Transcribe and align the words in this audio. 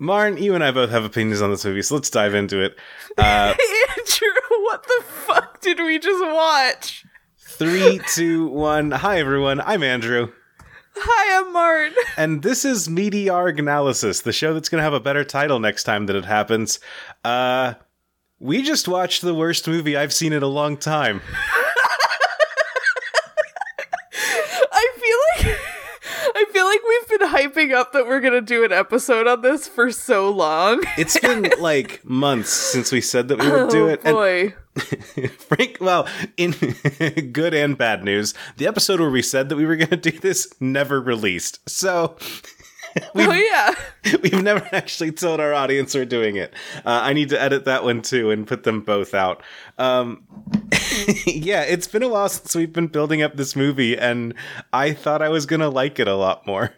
Marn, 0.00 0.38
you 0.38 0.54
and 0.54 0.64
I 0.64 0.70
both 0.70 0.88
have 0.90 1.04
opinions 1.04 1.42
on 1.42 1.50
this 1.50 1.64
movie, 1.64 1.82
so 1.82 1.94
let's 1.94 2.08
dive 2.08 2.34
into 2.34 2.62
it. 2.62 2.74
Uh, 3.18 3.54
Andrew, 3.98 4.28
what 4.62 4.82
the 4.82 5.04
fuck 5.06 5.60
did 5.60 5.78
we 5.78 5.98
just 5.98 6.24
watch? 6.24 7.04
three, 7.60 8.00
two, 8.08 8.46
one. 8.46 8.90
Hi, 8.90 9.20
everyone. 9.20 9.60
I'm 9.60 9.82
Andrew. 9.82 10.32
Hi, 10.96 11.38
I'm 11.38 11.52
Martin. 11.52 11.92
And 12.16 12.42
this 12.42 12.64
is 12.64 12.88
Meteorg 12.88 13.58
Analysis, 13.58 14.22
the 14.22 14.32
show 14.32 14.54
that's 14.54 14.70
going 14.70 14.78
to 14.78 14.82
have 14.84 14.94
a 14.94 15.00
better 15.00 15.24
title 15.24 15.58
next 15.60 15.84
time 15.84 16.06
that 16.06 16.16
it 16.16 16.24
happens. 16.24 16.80
Uh, 17.22 17.74
we 18.38 18.62
just 18.62 18.88
watched 18.88 19.20
the 19.20 19.34
worst 19.34 19.68
movie 19.68 19.98
I've 19.98 20.14
seen 20.14 20.32
in 20.32 20.42
a 20.42 20.46
long 20.46 20.78
time. 20.78 21.20
I 24.72 24.88
feel 24.96 25.46
like 25.50 25.58
I 26.34 26.44
feel 26.50 26.64
like 26.64 26.80
we've 26.88 27.18
been 27.18 27.28
hyping 27.28 27.69
up 27.80 27.92
that 27.92 28.06
we're 28.06 28.20
gonna 28.20 28.42
do 28.42 28.62
an 28.62 28.72
episode 28.72 29.26
on 29.26 29.40
this 29.40 29.66
for 29.66 29.90
so 29.90 30.30
long. 30.30 30.82
It's 30.98 31.18
been 31.18 31.50
like 31.58 32.04
months 32.04 32.50
since 32.50 32.92
we 32.92 33.00
said 33.00 33.28
that 33.28 33.38
we 33.38 33.50
would 33.50 33.70
do 33.70 33.86
oh 33.86 33.88
it. 33.88 34.00
And 34.04 34.14
boy. 34.14 34.54
Frank, 35.38 35.78
well, 35.80 36.06
in 36.36 36.52
good 37.32 37.54
and 37.54 37.78
bad 37.78 38.04
news, 38.04 38.34
the 38.58 38.66
episode 38.66 39.00
where 39.00 39.08
we 39.08 39.22
said 39.22 39.48
that 39.48 39.56
we 39.56 39.64
were 39.64 39.76
going 39.76 39.88
to 39.88 39.96
do 39.96 40.10
this 40.10 40.52
never 40.60 41.00
released. 41.00 41.66
So 41.68 42.18
oh 43.14 43.32
yeah. 43.32 43.74
we've 44.22 44.42
never 44.42 44.68
actually 44.72 45.12
told 45.12 45.40
our 45.40 45.54
audience 45.54 45.94
we're 45.94 46.04
doing 46.04 46.36
it. 46.36 46.52
Uh, 46.84 47.00
I 47.02 47.14
need 47.14 47.30
to 47.30 47.40
edit 47.40 47.64
that 47.64 47.82
one 47.82 48.02
too 48.02 48.30
and 48.30 48.46
put 48.46 48.64
them 48.64 48.82
both 48.82 49.14
out. 49.14 49.42
Um, 49.78 50.24
yeah, 51.26 51.62
it's 51.62 51.86
been 51.86 52.02
a 52.02 52.08
while 52.08 52.28
since 52.28 52.54
we've 52.54 52.72
been 52.72 52.88
building 52.88 53.22
up 53.22 53.36
this 53.36 53.56
movie, 53.56 53.96
and 53.96 54.34
I 54.72 54.92
thought 54.92 55.22
I 55.22 55.30
was 55.30 55.46
going 55.46 55.60
to 55.60 55.68
like 55.70 55.98
it 55.98 56.08
a 56.08 56.14
lot 56.14 56.46
more. 56.46 56.74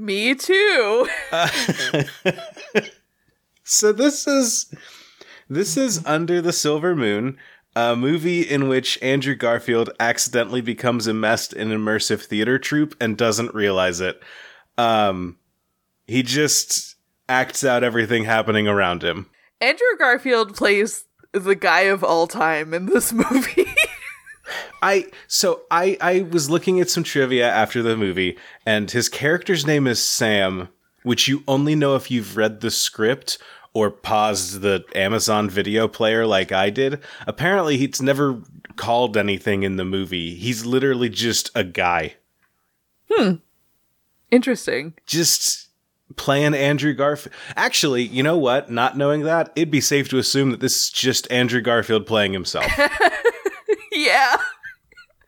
Me 0.00 0.34
too. 0.34 1.08
So 3.62 3.92
this 3.92 4.26
is 4.26 4.74
this 5.48 5.76
is 5.76 6.04
Under 6.04 6.42
the 6.42 6.52
Silver 6.52 6.96
Moon, 6.96 7.38
a 7.76 7.94
movie 7.94 8.42
in 8.42 8.68
which 8.68 9.00
Andrew 9.00 9.36
Garfield 9.36 9.90
accidentally 10.00 10.60
becomes 10.60 11.06
immersed 11.06 11.52
in 11.52 11.68
immersive 11.68 12.24
theater 12.24 12.58
troupe 12.58 12.96
and 13.00 13.16
doesn't 13.16 13.54
realize 13.54 14.00
it. 14.00 14.20
Um, 14.76 15.38
he 16.08 16.24
just 16.24 16.96
acts 17.28 17.62
out 17.62 17.84
everything 17.84 18.24
happening 18.24 18.66
around 18.66 19.04
him. 19.04 19.30
Andrew 19.60 19.96
Garfield 19.96 20.56
plays 20.56 21.04
the 21.32 21.54
guy 21.54 21.82
of 21.82 22.02
all 22.02 22.26
time 22.26 22.74
in 22.74 22.86
this 22.86 23.12
movie. 23.30 23.72
I 24.82 25.06
so 25.26 25.62
I 25.70 25.96
I 26.00 26.22
was 26.22 26.50
looking 26.50 26.80
at 26.80 26.90
some 26.90 27.04
trivia 27.04 27.48
after 27.48 27.82
the 27.82 27.96
movie, 27.96 28.36
and 28.66 28.90
his 28.90 29.08
character's 29.08 29.66
name 29.66 29.86
is 29.86 30.02
Sam, 30.02 30.68
which 31.02 31.28
you 31.28 31.42
only 31.48 31.74
know 31.74 31.96
if 31.96 32.10
you've 32.10 32.36
read 32.36 32.60
the 32.60 32.70
script 32.70 33.38
or 33.72 33.90
paused 33.90 34.62
the 34.62 34.84
Amazon 34.94 35.48
video 35.48 35.86
player 35.86 36.26
like 36.26 36.50
I 36.52 36.70
did. 36.70 37.00
Apparently, 37.26 37.76
he's 37.76 38.02
never 38.02 38.40
called 38.76 39.16
anything 39.16 39.62
in 39.62 39.76
the 39.76 39.84
movie. 39.84 40.34
He's 40.34 40.64
literally 40.66 41.08
just 41.08 41.50
a 41.54 41.62
guy, 41.64 42.14
Hmm. 43.10 43.34
Interesting. 44.30 44.94
just 45.06 45.68
playing 46.16 46.54
Andrew 46.54 46.92
Garfield. 46.94 47.34
Actually, 47.56 48.02
you 48.02 48.22
know 48.22 48.36
what? 48.38 48.70
Not 48.70 48.96
knowing 48.96 49.22
that, 49.22 49.52
it'd 49.54 49.70
be 49.70 49.80
safe 49.80 50.08
to 50.08 50.18
assume 50.18 50.50
that 50.50 50.60
this 50.60 50.82
is 50.84 50.90
just 50.90 51.30
Andrew 51.30 51.60
Garfield 51.60 52.06
playing 52.06 52.32
himself. 52.32 52.66
Yeah. 54.04 54.36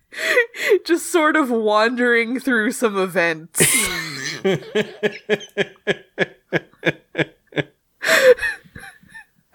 Just 0.84 1.12
sort 1.12 1.36
of 1.36 1.50
wandering 1.50 2.40
through 2.40 2.72
some 2.72 2.96
events. 2.96 3.60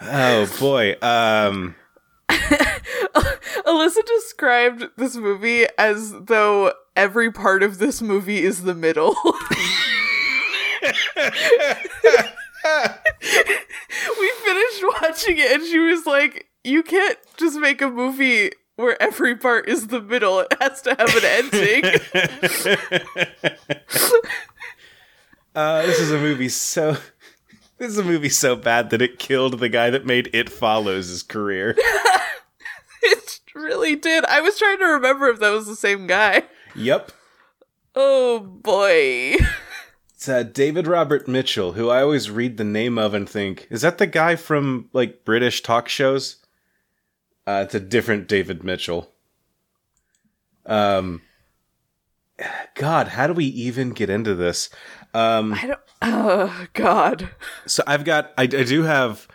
oh 0.02 0.58
boy. 0.60 0.96
Um. 1.02 1.76
Alyssa 2.30 4.06
described 4.06 4.86
this 4.98 5.16
movie 5.16 5.66
as 5.80 6.14
though 6.14 6.74
every 6.96 7.32
part 7.32 7.64
of 7.64 7.80
this 7.80 8.02
movie 8.02 8.44
is 8.44 8.62
the 8.64 8.76
middle. 8.76 9.16
we 14.20 14.32
finished 14.46 14.84
watching 15.02 15.38
it 15.38 15.52
and 15.52 15.64
she 15.66 15.80
was 15.80 16.06
like, 16.06 16.46
You 16.64 16.84
can't 16.84 17.18
just 17.38 17.58
make 17.58 17.82
a 17.82 17.90
movie 17.90 18.52
where 18.78 19.02
every 19.02 19.36
part 19.36 19.68
is 19.68 19.88
the 19.88 20.02
middle. 20.02 20.40
It 20.40 20.54
has 20.62 20.82
to 20.84 20.96
have 20.96 21.14
an 21.14 21.26
ending. 21.26 21.84
Uh, 25.58 25.82
this 25.88 26.00
is 26.00 26.12
a 26.12 26.20
movie 26.20 26.50
so. 26.50 26.96
This 27.80 27.90
is 27.90 27.98
a 27.98 28.04
movie 28.04 28.30
so 28.30 28.56
bad 28.56 28.92
that 28.92 29.02
it 29.02 29.18
killed 29.18 29.58
the 29.58 29.70
guy 29.70 29.90
that 29.90 30.06
made 30.06 30.30
It 30.32 30.52
Follows 30.52 31.08
his 31.08 31.24
career. 31.24 31.76
it 33.02 33.40
really 33.56 33.96
did. 33.96 34.24
I 34.26 34.40
was 34.40 34.56
trying 34.60 34.78
to 34.78 34.86
remember 34.86 35.30
if 35.30 35.40
that 35.40 35.50
was 35.50 35.66
the 35.66 35.76
same 35.76 36.06
guy. 36.06 36.44
yep. 36.76 37.12
Oh 37.96 38.40
boy. 38.40 39.38
It's 40.14 40.30
uh, 40.30 40.44
David 40.44 40.86
Robert 40.86 41.28
Mitchell, 41.28 41.74
who 41.74 41.90
I 41.90 42.04
always 42.04 42.30
read 42.30 42.58
the 42.58 42.64
name 42.64 43.00
of 43.00 43.16
and 43.16 43.28
think, 43.28 43.66
is 43.72 43.82
that 43.82 43.98
the 43.98 44.06
guy 44.06 44.36
from 44.36 44.90
like 44.94 45.26
British 45.26 45.64
talk 45.64 45.90
shows? 45.90 46.38
Uh, 47.48 47.64
it's 47.66 47.74
a 47.74 47.80
different 47.80 48.28
David 48.28 48.64
Mitchell. 48.64 49.14
Um, 50.66 51.22
God, 52.76 53.08
how 53.08 53.26
do 53.26 53.34
we 53.34 53.46
even 53.46 53.92
get 53.92 54.10
into 54.10 54.36
this? 54.36 54.70
Um, 55.14 55.54
I 55.54 55.68
don't. 55.68 55.80
Oh 56.02 56.68
God. 56.74 57.30
So 57.66 57.84
I've 57.88 58.06
got 58.06 58.32
I, 58.38 58.44
I 58.44 58.46
do 58.46 58.84
have 58.84 59.28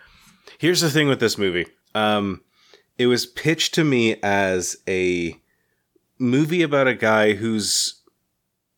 here's 0.59 0.79
the 0.79 0.89
thing 0.89 1.09
with 1.09 1.19
this 1.19 1.37
movie. 1.37 1.65
Um 1.93 2.41
it 2.97 3.07
was 3.07 3.25
pitched 3.25 3.73
to 3.73 3.83
me 3.83 4.15
as 4.23 4.77
a 4.87 5.35
movie 6.19 6.61
about 6.61 6.87
a 6.87 6.93
guy 6.93 7.33
who's 7.33 8.01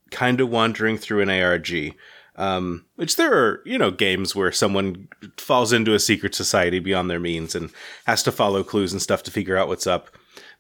kind 0.10 0.42
of 0.42 0.50
wandering 0.50 0.98
through 0.98 1.22
an 1.22 1.30
ARG. 1.30 1.96
Um, 2.38 2.86
which 2.96 3.16
there 3.16 3.34
are, 3.34 3.62
you 3.66 3.78
know, 3.78 3.92
games 3.92 4.36
where 4.36 4.52
someone 4.52 5.08
falls 5.38 5.72
into 5.72 5.94
a 5.94 6.00
secret 6.00 6.36
society 6.36 6.80
beyond 6.80 7.10
their 7.10 7.20
means 7.20 7.56
and 7.56 7.72
has 8.06 8.24
to 8.24 8.32
follow 8.32 8.62
clues 8.62 8.92
and 8.92 9.02
stuff 9.02 9.24
to 9.24 9.32
figure 9.32 9.56
out 9.56 9.70
what's 9.70 9.88
up. 9.88 10.10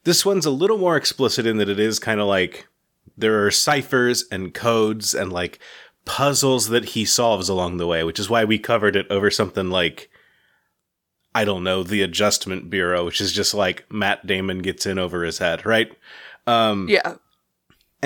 This 0.06 0.26
one's 0.26 0.46
a 0.46 0.52
little 0.52 0.78
more 0.78 0.96
explicit 0.96 1.46
in 1.46 1.58
that 1.58 1.68
it 1.68 1.80
is 1.80 2.00
kind 2.00 2.22
of 2.22 2.28
like 2.28 2.68
there 3.18 3.46
are 3.46 3.52
ciphers 3.52 4.24
and 4.32 4.54
codes 4.54 5.14
and 5.14 5.34
like 5.34 5.60
puzzles 6.06 6.70
that 6.70 6.86
he 6.86 7.04
solves 7.04 7.50
along 7.50 7.78
the 7.78 7.88
way, 7.88 8.04
which 8.04 8.20
is 8.20 8.30
why 8.30 8.46
we 8.46 8.58
covered 8.58 8.96
it 8.96 9.08
over 9.10 9.30
something 9.30 9.70
like 9.70 10.10
I 11.34 11.44
don't 11.44 11.66
know, 11.66 11.84
the 11.84 12.02
Adjustment 12.02 12.70
Bureau, 12.70 13.04
which 13.04 13.20
is 13.20 13.34
just 13.34 13.54
like 13.54 13.92
Matt 13.92 14.26
Damon 14.26 14.60
gets 14.60 14.86
in 14.86 14.98
over 14.98 15.26
his 15.26 15.40
head, 15.40 15.66
right? 15.66 15.92
Um, 16.48 16.88
Yeah. 16.90 17.16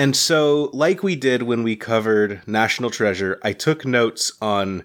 And 0.00 0.16
so, 0.16 0.70
like 0.72 1.02
we 1.02 1.14
did 1.14 1.42
when 1.42 1.62
we 1.62 1.76
covered 1.76 2.40
National 2.46 2.88
Treasure, 2.88 3.38
I 3.42 3.52
took 3.52 3.84
notes 3.84 4.32
on 4.40 4.84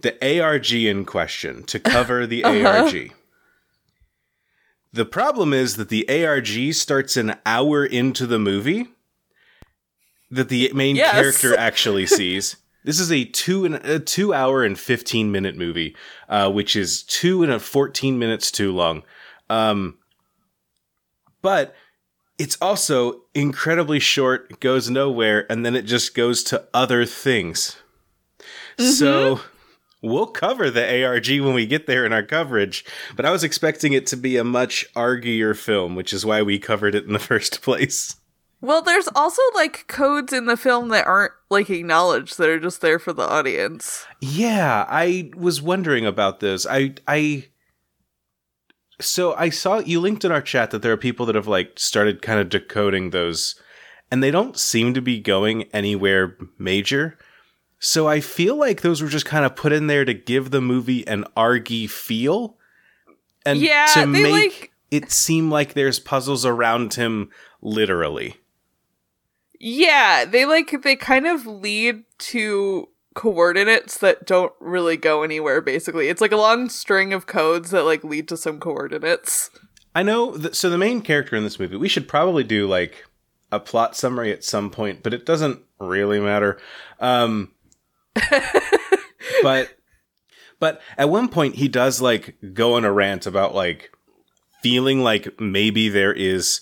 the 0.00 0.40
ARG 0.40 0.72
in 0.72 1.04
question 1.04 1.62
to 1.64 1.78
cover 1.78 2.26
the 2.26 2.42
ARG. 2.66 3.12
The 4.92 5.04
problem 5.04 5.52
is 5.52 5.76
that 5.76 5.90
the 5.90 6.08
ARG 6.08 6.74
starts 6.74 7.16
an 7.16 7.36
hour 7.46 7.86
into 7.86 8.26
the 8.26 8.40
movie 8.40 8.88
that 10.28 10.48
the 10.48 10.72
main 10.74 10.96
Yes. 10.96 11.12
character 11.12 11.56
actually 11.68 12.06
sees. 12.06 12.56
This 12.84 12.98
is 12.98 13.12
a 13.12 13.26
two 13.26 13.64
and 13.64 13.76
a 13.76 14.00
two 14.00 14.34
hour 14.34 14.64
and 14.64 14.76
fifteen 14.76 15.30
minute 15.30 15.56
movie, 15.56 15.94
uh, 16.28 16.50
which 16.50 16.74
is 16.74 17.04
two 17.04 17.44
and 17.44 17.52
a 17.52 17.60
fourteen 17.60 18.18
minutes 18.18 18.50
too 18.50 18.72
long. 18.72 19.04
Um, 19.48 19.98
but 21.42 21.76
it's 22.38 22.56
also 22.60 23.22
incredibly 23.34 23.98
short, 23.98 24.60
goes 24.60 24.88
nowhere, 24.88 25.50
and 25.50 25.66
then 25.66 25.74
it 25.74 25.82
just 25.82 26.14
goes 26.14 26.42
to 26.44 26.66
other 26.72 27.04
things. 27.04 27.76
Mm-hmm. 28.78 28.90
So 28.92 29.40
we'll 30.00 30.26
cover 30.26 30.70
the 30.70 31.04
ARG 31.04 31.26
when 31.40 31.54
we 31.54 31.66
get 31.66 31.86
there 31.86 32.06
in 32.06 32.12
our 32.12 32.22
coverage, 32.22 32.84
but 33.16 33.26
I 33.26 33.30
was 33.30 33.42
expecting 33.42 33.92
it 33.92 34.06
to 34.08 34.16
be 34.16 34.36
a 34.36 34.44
much 34.44 34.86
argier 34.94 35.54
film, 35.54 35.96
which 35.96 36.12
is 36.12 36.24
why 36.24 36.42
we 36.42 36.58
covered 36.58 36.94
it 36.94 37.04
in 37.04 37.12
the 37.12 37.18
first 37.18 37.60
place. 37.60 38.16
Well, 38.60 38.82
there's 38.82 39.08
also 39.14 39.42
like 39.54 39.86
codes 39.86 40.32
in 40.32 40.46
the 40.46 40.56
film 40.56 40.88
that 40.88 41.06
aren't 41.06 41.32
like 41.48 41.70
acknowledged 41.70 42.38
that 42.38 42.48
are 42.48 42.58
just 42.58 42.80
there 42.80 42.98
for 42.98 43.12
the 43.12 43.22
audience. 43.22 44.04
Yeah, 44.20 44.84
I 44.88 45.30
was 45.36 45.62
wondering 45.62 46.04
about 46.04 46.40
this. 46.40 46.66
I 46.66 46.94
I 47.06 47.46
so 49.00 49.34
I 49.34 49.50
saw 49.50 49.78
you 49.78 50.00
linked 50.00 50.24
in 50.24 50.32
our 50.32 50.42
chat 50.42 50.70
that 50.70 50.82
there 50.82 50.92
are 50.92 50.96
people 50.96 51.26
that 51.26 51.34
have 51.34 51.46
like 51.48 51.72
started 51.78 52.22
kind 52.22 52.40
of 52.40 52.48
decoding 52.48 53.10
those 53.10 53.60
and 54.10 54.22
they 54.22 54.30
don't 54.30 54.58
seem 54.58 54.94
to 54.94 55.00
be 55.02 55.20
going 55.20 55.64
anywhere 55.72 56.36
major. 56.58 57.18
So 57.78 58.08
I 58.08 58.20
feel 58.20 58.56
like 58.56 58.80
those 58.80 59.00
were 59.02 59.08
just 59.08 59.26
kind 59.26 59.44
of 59.44 59.54
put 59.54 59.72
in 59.72 59.86
there 59.86 60.04
to 60.04 60.14
give 60.14 60.50
the 60.50 60.60
movie 60.60 61.06
an 61.06 61.24
argy 61.36 61.86
feel 61.86 62.56
and 63.46 63.58
Yeah, 63.60 63.86
to 63.94 64.06
make 64.06 64.32
like- 64.32 64.72
it 64.90 65.12
seem 65.12 65.50
like 65.50 65.74
there's 65.74 65.98
puzzles 66.00 66.44
around 66.44 66.94
him 66.94 67.30
literally. 67.62 68.36
Yeah, 69.60 70.24
they 70.24 70.44
like 70.44 70.82
they 70.82 70.96
kind 70.96 71.26
of 71.26 71.46
lead 71.46 72.04
to 72.18 72.88
coordinates 73.18 73.98
that 73.98 74.24
don't 74.24 74.52
really 74.60 74.96
go 74.96 75.24
anywhere 75.24 75.60
basically. 75.60 76.06
It's 76.06 76.20
like 76.20 76.30
a 76.30 76.36
long 76.36 76.68
string 76.68 77.12
of 77.12 77.26
codes 77.26 77.72
that 77.72 77.82
like 77.82 78.04
lead 78.04 78.28
to 78.28 78.36
some 78.36 78.60
coordinates. 78.60 79.50
I 79.92 80.04
know. 80.04 80.36
That, 80.36 80.54
so 80.54 80.70
the 80.70 80.78
main 80.78 81.02
character 81.02 81.34
in 81.34 81.42
this 81.42 81.58
movie, 81.58 81.74
we 81.74 81.88
should 81.88 82.06
probably 82.06 82.44
do 82.44 82.68
like 82.68 83.04
a 83.50 83.58
plot 83.58 83.96
summary 83.96 84.30
at 84.32 84.44
some 84.44 84.70
point, 84.70 85.02
but 85.02 85.12
it 85.12 85.26
doesn't 85.26 85.60
really 85.80 86.20
matter. 86.20 86.60
Um, 87.00 87.50
but 89.42 89.76
but 90.60 90.80
at 90.96 91.10
one 91.10 91.26
point 91.26 91.56
he 91.56 91.66
does 91.66 92.00
like 92.00 92.36
go 92.52 92.74
on 92.74 92.84
a 92.84 92.92
rant 92.92 93.26
about 93.26 93.52
like 93.52 93.90
feeling 94.62 95.02
like 95.02 95.40
maybe 95.40 95.88
there 95.88 96.12
is 96.12 96.60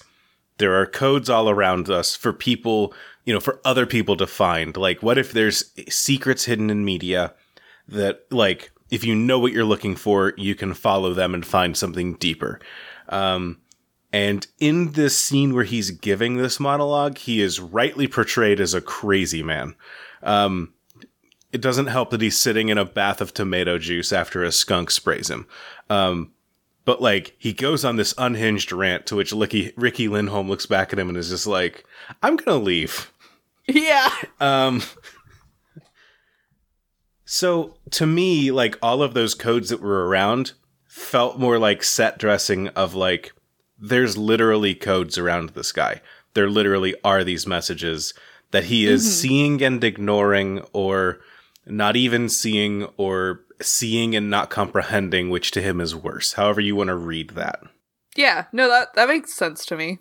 there 0.56 0.80
are 0.80 0.86
codes 0.86 1.28
all 1.28 1.50
around 1.50 1.90
us 1.90 2.16
for 2.16 2.32
people, 2.32 2.94
you 3.26 3.34
know, 3.34 3.40
for 3.40 3.60
other 3.64 3.84
people 3.84 4.16
to 4.16 4.26
find. 4.26 4.76
Like 4.76 5.02
what 5.02 5.18
if 5.18 5.32
there's 5.32 5.72
secrets 5.90 6.46
hidden 6.46 6.70
in 6.70 6.84
media 6.84 7.34
that 7.88 8.24
like 8.30 8.70
if 8.90 9.04
you 9.04 9.14
know 9.14 9.38
what 9.38 9.52
you're 9.52 9.64
looking 9.64 9.96
for, 9.96 10.32
you 10.36 10.54
can 10.54 10.72
follow 10.72 11.12
them 11.12 11.34
and 11.34 11.44
find 11.44 11.76
something 11.76 12.14
deeper. 12.14 12.60
Um, 13.08 13.58
and 14.12 14.46
in 14.58 14.92
this 14.92 15.18
scene 15.18 15.52
where 15.54 15.64
he's 15.64 15.90
giving 15.90 16.36
this 16.36 16.60
monologue, 16.60 17.18
he 17.18 17.40
is 17.40 17.60
rightly 17.60 18.06
portrayed 18.06 18.60
as 18.60 18.72
a 18.72 18.80
crazy 18.80 19.42
man. 19.42 19.74
Um, 20.22 20.72
it 21.52 21.60
doesn't 21.60 21.88
help 21.88 22.10
that 22.10 22.20
he's 22.20 22.38
sitting 22.38 22.68
in 22.68 22.78
a 22.78 22.84
bath 22.84 23.20
of 23.20 23.34
tomato 23.34 23.78
juice 23.78 24.12
after 24.12 24.42
a 24.44 24.52
skunk 24.52 24.90
sprays 24.90 25.28
him. 25.28 25.46
Um, 25.90 26.32
but 26.84 27.02
like 27.02 27.34
he 27.38 27.52
goes 27.52 27.84
on 27.84 27.96
this 27.96 28.14
unhinged 28.16 28.72
rant 28.72 29.06
to 29.06 29.16
which 29.16 29.32
Ricky, 29.32 29.72
Riki 29.76 30.08
Lindhome 30.08 30.48
looks 30.48 30.66
back 30.66 30.92
at 30.92 30.98
him 30.98 31.08
and 31.08 31.18
is 31.18 31.30
just 31.30 31.46
like, 31.46 31.84
"I'm 32.22 32.36
gonna 32.36 32.58
leave." 32.58 33.12
Yeah. 33.68 34.10
Um. 34.40 34.82
So 37.24 37.74
to 37.90 38.06
me, 38.06 38.50
like 38.52 38.78
all 38.80 39.02
of 39.02 39.14
those 39.14 39.34
codes 39.34 39.70
that 39.70 39.80
were 39.80 40.06
around 40.06 40.52
felt 40.86 41.38
more 41.38 41.58
like 41.58 41.82
set 41.82 42.18
dressing 42.18 42.68
of 42.68 42.94
like 42.94 43.32
there's 43.78 44.16
literally 44.16 44.74
codes 44.74 45.18
around 45.18 45.50
this 45.50 45.72
guy. 45.72 46.00
There 46.34 46.48
literally 46.48 46.94
are 47.04 47.24
these 47.24 47.46
messages 47.46 48.14
that 48.52 48.64
he 48.64 48.86
is 48.86 49.02
mm-hmm. 49.02 49.10
seeing 49.10 49.62
and 49.62 49.82
ignoring 49.82 50.64
or 50.72 51.20
not 51.66 51.96
even 51.96 52.28
seeing 52.28 52.84
or 52.96 53.40
seeing 53.60 54.14
and 54.14 54.30
not 54.30 54.50
comprehending 54.50 55.30
which 55.30 55.50
to 55.52 55.62
him 55.62 55.80
is 55.80 55.94
worse. 55.94 56.34
However 56.34 56.60
you 56.60 56.76
want 56.76 56.88
to 56.88 56.96
read 56.96 57.30
that. 57.30 57.60
Yeah, 58.16 58.46
no 58.52 58.68
that 58.68 58.94
that 58.94 59.08
makes 59.08 59.34
sense 59.34 59.66
to 59.66 59.76
me. 59.76 59.98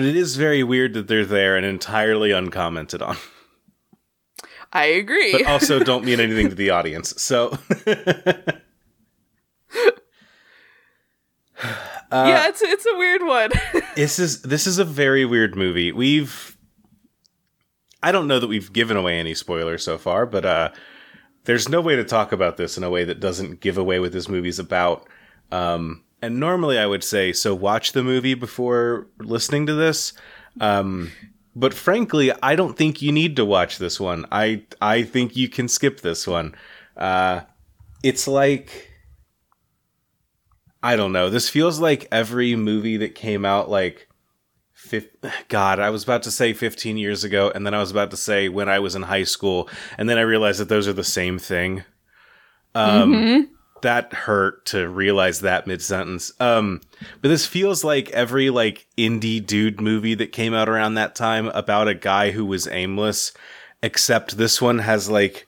But 0.00 0.06
it 0.06 0.16
is 0.16 0.36
very 0.36 0.62
weird 0.62 0.94
that 0.94 1.08
they're 1.08 1.26
there 1.26 1.58
and 1.58 1.66
entirely 1.66 2.30
uncommented 2.30 3.02
on. 3.02 3.18
I 4.72 4.86
agree. 4.86 5.32
But 5.32 5.44
also 5.44 5.78
don't 5.84 6.06
mean 6.06 6.20
anything 6.20 6.48
to 6.48 6.54
the 6.54 6.70
audience. 6.70 7.20
So 7.22 7.50
Uh, 12.10 12.24
yeah, 12.26 12.48
it's 12.48 12.62
it's 12.62 12.86
a 12.86 12.96
weird 12.96 13.22
one. 13.26 13.50
this 13.94 14.18
is 14.18 14.40
this 14.40 14.66
is 14.66 14.78
a 14.78 14.84
very 14.86 15.26
weird 15.26 15.54
movie. 15.54 15.92
We've 15.92 16.56
I 18.02 18.10
don't 18.10 18.26
know 18.26 18.38
that 18.38 18.48
we've 18.48 18.72
given 18.72 18.96
away 18.96 19.18
any 19.20 19.34
spoilers 19.34 19.84
so 19.84 19.98
far, 19.98 20.24
but 20.24 20.46
uh, 20.46 20.70
there's 21.44 21.68
no 21.68 21.82
way 21.82 21.94
to 21.96 22.04
talk 22.04 22.32
about 22.32 22.56
this 22.56 22.78
in 22.78 22.84
a 22.84 22.90
way 22.90 23.04
that 23.04 23.20
doesn't 23.20 23.60
give 23.60 23.76
away 23.76 24.00
what 24.00 24.12
this 24.12 24.30
movie's 24.30 24.58
about. 24.58 25.06
Um, 25.52 26.04
and 26.22 26.40
normally 26.40 26.78
I 26.78 26.86
would 26.86 27.04
say 27.04 27.32
so 27.32 27.54
watch 27.54 27.92
the 27.92 28.02
movie 28.02 28.34
before 28.34 29.06
listening 29.18 29.66
to 29.66 29.74
this. 29.74 30.12
Um, 30.60 31.12
but 31.54 31.74
frankly, 31.74 32.32
I 32.42 32.56
don't 32.56 32.76
think 32.76 33.02
you 33.02 33.12
need 33.12 33.36
to 33.36 33.44
watch 33.44 33.78
this 33.78 33.98
one. 33.98 34.26
I 34.30 34.62
I 34.80 35.02
think 35.02 35.36
you 35.36 35.48
can 35.48 35.68
skip 35.68 36.00
this 36.00 36.26
one. 36.26 36.54
Uh, 36.96 37.40
it's 38.02 38.28
like 38.28 38.90
I 40.82 40.96
don't 40.96 41.12
know. 41.12 41.28
This 41.28 41.48
feels 41.48 41.78
like 41.78 42.08
every 42.10 42.56
movie 42.56 42.96
that 42.98 43.14
came 43.14 43.44
out 43.44 43.68
like 43.68 44.08
God, 45.48 45.78
I 45.78 45.90
was 45.90 46.02
about 46.02 46.22
to 46.24 46.30
say 46.30 46.52
15 46.52 46.96
years 46.96 47.22
ago, 47.22 47.52
and 47.54 47.66
then 47.66 47.74
I 47.74 47.80
was 47.80 47.90
about 47.90 48.10
to 48.12 48.16
say 48.16 48.48
when 48.48 48.68
I 48.68 48.78
was 48.78 48.94
in 48.94 49.02
high 49.02 49.24
school, 49.24 49.68
and 49.98 50.08
then 50.08 50.18
I 50.18 50.22
realized 50.22 50.58
that 50.60 50.68
those 50.68 50.88
are 50.88 50.92
the 50.92 51.04
same 51.04 51.38
thing. 51.38 51.84
Um, 52.74 53.12
mm-hmm. 53.12 53.54
That 53.82 54.12
hurt 54.12 54.66
to 54.66 54.88
realize 54.88 55.40
that 55.40 55.66
mid 55.66 55.82
sentence. 55.82 56.32
Um, 56.40 56.80
but 57.20 57.28
this 57.28 57.46
feels 57.46 57.82
like 57.84 58.10
every 58.10 58.50
like 58.50 58.86
indie 58.96 59.44
dude 59.44 59.80
movie 59.80 60.14
that 60.14 60.32
came 60.32 60.54
out 60.54 60.68
around 60.68 60.94
that 60.94 61.14
time 61.14 61.48
about 61.48 61.88
a 61.88 61.94
guy 61.94 62.30
who 62.30 62.44
was 62.44 62.66
aimless, 62.66 63.32
except 63.82 64.36
this 64.36 64.60
one 64.60 64.80
has 64.80 65.08
like 65.08 65.46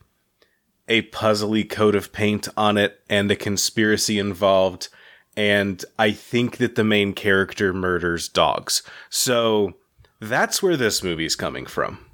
a 0.88 1.02
puzzly 1.10 1.68
coat 1.68 1.94
of 1.94 2.12
paint 2.12 2.48
on 2.56 2.76
it 2.76 3.00
and 3.08 3.30
a 3.30 3.36
conspiracy 3.36 4.18
involved 4.18 4.88
and 5.36 5.84
I 5.98 6.12
think 6.12 6.58
that 6.58 6.74
the 6.74 6.84
main 6.84 7.14
character 7.14 7.72
murders 7.72 8.28
dogs. 8.28 8.82
So 9.08 9.74
that's 10.20 10.62
where 10.62 10.76
this 10.76 11.02
movie's 11.02 11.36
coming 11.36 11.66
from. 11.66 12.04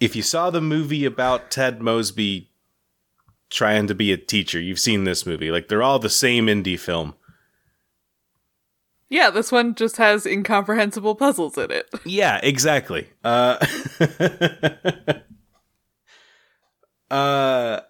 If 0.00 0.16
you 0.16 0.22
saw 0.22 0.50
the 0.50 0.60
movie 0.60 1.04
about 1.04 1.50
Ted 1.50 1.82
Mosby 1.82 2.47
trying 3.50 3.86
to 3.86 3.94
be 3.94 4.12
a 4.12 4.16
teacher, 4.16 4.60
you've 4.60 4.78
seen 4.78 5.04
this 5.04 5.26
movie. 5.26 5.50
Like 5.50 5.68
they're 5.68 5.82
all 5.82 5.98
the 5.98 6.10
same 6.10 6.46
indie 6.46 6.78
film. 6.78 7.14
Yeah, 9.10 9.30
this 9.30 9.50
one 9.50 9.74
just 9.74 9.96
has 9.96 10.26
incomprehensible 10.26 11.14
puzzles 11.14 11.56
in 11.56 11.70
it. 11.70 11.88
Yeah, 12.04 12.40
exactly. 12.42 13.08
Uh, 13.24 13.56
uh 17.10 17.80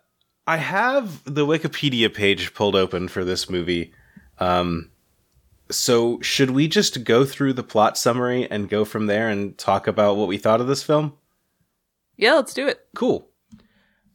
I 0.47 0.57
have 0.57 1.23
the 1.25 1.45
Wikipedia 1.45 2.13
page 2.13 2.55
pulled 2.55 2.75
open 2.75 3.09
for 3.09 3.25
this 3.25 3.51
movie. 3.51 3.93
Um, 4.39 4.91
so 5.71 6.21
should 6.23 6.53
we 6.53 6.69
just 6.69 7.05
go 7.05 7.27
through 7.27 7.53
the 7.53 7.63
plot 7.63 7.99
summary 7.99 8.51
and 8.51 8.69
go 8.69 8.87
from 8.87 9.07
there 9.07 9.29
and 9.29 9.59
talk 9.59 9.87
about 9.87 10.17
what 10.17 10.29
we 10.29 10.39
thought 10.39 10.63
of 10.63 10.67
this 10.67 10.83
film? 10.83 11.13
Yeah, 12.17 12.35
let's 12.35 12.55
do 12.55 12.67
it. 12.67 12.81
Cool. 12.95 13.29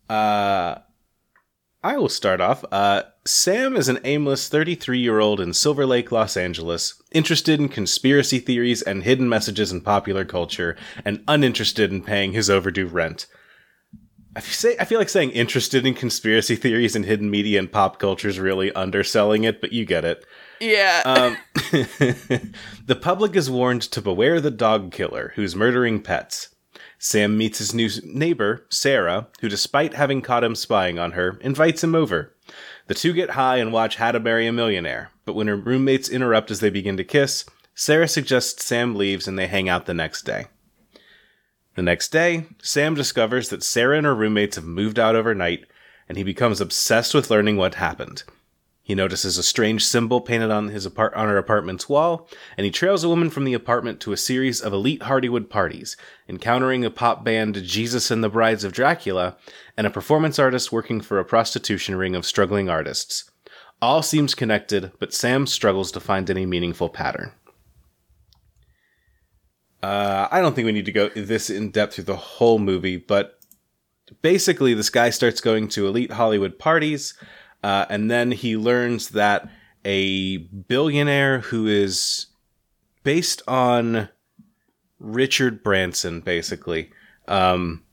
Uh, 0.10 0.78
I 1.84 1.98
will 1.98 2.10
start 2.10 2.40
off. 2.40 2.64
Uh, 2.72 3.04
Sam 3.26 3.76
is 3.76 3.90
an 3.90 4.00
aimless 4.06 4.48
33 4.48 5.00
year 5.00 5.20
old 5.20 5.42
in 5.42 5.54
Silver 5.54 5.86
Lake, 5.86 6.12
Los 6.12 6.38
Angeles, 6.38 7.02
interested 7.12 7.60
in 7.60 7.68
conspiracy 7.68 8.40
theories 8.40 8.82
and 8.82 9.04
hidden 9.04 9.28
messages 9.28 9.72
in 9.72 9.82
popular 9.82 10.24
culture, 10.24 10.78
and 11.04 11.24
uninterested 11.28 11.92
in 11.92 12.02
paying 12.02 12.32
his 12.32 12.50
overdue 12.50 12.88
rent. 12.88 13.28
I 14.36 14.40
say 14.40 14.76
I 14.80 14.86
feel 14.86 14.98
like 14.98 15.10
saying 15.10 15.32
interested 15.32 15.86
in 15.86 15.94
conspiracy 15.94 16.56
theories 16.56 16.96
and 16.96 17.06
hidden 17.06 17.30
media 17.30 17.60
and 17.60 17.72
pop 17.72 18.00
culture 18.00 18.30
is 18.30 18.40
really 18.40 18.74
underselling 18.74 19.44
it, 19.44 19.60
but 19.60 19.74
you 19.74 19.86
get 19.86 20.06
it. 20.06 20.26
Yeah. 20.60 21.02
Um, 21.06 21.38
the 22.86 22.98
public 23.00 23.36
is 23.36 23.50
warned 23.50 23.82
to 23.84 24.02
beware 24.02 24.40
the 24.40 24.52
dog 24.52 24.92
killer 24.92 25.34
who's 25.36 25.56
murdering 25.56 26.02
pets. 26.02 26.53
Sam 27.04 27.38
meets 27.38 27.58
his 27.58 27.74
new 27.74 27.90
neighbor, 28.06 28.66
Sarah, 28.70 29.28
who, 29.42 29.50
despite 29.50 29.94
having 29.94 30.22
caught 30.22 30.46
him 30.46 30.56
spying 30.56 30.98
on 30.98 31.12
her, 31.12 31.38
invites 31.42 31.84
him 31.84 31.96
over. 31.96 32.34
The 32.88 32.94
two 32.94 33.12
get 33.12 33.32
high 33.32 33.58
and 33.58 33.74
watch 33.74 33.98
How 33.98 34.14
to 34.14 34.22
Marry 34.22 34.48
a 34.48 34.54
Millionaire, 34.54 35.12
but 35.26 35.34
when 35.34 35.48
her 35.48 35.58
roommates 35.58 36.08
interrupt 36.08 36.50
as 36.50 36.62
they 36.62 36.70
begin 36.70 36.96
to 36.96 37.04
kiss, 37.04 37.44
Sarah 37.76 38.08
suggests 38.08 38.64
Sam 38.64 38.96
leaves 38.96 39.28
and 39.28 39.38
they 39.38 39.48
hang 39.48 39.68
out 39.68 39.86
the 39.86 39.94
next 39.94 40.22
day. 40.22 40.46
The 41.76 41.82
next 41.82 42.14
day, 42.14 42.46
Sam 42.62 42.96
discovers 42.96 43.50
that 43.50 43.64
Sarah 43.64 43.98
and 43.98 44.06
her 44.06 44.16
roommates 44.16 44.56
have 44.56 44.64
moved 44.64 44.98
out 44.98 45.18
overnight, 45.18 45.66
and 46.08 46.18
he 46.18 46.24
becomes 46.24 46.62
obsessed 46.62 47.14
with 47.14 47.30
learning 47.30 47.58
what 47.58 47.76
happened. 47.76 48.24
He 48.86 48.96
notices 48.96 49.38
a 49.38 49.44
strange 49.44 49.86
symbol 49.86 50.20
painted 50.20 50.52
on 50.52 50.68
his 50.68 50.86
apart- 50.86 51.14
on 51.14 51.30
her 51.30 51.38
apartment's 51.38 51.88
wall, 51.88 52.30
and 52.58 52.66
he 52.66 52.72
trails 52.72 53.02
a 53.02 53.10
woman 53.10 53.30
from 53.30 53.46
the 53.46 53.54
apartment 53.54 54.02
to 54.02 54.12
a 54.12 54.18
series 54.18 54.60
of 54.60 54.74
elite 54.74 55.04
Hollywood 55.04 55.50
parties, 55.50 55.96
encountering 56.28 56.84
a 56.84 56.90
pop 56.90 57.24
band 57.24 57.64
Jesus 57.64 58.12
and 58.12 58.22
the 58.22 58.30
Brides 58.30 58.66
of 58.66 58.74
Dracula, 58.74 59.38
and 59.78 59.88
a 59.88 59.90
performance 59.90 60.38
artist 60.38 60.74
working 60.74 61.00
for 61.00 61.18
a 61.18 61.24
prostitution 61.26 61.96
ring 61.96 62.14
of 62.14 62.26
struggling 62.26 62.70
artists. 62.70 63.32
All 63.82 64.02
seems 64.02 64.36
connected, 64.36 64.92
but 65.00 65.14
Sam 65.14 65.48
struggles 65.48 65.90
to 65.94 66.02
find 66.02 66.30
any 66.30 66.46
meaningful 66.46 66.90
pattern. 66.90 67.32
Uh, 69.82 70.28
I 70.30 70.42
don't 70.42 70.56
think 70.56 70.66
we 70.66 70.72
need 70.74 70.86
to 70.86 70.92
go 70.92 71.10
this 71.10 71.50
in 71.50 71.72
depth 71.72 71.96
through 71.96 72.06
the 72.06 72.16
whole 72.16 72.60
movie, 72.60 72.98
but 72.98 73.40
basically, 74.22 74.74
this 74.74 74.90
guy 74.90 75.10
starts 75.10 75.40
going 75.40 75.70
to 75.70 75.88
elite 75.88 76.12
Hollywood 76.12 76.60
parties, 76.60 77.14
uh, 77.64 77.86
and 77.90 78.12
then 78.12 78.32
he 78.32 78.58
learns 78.58 79.10
that 79.10 79.50
a 79.86 80.38
billionaire 80.38 81.40
who 81.40 81.68
is 81.68 82.28
based 83.04 83.42
on 83.48 84.10
Richard 85.00 85.64
Branson, 85.64 86.22
basically. 86.22 86.92
Um, 87.28 87.84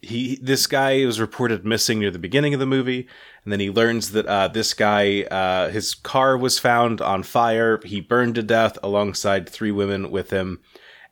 he 0.00 0.38
this 0.40 0.68
guy 0.68 1.04
was 1.04 1.20
reported 1.20 1.64
missing 1.64 1.98
near 1.98 2.10
the 2.10 2.18
beginning 2.20 2.54
of 2.54 2.60
the 2.60 2.66
movie, 2.66 3.08
and 3.44 3.52
then 3.52 3.60
he 3.60 3.70
learns 3.70 4.12
that 4.12 4.26
uh, 4.26 4.48
this 4.48 4.72
guy, 4.72 5.22
uh, 5.22 5.70
his 5.70 5.94
car 5.94 6.38
was 6.38 6.58
found 6.58 7.00
on 7.00 7.24
fire. 7.24 7.80
He 7.84 8.00
burned 8.00 8.36
to 8.36 8.42
death 8.42 8.78
alongside 8.82 9.48
three 9.48 9.72
women 9.72 10.10
with 10.10 10.30
him 10.30 10.60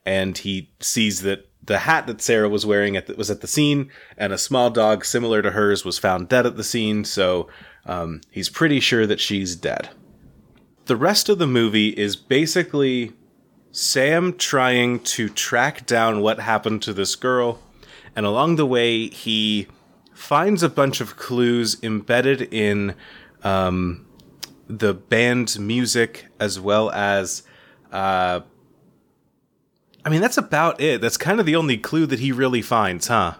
and 0.07 0.37
he 0.37 0.71
sees 0.79 1.21
that 1.23 1.49
the 1.61 1.79
hat 1.79 2.07
that 2.07 2.21
Sarah 2.21 2.47
was 2.47 2.65
wearing 2.65 2.95
at 2.95 3.07
the, 3.07 3.15
was 3.15 3.29
at 3.29 3.41
the 3.41 3.47
scene, 3.47 3.91
and 4.17 4.31
a 4.31 4.37
small 4.37 4.69
dog 4.69 5.03
similar 5.03 5.41
to 5.41 5.51
hers 5.51 5.83
was 5.83 5.99
found 5.99 6.29
dead 6.29 6.45
at 6.45 6.55
the 6.55 6.63
scene. 6.63 7.03
So 7.03 7.49
um, 7.87 8.21
he's 8.29 8.49
pretty 8.49 8.79
sure 8.79 9.07
that 9.07 9.19
she's 9.19 9.55
dead. 9.55 9.89
The 10.85 10.95
rest 10.95 11.29
of 11.29 11.39
the 11.39 11.47
movie 11.47 11.89
is 11.89 12.15
basically 12.15 13.13
Sam 13.71 14.37
trying 14.37 14.99
to 15.01 15.29
track 15.29 15.85
down 15.85 16.21
what 16.21 16.39
happened 16.39 16.81
to 16.83 16.93
this 16.93 17.15
girl, 17.15 17.59
and 18.15 18.25
along 18.25 18.57
the 18.57 18.65
way 18.65 19.07
he 19.07 19.67
finds 20.13 20.63
a 20.63 20.69
bunch 20.69 20.99
of 20.99 21.15
clues 21.15 21.77
embedded 21.81 22.41
in 22.53 22.95
um, 23.43 24.05
the 24.67 24.93
band's 24.93 25.57
music 25.57 26.27
as 26.39 26.59
well 26.59 26.91
as. 26.91 27.43
Uh, 27.91 28.41
I 30.03 30.09
mean, 30.09 30.21
that's 30.21 30.37
about 30.37 30.79
it. 30.79 31.01
That's 31.01 31.17
kind 31.17 31.39
of 31.39 31.45
the 31.45 31.55
only 31.55 31.77
clue 31.77 32.05
that 32.05 32.19
he 32.19 32.31
really 32.31 32.61
finds, 32.61 33.07
huh? 33.07 33.35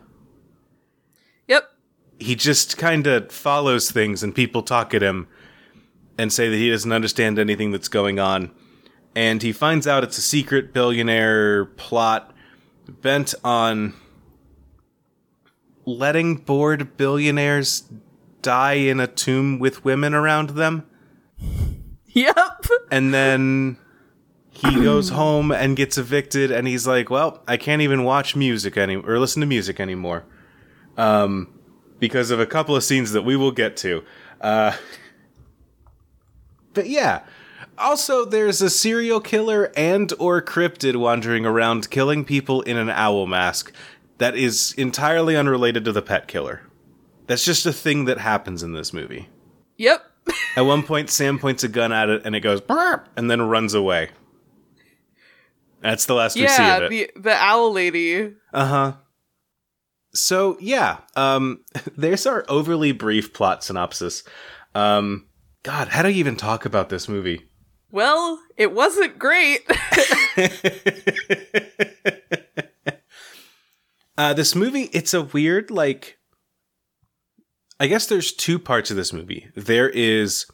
He 2.20 2.36
just 2.36 2.78
kind 2.78 3.08
of 3.08 3.32
follows 3.32 3.92
things, 3.92 4.24
and 4.24 4.34
people 4.34 4.64
talk 4.64 4.94
at 4.94 5.04
him 5.04 5.28
and 6.18 6.34
say 6.34 6.50
that 6.50 6.56
he 6.56 6.70
doesn't 6.70 6.92
understand 6.92 7.38
anything 7.38 7.72
that's 7.72 7.88
going 7.88 8.20
on. 8.20 8.52
And 9.16 9.42
he 9.42 9.52
finds 9.52 9.88
out 9.88 10.04
it's 10.04 10.18
a 10.18 10.22
secret 10.22 10.74
billionaire 10.74 11.66
plot 11.66 12.34
bent 12.88 13.34
on 13.44 13.94
letting 15.86 16.36
bored 16.36 16.98
billionaires 16.98 17.84
die 18.42 18.74
in 18.74 19.00
a 19.00 19.08
tomb 19.08 19.60
with 19.60 19.84
women 19.84 20.14
around 20.14 20.52
them. 20.52 20.86
Yep. 22.08 22.66
And 22.92 23.14
then 23.14 23.78
he 24.50 24.84
goes 24.84 25.10
home 25.10 25.52
and 25.52 25.78
gets 25.78 25.98
evicted 25.98 26.52
and 26.52 26.68
he's 26.68 26.88
like, 26.88 27.10
"Well, 27.10 27.44
I 27.48 27.58
can't 27.58 27.82
even 27.82 28.04
watch 28.04 28.36
music 28.36 28.76
any 28.78 28.96
or 28.96 29.20
listen 29.20 29.40
to 29.42 29.46
music 29.46 29.80
anymore." 29.80 30.26
Um 30.98 31.57
because 32.00 32.32
of 32.32 32.39
a 32.39 32.46
couple 32.46 32.75
of 32.75 32.84
scenes 32.84 33.12
that 33.12 33.24
we 33.24 33.36
will 33.36 33.51
get 33.51 33.77
to. 33.77 34.04
Uh 34.42 34.75
But 36.74 36.89
yeah, 36.89 37.24
also 37.77 38.24
there's 38.24 38.62
a 38.62 38.70
serial 38.70 39.20
killer 39.20 39.72
and 39.75 40.13
or 40.20 40.42
cryptid 40.42 40.96
wandering 40.96 41.46
around 41.46 41.89
killing 41.89 42.24
people 42.24 42.62
in 42.62 42.77
an 42.77 42.89
owl 42.89 43.25
mask 43.25 43.72
that 44.20 44.36
is 44.36 44.74
entirely 44.77 45.36
unrelated 45.36 45.86
to 45.86 45.92
the 45.92 46.01
pet 46.01 46.27
killer. 46.27 46.62
That's 47.25 47.44
just 47.44 47.66
a 47.66 47.74
thing 47.74 48.06
that 48.06 48.20
happens 48.20 48.63
in 48.63 48.74
this 48.74 48.94
movie. 48.94 49.27
Yep. 49.77 50.04
At 50.56 50.62
one 50.62 50.84
point, 50.84 51.10
Sam 51.10 51.39
points 51.39 51.63
a 51.63 51.68
gun 51.68 51.92
at 51.92 52.10
it 52.10 52.22
and 52.25 52.36
it 52.36 52.42
goes 52.42 52.62
"Burp," 52.62 53.10
and 53.16 53.30
then 53.30 53.42
runs 53.42 53.74
away. 53.74 54.10
That's 55.82 56.06
the 56.06 56.16
last 56.16 56.36
we 56.36 56.48
see 56.48 56.62
yeah, 56.62 56.77
of 56.77 56.84
it. 56.84 56.89
the 57.16 57.22
the 57.22 57.34
owl 57.34 57.72
lady. 57.72 58.34
Uh 58.54 58.66
huh. 58.66 58.94
So 60.18 60.58
yeah, 60.60 60.98
um, 61.16 61.64
there's 61.98 62.26
our 62.26 62.46
overly 62.50 62.92
brief 62.92 63.34
plot 63.34 63.64
synopsis. 63.64 64.24
Um, 64.76 65.28
God, 65.64 65.90
how 65.90 66.02
do 66.02 66.10
you 66.10 66.16
even 66.16 66.36
talk 66.36 66.66
about 66.66 66.90
this 66.90 67.08
movie? 67.08 67.44
Well, 67.92 68.42
it 68.58 68.74
wasn't 68.74 69.18
great. 69.18 69.62
uh, 74.18 74.34
this 74.34 74.56
movie, 74.56 74.90
it's 74.94 75.14
a 75.14 75.24
weird 75.24 75.72
like. 75.72 76.18
I 77.80 77.86
guess 77.86 78.08
there's 78.08 78.34
two 78.34 78.58
parts 78.58 78.90
of 78.90 78.98
this 78.98 79.14
movie. 79.14 79.50
There 79.56 79.90
is 79.90 80.48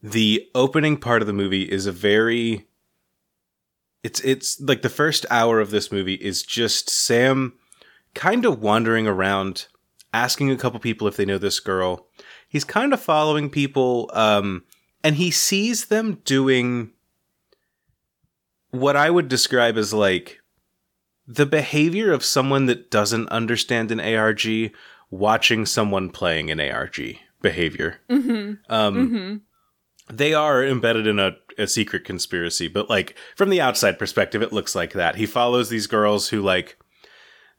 the 0.00 0.48
opening 0.54 0.96
part 0.96 1.22
of 1.22 1.26
the 1.26 1.32
movie 1.32 1.64
is 1.64 1.86
a 1.86 1.92
very 1.92 2.68
it's 4.02 4.20
it's 4.20 4.60
like 4.60 4.82
the 4.82 4.88
first 4.88 5.26
hour 5.28 5.60
of 5.60 5.70
this 5.70 5.92
movie 5.92 6.14
is 6.14 6.42
just 6.42 6.88
Sam 6.88 7.54
kind 8.14 8.44
of 8.44 8.60
wandering 8.60 9.06
around 9.06 9.66
asking 10.12 10.50
a 10.50 10.56
couple 10.56 10.80
people 10.80 11.06
if 11.06 11.16
they 11.16 11.24
know 11.24 11.38
this 11.38 11.60
girl. 11.60 12.06
He's 12.48 12.64
kind 12.64 12.92
of 12.92 13.00
following 13.00 13.50
people 13.50 14.10
um 14.12 14.64
and 15.02 15.16
he 15.16 15.30
sees 15.30 15.86
them 15.86 16.20
doing 16.24 16.92
what 18.70 18.96
I 18.96 19.10
would 19.10 19.28
describe 19.28 19.76
as 19.76 19.92
like 19.92 20.40
the 21.26 21.46
behavior 21.46 22.12
of 22.12 22.24
someone 22.24 22.66
that 22.66 22.90
doesn't 22.90 23.28
understand 23.28 23.90
an 23.92 24.00
ARG 24.00 24.72
watching 25.10 25.66
someone 25.66 26.10
playing 26.10 26.50
an 26.50 26.60
ARG 26.60 26.98
behavior. 27.40 28.00
hmm 28.08 28.54
Um, 28.68 29.08
hmm 29.08 29.36
They 30.12 30.34
are 30.34 30.64
embedded 30.64 31.06
in 31.06 31.18
a, 31.20 31.36
a 31.56 31.66
secret 31.68 32.04
conspiracy, 32.04 32.66
but 32.68 32.90
like 32.90 33.16
from 33.36 33.50
the 33.50 33.60
outside 33.60 33.98
perspective, 33.98 34.42
it 34.42 34.52
looks 34.52 34.74
like 34.74 34.92
that. 34.94 35.16
He 35.16 35.26
follows 35.26 35.68
these 35.68 35.86
girls 35.86 36.28
who 36.28 36.42
like 36.42 36.76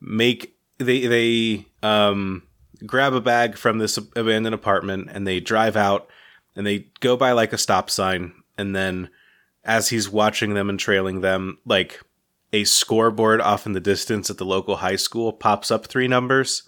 make 0.01 0.55
they 0.79 1.05
they 1.08 1.65
um 1.84 2.43
grab 2.86 3.13
a 3.13 3.22
bag 3.22 3.55
from 3.58 3.77
this 3.77 3.98
abandoned 3.98 4.55
apartment 4.55 5.08
and 5.12 5.27
they 5.27 5.39
drive 5.39 5.77
out 5.77 6.08
and 6.55 6.65
they 6.65 6.88
go 7.00 7.15
by 7.15 7.31
like 7.31 7.53
a 7.53 7.58
stop 7.58 7.89
sign. 7.89 8.34
And 8.58 8.75
then 8.75 9.10
as 9.63 9.89
he's 9.89 10.10
watching 10.10 10.55
them 10.55 10.70
and 10.70 10.79
trailing 10.79 11.22
them 11.22 11.60
like 11.65 12.01
a 12.51 12.63
scoreboard 12.63 13.39
off 13.39 13.65
in 13.67 13.74
the 13.74 13.79
distance 13.79 14.29
at 14.31 14.38
the 14.38 14.46
local 14.46 14.77
high 14.77 14.96
school 14.96 15.31
pops 15.31 15.70
up 15.72 15.86
three 15.86 16.08
numbers. 16.08 16.67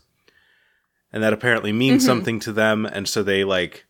And 1.12 1.22
that 1.24 1.34
apparently 1.34 1.74
means 1.74 2.04
Mhm. 2.04 2.06
something 2.06 2.40
to 2.42 2.54
them. 2.54 2.86
And 2.86 3.08
so 3.10 3.24
they 3.24 3.44
like 3.44 3.86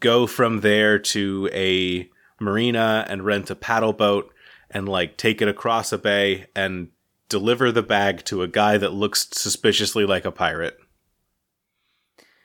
go 0.00 0.26
from 0.26 0.60
there 0.60 0.98
to 0.98 1.48
a 1.52 2.10
marina 2.40 3.06
and 3.08 3.24
rent 3.24 3.48
a 3.50 3.54
paddle 3.54 3.92
boat 3.92 4.32
and 4.70 4.88
like 4.88 5.16
take 5.16 5.40
it 5.40 5.48
across 5.48 5.92
a 5.92 5.98
bay 5.98 6.46
and 6.54 6.88
deliver 7.28 7.70
the 7.72 7.82
bag 7.82 8.24
to 8.26 8.42
a 8.42 8.48
guy 8.48 8.78
that 8.78 8.92
looks 8.92 9.28
suspiciously 9.32 10.04
like 10.06 10.24
a 10.24 10.32
pirate 10.32 10.78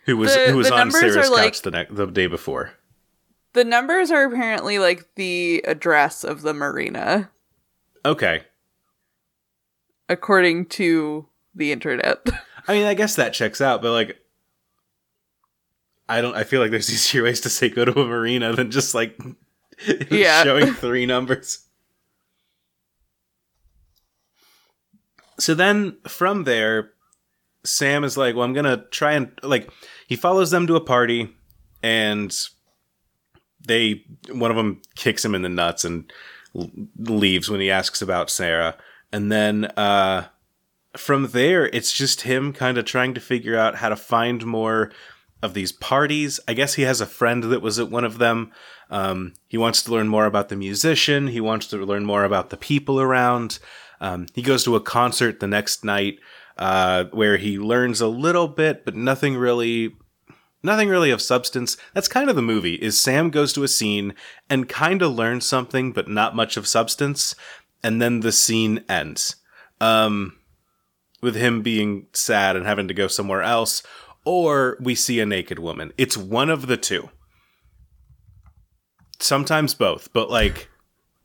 who 0.05 0.17
was 0.17 0.33
The- 0.35 0.51
who 0.51 0.57
was 0.57 0.69
on 0.71 0.91
Sarah's 0.91 1.15
couch 1.15 1.29
like- 1.29 1.61
the 1.61 1.71
next 1.71 1.95
the 1.95 2.05
day 2.07 2.27
before. 2.27 2.73
The 3.53 3.63
numbers 3.63 4.09
are 4.11 4.25
apparently 4.25 4.79
like 4.79 5.13
the 5.15 5.63
address 5.67 6.23
of 6.23 6.41
the 6.41 6.53
marina, 6.53 7.29
Okay. 8.03 8.43
according 10.09 10.65
to 10.67 11.27
the 11.55 11.71
internet. 11.71 12.27
I 12.67 12.73
mean, 12.73 12.85
I 12.85 12.93
guess 12.95 13.15
that 13.15 13.33
checks 13.33 13.61
out, 13.61 13.81
but 13.81 13.91
like 13.91 14.17
I 16.09 16.21
don't 16.21 16.35
I 16.35 16.43
feel 16.43 16.61
like 16.61 16.71
there's 16.71 16.89
easier 16.93 17.23
ways 17.23 17.41
to 17.41 17.49
say 17.49 17.69
go 17.69 17.85
to 17.85 17.99
a 17.99 18.05
marina 18.07 18.53
than 18.53 18.71
just 18.71 18.93
like 18.95 19.17
Yeah. 20.09 20.43
showing 20.43 20.73
three 20.73 21.05
numbers. 21.05 21.65
So 25.39 25.53
then 25.53 25.97
from 26.07 26.43
there, 26.43 26.91
Sam 27.65 28.03
is 28.03 28.17
like, 28.17 28.35
well, 28.35 28.43
I'm 28.43 28.53
gonna 28.53 28.85
try 28.91 29.13
and 29.13 29.31
like 29.41 29.69
he 30.07 30.15
follows 30.15 30.51
them 30.51 30.67
to 30.67 30.75
a 30.75 30.81
party 30.81 31.33
and 31.81 32.35
they 33.65 34.03
one 34.31 34.51
of 34.51 34.57
them 34.57 34.81
kicks 34.95 35.23
him 35.23 35.35
in 35.35 35.41
the 35.41 35.49
nuts 35.49 35.85
and 35.85 36.11
leaves 36.97 37.49
when 37.49 37.61
he 37.61 37.71
asks 37.71 38.01
about 38.01 38.29
Sarah. 38.29 38.75
And 39.11 39.31
then 39.31 39.65
uh 39.77 40.27
from 40.97 41.29
there, 41.29 41.65
it's 41.67 41.91
just 41.91 42.21
him 42.21 42.53
kind 42.53 42.77
of 42.77 42.85
trying 42.85 43.13
to 43.15 43.21
figure 43.21 43.57
out 43.57 43.75
how 43.75 43.89
to 43.89 43.95
find 43.95 44.45
more 44.45 44.91
of 45.41 45.53
these 45.53 45.71
parties. 45.71 46.39
I 46.47 46.53
guess 46.53 46.75
he 46.75 46.83
has 46.83 47.01
a 47.01 47.05
friend 47.05 47.43
that 47.43 47.61
was 47.61 47.79
at 47.79 47.89
one 47.89 48.05
of 48.05 48.17
them. 48.17 48.51
Um, 48.89 49.33
he 49.47 49.57
wants 49.57 49.83
to 49.83 49.91
learn 49.91 50.07
more 50.07 50.25
about 50.25 50.49
the 50.49 50.55
musician. 50.55 51.27
He 51.27 51.41
wants 51.41 51.67
to 51.67 51.77
learn 51.77 52.05
more 52.05 52.23
about 52.23 52.49
the 52.49 52.57
people 52.57 53.01
around. 53.01 53.59
Um, 54.03 54.27
he 54.35 54.41
goes 54.41 54.65
to 54.65 54.75
a 54.75 54.81
concert 54.81 55.39
the 55.39 55.47
next 55.47 55.85
night 55.85 56.19
uh, 56.57 57.05
where 57.11 57.37
he 57.37 57.57
learns 57.57 58.01
a 58.01 58.07
little 58.07 58.49
bit, 58.49 58.83
but 58.83 58.95
nothing 58.95 59.35
really. 59.37 59.95
Nothing 60.65 60.87
really 60.87 61.11
of 61.11 61.21
substance. 61.21 61.75
That's 61.93 62.07
kind 62.07 62.29
of 62.29 62.37
the 62.37 62.41
movie. 62.41 62.75
Is 62.75 62.97
Sam 62.97 63.29
goes 63.29 63.51
to 63.51 63.63
a 63.63 63.67
scene 63.67 64.13
and 64.49 64.69
kind 64.69 65.01
of 65.01 65.13
learns 65.13 65.45
something, 65.45 65.91
but 65.91 66.07
not 66.07 66.37
much 66.37 66.55
of 66.55 66.67
substance, 66.67 67.35
and 67.83 68.01
then 68.01 68.21
the 68.21 68.31
scene 68.31 68.83
ends. 68.87 69.35
Um, 69.81 70.37
with 71.21 71.35
him 71.35 71.61
being 71.63 72.07
sad 72.13 72.55
and 72.55 72.65
having 72.65 72.87
to 72.87 72.93
go 72.93 73.07
somewhere 73.07 73.41
else, 73.41 73.83
or 74.25 74.77
we 74.79 74.95
see 74.95 75.19
a 75.19 75.25
naked 75.25 75.59
woman. 75.59 75.91
It's 75.97 76.15
one 76.15 76.49
of 76.49 76.67
the 76.67 76.77
two. 76.77 77.09
Sometimes 79.19 79.73
both, 79.73 80.13
but 80.13 80.29
like 80.29 80.69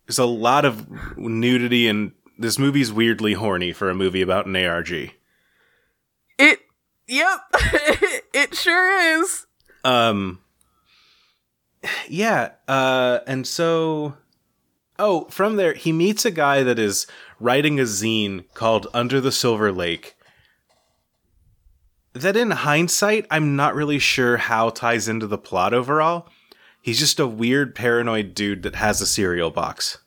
there's 0.08 0.18
a 0.18 0.24
lot 0.24 0.64
of 0.64 0.88
nudity 1.18 1.86
and 1.86 2.12
this 2.38 2.58
movie's 2.58 2.92
weirdly 2.92 3.34
horny 3.34 3.72
for 3.72 3.90
a 3.90 3.94
movie 3.94 4.22
about 4.22 4.46
an 4.46 4.56
ARG. 4.56 4.90
it, 6.38 6.60
yep, 7.06 7.40
it 8.32 8.54
sure 8.54 9.20
is. 9.20 9.46
Um 9.84 10.40
yeah, 12.08 12.52
uh 12.66 13.20
and 13.26 13.46
so 13.46 14.16
oh, 14.98 15.26
from 15.30 15.56
there 15.56 15.74
he 15.74 15.92
meets 15.92 16.24
a 16.24 16.30
guy 16.30 16.62
that 16.62 16.78
is 16.78 17.06
writing 17.40 17.78
a 17.78 17.84
zine 17.84 18.44
called 18.54 18.86
Under 18.94 19.20
the 19.20 19.32
Silver 19.32 19.72
Lake. 19.72 20.14
That 22.14 22.36
in 22.36 22.50
hindsight, 22.50 23.26
I'm 23.30 23.54
not 23.54 23.74
really 23.74 23.98
sure 23.98 24.38
how 24.38 24.70
ties 24.70 25.08
into 25.08 25.26
the 25.26 25.38
plot 25.38 25.72
overall. 25.72 26.28
He's 26.82 26.98
just 26.98 27.20
a 27.20 27.26
weird 27.26 27.74
paranoid 27.74 28.34
dude 28.34 28.62
that 28.62 28.76
has 28.76 29.00
a 29.00 29.06
cereal 29.06 29.50
box. 29.50 29.98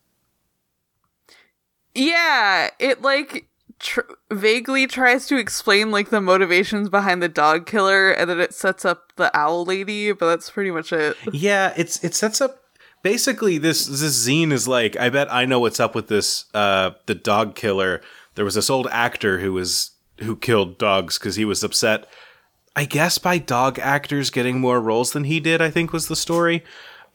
Yeah, 1.93 2.69
it 2.79 3.01
like 3.01 3.47
tr- 3.79 4.01
vaguely 4.31 4.87
tries 4.87 5.27
to 5.27 5.37
explain 5.37 5.91
like 5.91 6.09
the 6.09 6.21
motivations 6.21 6.89
behind 6.89 7.21
the 7.21 7.29
dog 7.29 7.65
killer, 7.65 8.11
and 8.11 8.29
then 8.29 8.39
it 8.39 8.53
sets 8.53 8.85
up 8.85 9.13
the 9.15 9.35
owl 9.37 9.65
lady. 9.65 10.11
But 10.11 10.29
that's 10.29 10.49
pretty 10.49 10.71
much 10.71 10.93
it. 10.93 11.17
Yeah, 11.33 11.73
it's 11.75 12.03
it 12.03 12.15
sets 12.15 12.41
up 12.41 12.63
basically 13.03 13.57
this 13.57 13.85
this 13.85 14.27
zine 14.27 14.51
is 14.51 14.67
like 14.67 14.95
I 14.97 15.09
bet 15.09 15.31
I 15.31 15.45
know 15.45 15.59
what's 15.59 15.79
up 15.79 15.95
with 15.95 16.07
this 16.07 16.45
uh 16.53 16.91
the 17.05 17.15
dog 17.15 17.55
killer. 17.55 18.01
There 18.35 18.45
was 18.45 18.55
this 18.55 18.69
old 18.69 18.87
actor 18.91 19.39
who 19.39 19.53
was 19.53 19.91
who 20.19 20.35
killed 20.35 20.77
dogs 20.77 21.17
because 21.17 21.35
he 21.35 21.45
was 21.45 21.63
upset. 21.63 22.07
I 22.75 22.85
guess 22.85 23.17
by 23.17 23.37
dog 23.37 23.79
actors 23.79 24.29
getting 24.29 24.59
more 24.59 24.79
roles 24.79 25.11
than 25.11 25.25
he 25.25 25.39
did. 25.39 25.61
I 25.61 25.69
think 25.69 25.91
was 25.91 26.07
the 26.07 26.15
story. 26.15 26.63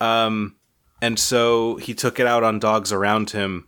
Um, 0.00 0.56
and 1.00 1.18
so 1.18 1.76
he 1.76 1.94
took 1.94 2.20
it 2.20 2.26
out 2.26 2.42
on 2.42 2.58
dogs 2.58 2.92
around 2.92 3.30
him. 3.30 3.66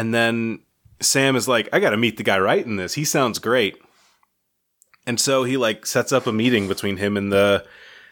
And 0.00 0.14
then 0.14 0.60
Sam 1.02 1.36
is 1.36 1.46
like, 1.46 1.68
I 1.74 1.78
got 1.78 1.90
to 1.90 1.98
meet 1.98 2.16
the 2.16 2.22
guy 2.22 2.38
writing 2.38 2.76
this. 2.76 2.94
He 2.94 3.04
sounds 3.04 3.38
great. 3.38 3.76
And 5.06 5.20
so 5.20 5.44
he 5.44 5.58
like 5.58 5.84
sets 5.84 6.10
up 6.10 6.26
a 6.26 6.32
meeting 6.32 6.68
between 6.68 6.96
him 6.96 7.18
and 7.18 7.30
the 7.30 7.66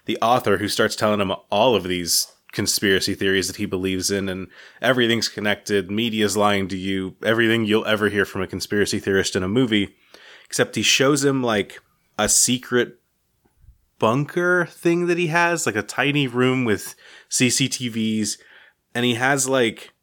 the 0.04 0.18
author 0.20 0.58
who 0.58 0.68
starts 0.68 0.94
telling 0.94 1.18
him 1.18 1.32
all 1.50 1.74
of 1.74 1.84
these 1.84 2.30
conspiracy 2.52 3.14
theories 3.14 3.46
that 3.46 3.56
he 3.56 3.64
believes 3.64 4.10
in 4.10 4.28
and 4.28 4.48
everything's 4.82 5.30
connected. 5.30 5.90
Media's 5.90 6.36
lying 6.36 6.68
to 6.68 6.76
you. 6.76 7.16
Everything 7.22 7.64
you'll 7.64 7.86
ever 7.86 8.10
hear 8.10 8.26
from 8.26 8.42
a 8.42 8.46
conspiracy 8.46 8.98
theorist 8.98 9.34
in 9.34 9.42
a 9.42 9.48
movie. 9.48 9.96
Except 10.44 10.76
he 10.76 10.82
shows 10.82 11.24
him 11.24 11.42
like 11.42 11.80
a 12.18 12.28
secret 12.28 12.98
bunker 13.98 14.66
thing 14.66 15.06
that 15.06 15.16
he 15.16 15.28
has, 15.28 15.64
like 15.64 15.76
a 15.76 15.82
tiny 15.82 16.26
room 16.26 16.66
with 16.66 16.94
CCTVs, 17.30 18.36
and 18.94 19.06
he 19.06 19.14
has 19.14 19.48
like 19.48 19.94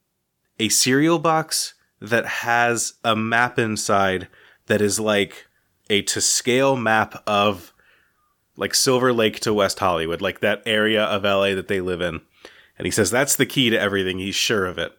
a 0.59 0.69
cereal 0.69 1.19
box 1.19 1.74
that 2.09 2.25
has 2.25 2.93
a 3.03 3.15
map 3.15 3.59
inside 3.59 4.27
that 4.67 4.81
is 4.81 4.99
like 4.99 5.47
a 5.89 6.01
to 6.03 6.21
scale 6.21 6.75
map 6.75 7.21
of 7.27 7.73
like 8.57 8.73
Silver 8.73 9.11
Lake 9.13 9.39
to 9.41 9.53
West 9.53 9.79
Hollywood, 9.79 10.21
like 10.21 10.39
that 10.39 10.63
area 10.65 11.03
of 11.03 11.23
LA 11.23 11.55
that 11.55 11.67
they 11.67 11.81
live 11.81 12.01
in. 12.01 12.21
And 12.77 12.85
he 12.85 12.91
says 12.91 13.11
that's 13.11 13.35
the 13.35 13.45
key 13.45 13.69
to 13.69 13.79
everything. 13.79 14.19
He's 14.19 14.35
sure 14.35 14.65
of 14.65 14.77
it. 14.77 14.91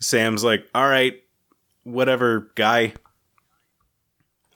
Sam's 0.00 0.44
like, 0.44 0.66
all 0.74 0.88
right, 0.88 1.22
whatever, 1.82 2.50
guy. 2.54 2.94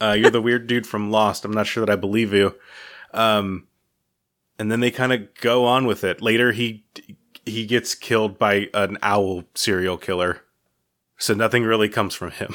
Uh, 0.01 0.13
you're 0.13 0.31
the 0.31 0.43
weird 0.43 0.67
dude 0.67 0.87
from 0.87 1.11
Lost. 1.11 1.45
I'm 1.45 1.53
not 1.53 1.67
sure 1.67 1.85
that 1.85 1.93
I 1.93 1.97
believe 1.97 2.33
you. 2.33 2.55
Um, 3.13 3.67
and 4.59 4.71
then 4.71 4.81
they 4.81 4.91
kind 4.91 5.13
of 5.13 5.35
go 5.41 5.65
on 5.65 5.87
with 5.87 6.05
it. 6.05 6.23
Later, 6.23 6.53
he 6.53 6.85
he 7.45 7.67
gets 7.67 7.95
killed 7.95 8.39
by 8.39 8.69
an 8.75 8.99
owl 9.03 9.45
serial 9.55 9.97
killer, 9.97 10.43
so 11.19 11.35
nothing 11.35 11.65
really 11.65 11.89
comes 11.89 12.15
from 12.15 12.31
him. 12.31 12.55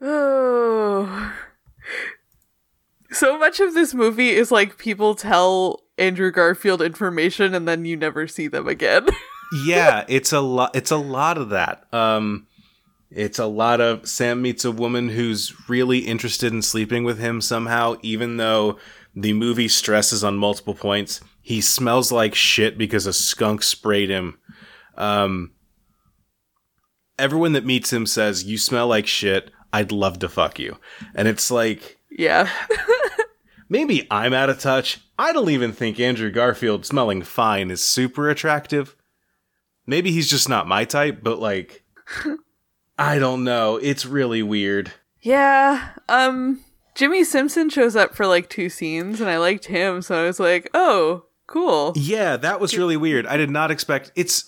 Oh. 0.00 1.32
So 3.12 3.38
much 3.38 3.60
of 3.60 3.74
this 3.74 3.92
movie 3.92 4.30
is 4.30 4.50
like 4.50 4.78
people 4.78 5.14
tell 5.14 5.82
Andrew 5.98 6.30
Garfield 6.30 6.80
information 6.80 7.54
and 7.54 7.68
then 7.68 7.84
you 7.84 7.96
never 7.96 8.26
see 8.26 8.48
them 8.48 8.66
again. 8.66 9.06
yeah, 9.66 10.04
it's 10.08 10.32
a 10.32 10.40
lot. 10.40 10.74
It's 10.74 10.90
a 10.90 10.96
lot 10.96 11.36
of 11.36 11.50
that. 11.50 11.84
Um, 11.92 12.46
it's 13.10 13.38
a 13.38 13.46
lot 13.46 13.82
of 13.82 14.08
Sam 14.08 14.40
meets 14.40 14.64
a 14.64 14.72
woman 14.72 15.10
who's 15.10 15.68
really 15.68 15.98
interested 15.98 16.52
in 16.52 16.62
sleeping 16.62 17.04
with 17.04 17.18
him 17.18 17.42
somehow, 17.42 17.96
even 18.02 18.38
though 18.38 18.78
the 19.14 19.34
movie 19.34 19.68
stresses 19.68 20.24
on 20.24 20.38
multiple 20.38 20.74
points. 20.74 21.20
He 21.42 21.60
smells 21.60 22.10
like 22.10 22.34
shit 22.34 22.78
because 22.78 23.06
a 23.06 23.12
skunk 23.12 23.62
sprayed 23.62 24.08
him. 24.08 24.38
Um, 24.96 25.52
everyone 27.18 27.52
that 27.52 27.66
meets 27.66 27.92
him 27.92 28.06
says, 28.06 28.44
"You 28.44 28.56
smell 28.56 28.86
like 28.86 29.06
shit. 29.06 29.50
I'd 29.72 29.92
love 29.92 30.20
to 30.20 30.28
fuck 30.28 30.58
you," 30.58 30.78
and 31.14 31.26
it's 31.26 31.50
like, 31.50 31.98
yeah. 32.16 32.48
maybe 33.68 34.06
I'm 34.10 34.32
out 34.32 34.50
of 34.50 34.60
touch. 34.60 35.00
I 35.18 35.32
don't 35.32 35.50
even 35.50 35.72
think 35.72 35.98
Andrew 35.98 36.30
Garfield 36.30 36.84
smelling 36.84 37.22
fine 37.22 37.70
is 37.70 37.82
super 37.82 38.28
attractive. 38.28 38.96
Maybe 39.86 40.12
he's 40.12 40.30
just 40.30 40.48
not 40.48 40.68
my 40.68 40.84
type, 40.84 41.20
but 41.22 41.38
like, 41.38 41.84
I 42.98 43.18
don't 43.18 43.44
know. 43.44 43.76
It's 43.76 44.06
really 44.06 44.42
weird. 44.42 44.92
Yeah. 45.20 45.90
Um 46.08 46.60
Jimmy 46.94 47.24
Simpson 47.24 47.70
shows 47.70 47.96
up 47.96 48.14
for 48.14 48.26
like 48.26 48.50
two 48.50 48.68
scenes 48.68 49.20
and 49.20 49.30
I 49.30 49.38
liked 49.38 49.66
him, 49.66 50.02
so 50.02 50.22
I 50.22 50.26
was 50.26 50.38
like, 50.38 50.68
"Oh, 50.74 51.24
cool." 51.52 51.92
Yeah, 51.94 52.36
that 52.38 52.58
was 52.60 52.76
really 52.76 52.96
weird. 52.96 53.26
I 53.26 53.36
did 53.36 53.50
not 53.50 53.70
expect 53.70 54.10
it's 54.16 54.44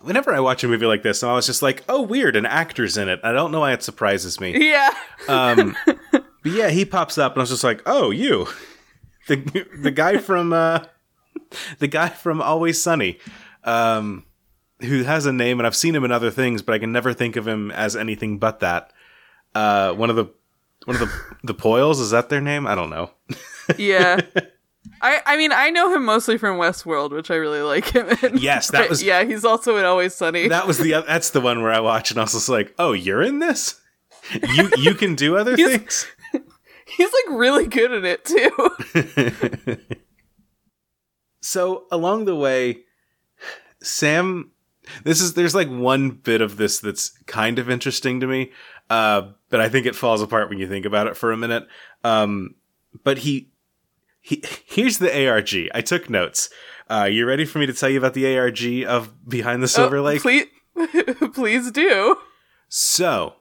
whenever 0.00 0.34
I 0.34 0.40
watch 0.40 0.62
a 0.64 0.68
movie 0.68 0.86
like 0.86 1.02
this, 1.02 1.22
I 1.22 1.32
was 1.34 1.46
just 1.46 1.62
like, 1.62 1.82
"Oh, 1.88 2.02
weird, 2.02 2.36
an 2.36 2.44
actor's 2.46 2.96
in 2.96 3.08
it." 3.08 3.20
I 3.22 3.32
don't 3.32 3.52
know 3.52 3.60
why 3.60 3.72
it 3.72 3.82
surprises 3.82 4.40
me. 4.40 4.68
Yeah. 4.68 4.90
Um 5.28 5.76
but 6.12 6.24
yeah, 6.44 6.68
he 6.70 6.84
pops 6.84 7.16
up 7.18 7.32
and 7.32 7.40
I 7.40 7.42
was 7.42 7.50
just 7.50 7.64
like, 7.64 7.82
"Oh, 7.86 8.10
you." 8.10 8.46
The 9.28 9.36
the 9.80 9.90
guy 9.92 10.18
from 10.18 10.52
uh 10.52 10.80
the 11.78 11.86
guy 11.88 12.08
from 12.08 12.42
Always 12.42 12.82
Sunny. 12.82 13.18
Um 13.64 14.24
who 14.80 15.04
has 15.04 15.26
a 15.26 15.32
name 15.32 15.60
and 15.60 15.66
I've 15.66 15.76
seen 15.76 15.94
him 15.94 16.04
in 16.04 16.10
other 16.10 16.30
things, 16.32 16.60
but 16.60 16.74
I 16.74 16.80
can 16.80 16.90
never 16.90 17.12
think 17.14 17.36
of 17.36 17.46
him 17.46 17.70
as 17.70 17.94
anything 17.94 18.38
but 18.38 18.60
that. 18.60 18.92
Uh 19.54 19.92
one 19.92 20.10
of 20.10 20.16
the 20.16 20.26
one 20.86 20.96
of 20.96 21.00
the 21.00 21.36
the 21.44 21.54
Poils 21.54 22.00
is 22.00 22.10
that 22.10 22.28
their 22.28 22.40
name? 22.40 22.66
I 22.66 22.74
don't 22.74 22.90
know. 22.90 23.10
yeah. 23.78 24.20
I 25.00 25.20
I 25.26 25.36
mean 25.36 25.52
I 25.52 25.70
know 25.70 25.94
him 25.94 26.04
mostly 26.04 26.38
from 26.38 26.58
Westworld, 26.58 27.10
which 27.12 27.30
I 27.30 27.36
really 27.36 27.60
like 27.60 27.86
him 27.94 28.08
in. 28.22 28.38
Yes, 28.38 28.70
that 28.70 28.88
was 28.88 29.02
yeah. 29.02 29.24
He's 29.24 29.44
also 29.44 29.76
in 29.76 29.84
Always 29.84 30.14
Sunny. 30.14 30.48
that 30.48 30.66
was 30.66 30.78
the 30.78 31.02
that's 31.06 31.30
the 31.30 31.40
one 31.40 31.62
where 31.62 31.72
I 31.72 31.80
watch 31.80 32.10
and 32.10 32.18
I 32.20 32.24
was 32.24 32.48
like, 32.48 32.74
"Oh, 32.78 32.92
you're 32.92 33.22
in 33.22 33.38
this? 33.38 33.80
You 34.54 34.70
you 34.76 34.94
can 34.94 35.14
do 35.14 35.36
other 35.36 35.56
He's- 35.56 35.70
things?" 35.70 36.06
He's 36.96 37.10
like 37.12 37.38
really 37.38 37.66
good 37.68 37.92
at 37.92 38.04
it 38.04 38.24
too. 38.24 39.76
so 41.40 41.84
along 41.90 42.24
the 42.26 42.34
way, 42.36 42.80
Sam, 43.82 44.50
this 45.04 45.20
is 45.20 45.34
there's 45.34 45.54
like 45.54 45.68
one 45.68 46.10
bit 46.10 46.40
of 46.40 46.56
this 46.56 46.80
that's 46.80 47.10
kind 47.26 47.58
of 47.58 47.70
interesting 47.70 48.20
to 48.20 48.26
me, 48.26 48.52
uh, 48.90 49.30
but 49.48 49.60
I 49.60 49.68
think 49.68 49.86
it 49.86 49.96
falls 49.96 50.22
apart 50.22 50.48
when 50.50 50.58
you 50.58 50.68
think 50.68 50.84
about 50.84 51.06
it 51.06 51.16
for 51.16 51.32
a 51.32 51.36
minute. 51.36 51.66
Um, 52.04 52.56
but 53.04 53.18
he, 53.18 53.51
he 54.22 54.42
here's 54.64 54.98
the 54.98 55.28
ARG. 55.28 55.50
I 55.74 55.82
took 55.82 56.08
notes. 56.08 56.48
Uh, 56.88 57.04
you 57.04 57.26
ready 57.26 57.44
for 57.44 57.58
me 57.58 57.66
to 57.66 57.72
tell 57.72 57.88
you 57.88 57.98
about 57.98 58.14
the 58.14 58.38
ARG 58.38 58.84
of 58.86 59.28
Behind 59.28 59.62
the 59.62 59.68
Silver 59.68 59.98
Oh, 59.98 60.02
Lake? 60.02 60.22
Please, 60.22 60.46
please 61.34 61.70
do. 61.70 62.16
So, 62.68 63.34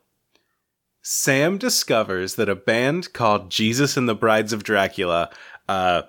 Sam 1.02 1.58
discovers 1.58 2.36
that 2.36 2.50
a 2.50 2.56
band 2.56 3.14
called 3.14 3.50
Jesus 3.50 3.98
and 3.98 4.08
the 4.08 4.16
Brides 4.16 4.54
of 4.54 4.64
Dracula 4.64 5.30
uh, 5.68 6.04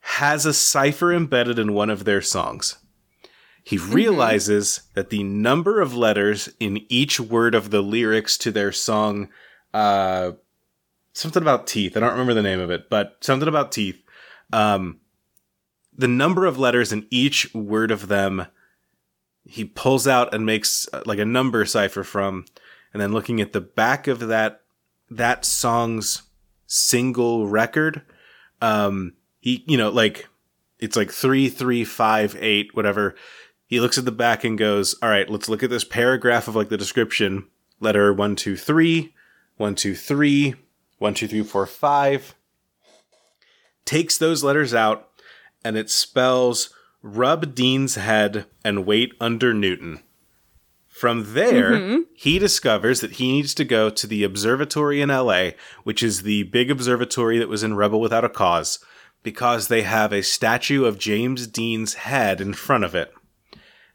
has 0.00 0.44
a 0.46 0.52
cipher 0.52 1.12
embedded 1.12 1.58
in 1.58 1.74
one 1.74 1.90
of 1.90 2.04
their 2.04 2.20
songs. 2.22 2.76
He 3.64 3.78
realizes 3.78 4.82
that 4.94 5.10
the 5.10 5.22
number 5.22 5.80
of 5.80 5.94
letters 5.94 6.48
in 6.58 6.84
each 6.88 7.20
word 7.20 7.54
of 7.54 7.70
the 7.70 7.80
lyrics 7.80 8.36
to 8.38 8.50
their 8.50 8.72
song, 8.72 9.28
uh, 9.72 10.32
something 11.12 11.42
about 11.42 11.68
teeth, 11.68 11.96
I 11.96 12.00
don't 12.00 12.10
remember 12.10 12.34
the 12.34 12.42
name 12.42 12.58
of 12.58 12.70
it, 12.70 12.90
but 12.90 13.18
something 13.20 13.48
about 13.48 13.70
teeth, 13.70 14.01
um, 14.52 15.00
the 15.96 16.08
number 16.08 16.46
of 16.46 16.58
letters 16.58 16.92
in 16.92 17.06
each 17.10 17.52
word 17.54 17.90
of 17.90 18.08
them 18.08 18.46
he 19.44 19.64
pulls 19.64 20.06
out 20.06 20.32
and 20.32 20.46
makes 20.46 20.88
uh, 20.92 21.02
like 21.04 21.18
a 21.18 21.24
number 21.24 21.64
cipher 21.64 22.04
from 22.04 22.44
and 22.92 23.02
then 23.02 23.12
looking 23.12 23.40
at 23.40 23.52
the 23.52 23.60
back 23.60 24.06
of 24.06 24.20
that 24.20 24.60
that 25.10 25.44
song's 25.44 26.22
single 26.66 27.48
record 27.48 28.02
um 28.62 29.12
he 29.40 29.64
you 29.66 29.76
know 29.76 29.90
like 29.90 30.28
it's 30.82 30.96
like 30.96 31.12
three 31.12 31.48
three 31.48 31.84
five 31.84 32.36
eight 32.40 32.74
whatever. 32.74 33.14
He 33.66 33.80
looks 33.80 33.96
at 33.96 34.04
the 34.04 34.12
back 34.12 34.44
and 34.44 34.58
goes 34.58 34.94
all 35.00 35.08
right 35.08 35.30
let's 35.30 35.48
look 35.48 35.62
at 35.62 35.70
this 35.70 35.84
paragraph 35.84 36.48
of 36.48 36.56
like 36.56 36.68
the 36.68 36.76
description. 36.76 37.46
Letter 37.80 38.12
one 38.12 38.36
two 38.36 38.56
three 38.56 39.14
one 39.56 39.74
two 39.74 39.94
three 39.94 40.54
one 40.98 41.14
two 41.14 41.28
three 41.28 41.42
four 41.42 41.66
five 41.66 42.34
takes 43.84 44.18
those 44.18 44.44
letters 44.44 44.74
out 44.74 45.08
and 45.64 45.76
it 45.76 45.90
spells 45.90 46.70
rub 47.02 47.54
Dean's 47.54 47.96
head 47.96 48.46
and 48.64 48.86
wait 48.86 49.12
under 49.20 49.52
Newton. 49.52 50.00
From 50.86 51.34
there, 51.34 52.00
he 52.14 52.38
discovers 52.38 53.00
that 53.00 53.12
he 53.12 53.32
needs 53.32 53.54
to 53.54 53.64
go 53.64 53.90
to 53.90 54.06
the 54.06 54.22
observatory 54.22 55.00
in 55.00 55.08
LA, 55.08 55.50
which 55.82 56.02
is 56.02 56.22
the 56.22 56.44
big 56.44 56.70
observatory 56.70 57.38
that 57.38 57.48
was 57.48 57.64
in 57.64 57.74
Rebel 57.74 58.00
Without 58.00 58.24
a 58.24 58.28
Cause, 58.28 58.78
because 59.22 59.66
they 59.66 59.82
have 59.82 60.12
a 60.12 60.22
statue 60.22 60.84
of 60.84 60.98
James 60.98 61.46
Dean's 61.46 61.94
head 61.94 62.40
in 62.40 62.52
front 62.54 62.84
of 62.84 62.94
it. 62.94 63.12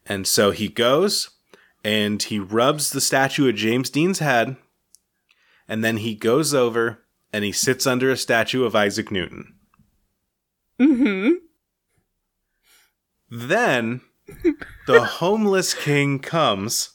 And 0.06 0.28
so 0.28 0.52
he 0.52 0.68
goes 0.68 1.30
and 1.84 2.22
he 2.22 2.40
rubs 2.40 2.90
the 2.90 3.00
statue 3.00 3.48
of 3.48 3.56
James 3.56 3.90
Dean's 3.90 4.20
head, 4.20 4.58
and 5.68 5.84
then 5.84 5.98
he 5.98 6.16
goes 6.16 6.54
over 6.54 7.06
and 7.32 7.46
he 7.46 7.52
sits 7.52 7.88
under 7.88 8.10
a 8.10 8.18
statue 8.18 8.66
of 8.66 8.76
Isaac 8.76 9.12
Newton. 9.12 9.54
Mm-hmm. 10.80 11.32
Then 13.30 14.02
the 14.86 15.04
homeless 15.20 15.74
king 15.74 16.20
comes 16.20 16.92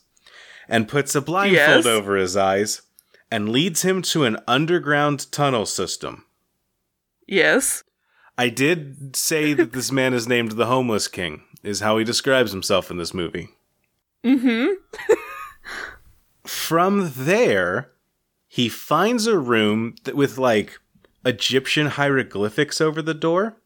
and 0.68 0.88
puts 0.88 1.14
a 1.14 1.21
blindfold 1.21 1.85
Yes. 1.85 1.87
over 1.87 2.16
his 2.16 2.37
eyes 2.37 2.83
and 3.31 3.49
leads 3.49 3.83
him 3.83 4.03
to 4.03 4.25
an 4.25 4.38
underground 4.47 5.31
tunnel 5.33 5.66
system. 5.66 6.25
Yes. 7.27 7.83
I 8.38 8.49
did 8.49 9.16
say 9.16 9.53
that 9.55 9.73
this 9.73 9.90
man 9.92 10.14
is 10.14 10.27
named 10.29 10.53
the 10.53 10.66
Homeless 10.66 11.07
King, 11.09 11.42
is 11.62 11.81
how 11.81 11.99
he 11.99 12.05
describes 12.05 12.51
himself 12.53 12.90
in 12.90 12.97
this 12.97 13.12
movie. 13.14 13.49
Mm-hmm. 14.25 14.73
From 16.47 17.12
there, 17.16 17.90
he 18.49 18.68
finds 18.68 19.27
a 19.27 19.38
room 19.38 19.95
that, 20.05 20.16
with 20.16 20.38
like 20.38 20.79
Egyptian 21.25 21.88
hieroglyphics 21.88 22.81
over 22.81 23.01
the 23.03 23.14
door 23.14 23.57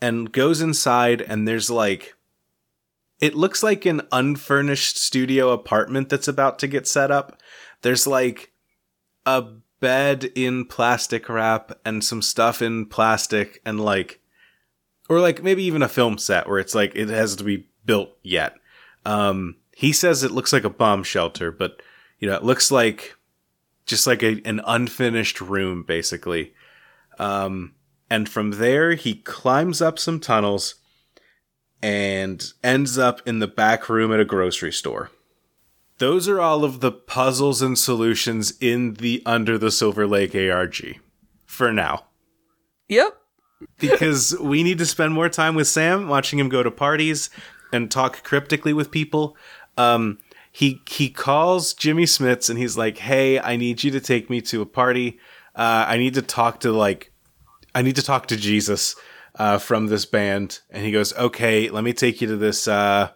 and 0.00 0.32
goes 0.32 0.60
inside, 0.60 1.20
and 1.20 1.46
there's 1.46 1.70
like. 1.70 2.14
It 3.20 3.34
looks 3.34 3.62
like 3.62 3.86
an 3.86 4.02
unfurnished 4.12 4.98
studio 4.98 5.50
apartment 5.50 6.08
that's 6.08 6.28
about 6.28 6.58
to 6.58 6.66
get 6.66 6.86
set 6.86 7.10
up. 7.10 7.40
There's 7.80 8.06
like 8.06 8.52
a 9.24 9.44
bed 9.84 10.30
in 10.34 10.64
plastic 10.64 11.28
wrap 11.28 11.72
and 11.84 12.02
some 12.02 12.22
stuff 12.22 12.62
in 12.62 12.86
plastic 12.86 13.60
and 13.66 13.78
like 13.78 14.18
or 15.10 15.20
like 15.20 15.42
maybe 15.42 15.62
even 15.64 15.82
a 15.82 15.88
film 15.88 16.16
set 16.16 16.48
where 16.48 16.58
it's 16.58 16.74
like 16.74 16.92
it 16.94 17.10
has 17.10 17.36
to 17.36 17.44
be 17.44 17.68
built 17.84 18.10
yet. 18.22 18.54
Um 19.04 19.56
he 19.76 19.92
says 19.92 20.22
it 20.22 20.30
looks 20.30 20.54
like 20.54 20.64
a 20.64 20.70
bomb 20.70 21.02
shelter, 21.02 21.50
but 21.50 21.82
you 22.18 22.26
know, 22.26 22.34
it 22.34 22.44
looks 22.44 22.70
like 22.70 23.16
just 23.84 24.06
like 24.06 24.22
a, 24.22 24.40
an 24.46 24.62
unfinished 24.66 25.42
room 25.42 25.82
basically. 25.82 26.54
Um 27.18 27.74
and 28.10 28.28
from 28.28 28.52
there 28.52 28.94
he 28.94 29.14
climbs 29.14 29.80
up 29.80 29.98
some 29.98 30.20
tunnels 30.20 30.76
and 31.82 32.52
ends 32.62 32.98
up 32.98 33.20
in 33.26 33.40
the 33.40 33.46
back 33.46 33.88
room 33.88 34.12
at 34.12 34.20
a 34.20 34.24
grocery 34.24 34.72
store. 34.72 35.10
Those 35.98 36.28
are 36.28 36.40
all 36.40 36.64
of 36.64 36.80
the 36.80 36.90
puzzles 36.90 37.62
and 37.62 37.78
solutions 37.78 38.54
in 38.60 38.94
the 38.94 39.22
Under 39.24 39.58
the 39.58 39.70
Silver 39.70 40.06
Lake 40.06 40.34
ARG 40.34 40.98
for 41.46 41.72
now. 41.72 42.04
Yep. 42.88 43.16
Because 43.78 44.36
we 44.40 44.62
need 44.62 44.76
to 44.78 44.84
spend 44.84 45.14
more 45.14 45.30
time 45.30 45.54
with 45.54 45.66
Sam, 45.66 46.06
watching 46.06 46.38
him 46.38 46.50
go 46.50 46.62
to 46.62 46.70
parties 46.70 47.30
and 47.72 47.90
talk 47.90 48.22
cryptically 48.22 48.74
with 48.74 48.90
people. 48.90 49.36
Um, 49.78 50.18
he 50.52 50.82
he 50.88 51.08
calls 51.08 51.72
Jimmy 51.72 52.04
Smits 52.04 52.50
and 52.50 52.58
he's 52.58 52.76
like, 52.76 52.98
"Hey, 52.98 53.40
I 53.40 53.56
need 53.56 53.82
you 53.82 53.90
to 53.92 54.00
take 54.00 54.28
me 54.28 54.40
to 54.42 54.60
a 54.60 54.66
party. 54.66 55.18
Uh, 55.54 55.84
I 55.88 55.96
need 55.96 56.14
to 56.14 56.22
talk 56.22 56.60
to 56.60 56.72
like, 56.72 57.10
I 57.74 57.82
need 57.82 57.96
to 57.96 58.02
talk 58.02 58.26
to 58.28 58.36
Jesus 58.36 58.96
uh, 59.36 59.58
from 59.58 59.86
this 59.86 60.06
band." 60.06 60.60
And 60.70 60.84
he 60.84 60.92
goes, 60.92 61.16
"Okay, 61.16 61.68
let 61.68 61.84
me 61.84 61.92
take 61.92 62.20
you 62.20 62.28
to 62.28 62.36
this." 62.36 62.68
Uh, 62.68 63.10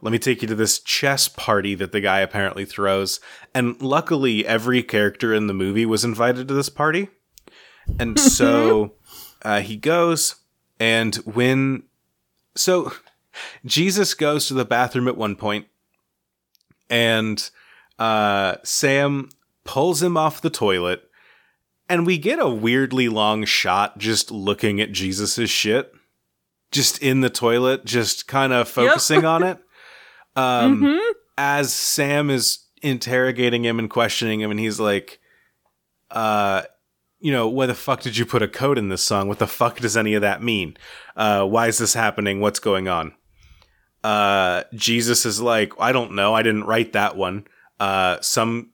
let 0.00 0.12
me 0.12 0.18
take 0.18 0.42
you 0.42 0.48
to 0.48 0.54
this 0.54 0.80
chess 0.80 1.28
party 1.28 1.74
that 1.76 1.92
the 1.92 2.00
guy 2.00 2.20
apparently 2.20 2.66
throws. 2.66 3.20
And 3.54 3.80
luckily, 3.80 4.46
every 4.46 4.82
character 4.82 5.32
in 5.32 5.46
the 5.46 5.54
movie 5.54 5.86
was 5.86 6.04
invited 6.04 6.46
to 6.48 6.54
this 6.54 6.68
party. 6.68 7.08
And 7.98 8.20
so 8.20 8.94
uh, 9.42 9.60
he 9.60 9.76
goes, 9.76 10.36
and 10.78 11.14
when. 11.16 11.84
So 12.54 12.92
Jesus 13.64 14.14
goes 14.14 14.46
to 14.48 14.54
the 14.54 14.64
bathroom 14.64 15.08
at 15.08 15.16
one 15.16 15.36
point, 15.36 15.66
and 16.90 17.50
uh, 17.98 18.56
Sam 18.62 19.30
pulls 19.64 20.02
him 20.02 20.16
off 20.16 20.40
the 20.40 20.50
toilet, 20.50 21.08
and 21.88 22.06
we 22.06 22.18
get 22.18 22.38
a 22.38 22.48
weirdly 22.48 23.08
long 23.08 23.44
shot 23.44 23.98
just 23.98 24.30
looking 24.30 24.80
at 24.80 24.92
Jesus's 24.92 25.50
shit. 25.50 25.92
Just 26.72 26.98
in 27.02 27.20
the 27.20 27.30
toilet, 27.30 27.84
just 27.84 28.26
kind 28.26 28.52
of 28.52 28.68
focusing 28.68 29.24
on 29.24 29.44
it 29.44 29.58
um, 30.36 30.80
Mhm. 30.82 31.10
as 31.38 31.72
Sam 31.72 32.30
is 32.30 32.64
interrogating 32.82 33.64
him 33.64 33.78
and 33.78 33.88
questioning 33.88 34.40
him, 34.40 34.50
and 34.50 34.58
he's 34.58 34.80
like, 34.80 35.20
uh, 36.10 36.62
you 37.20 37.30
know, 37.32 37.46
why 37.48 37.66
the 37.66 37.74
fuck 37.74 38.00
did 38.00 38.16
you 38.16 38.26
put 38.26 38.42
a 38.42 38.48
code 38.48 38.76
in 38.76 38.88
this 38.88 39.02
song? 39.02 39.28
What 39.28 39.38
the 39.38 39.46
fuck 39.46 39.78
does 39.78 39.96
any 39.96 40.14
of 40.14 40.22
that 40.22 40.42
mean? 40.42 40.76
Uh, 41.16 41.44
why 41.46 41.68
is 41.68 41.78
this 41.78 41.94
happening? 41.94 42.40
What's 42.40 42.58
going 42.58 42.88
on? 42.88 43.14
Uh, 44.02 44.64
Jesus 44.74 45.24
is 45.24 45.40
like, 45.40 45.72
I 45.78 45.92
don't 45.92 46.12
know. 46.12 46.34
I 46.34 46.42
didn't 46.42 46.64
write 46.64 46.92
that 46.92 47.16
one. 47.16 47.46
Uh, 47.80 48.18
some 48.20 48.70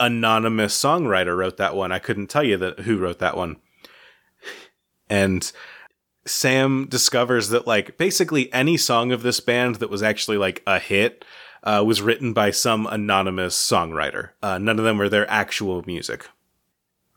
anonymous 0.00 0.76
songwriter 0.78 1.36
wrote 1.36 1.56
that 1.56 1.76
one. 1.76 1.92
I 1.92 1.98
couldn't 1.98 2.28
tell 2.28 2.44
you 2.44 2.56
that 2.58 2.80
who 2.80 2.98
wrote 2.98 3.18
that 3.20 3.36
one. 3.36 3.56
And 5.08 5.50
Sam 6.26 6.86
discovers 6.88 7.50
that 7.50 7.66
like 7.66 7.98
basically 7.98 8.52
any 8.52 8.76
song 8.76 9.12
of 9.12 9.22
this 9.22 9.40
band 9.40 9.76
that 9.76 9.90
was 9.90 10.02
actually 10.02 10.38
like 10.38 10.62
a 10.66 10.78
hit 10.78 11.24
uh, 11.62 11.82
was 11.86 12.02
written 12.02 12.32
by 12.32 12.50
some 12.50 12.86
anonymous 12.86 13.56
songwriter. 13.56 14.30
Uh, 14.42 14.58
none 14.58 14.78
of 14.78 14.84
them 14.84 14.98
were 14.98 15.08
their 15.08 15.30
actual 15.30 15.82
music. 15.86 16.28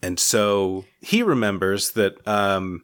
And 0.02 0.20
so 0.20 0.86
he 1.02 1.24
remembers 1.24 1.92
that 1.92 2.26
um, 2.28 2.84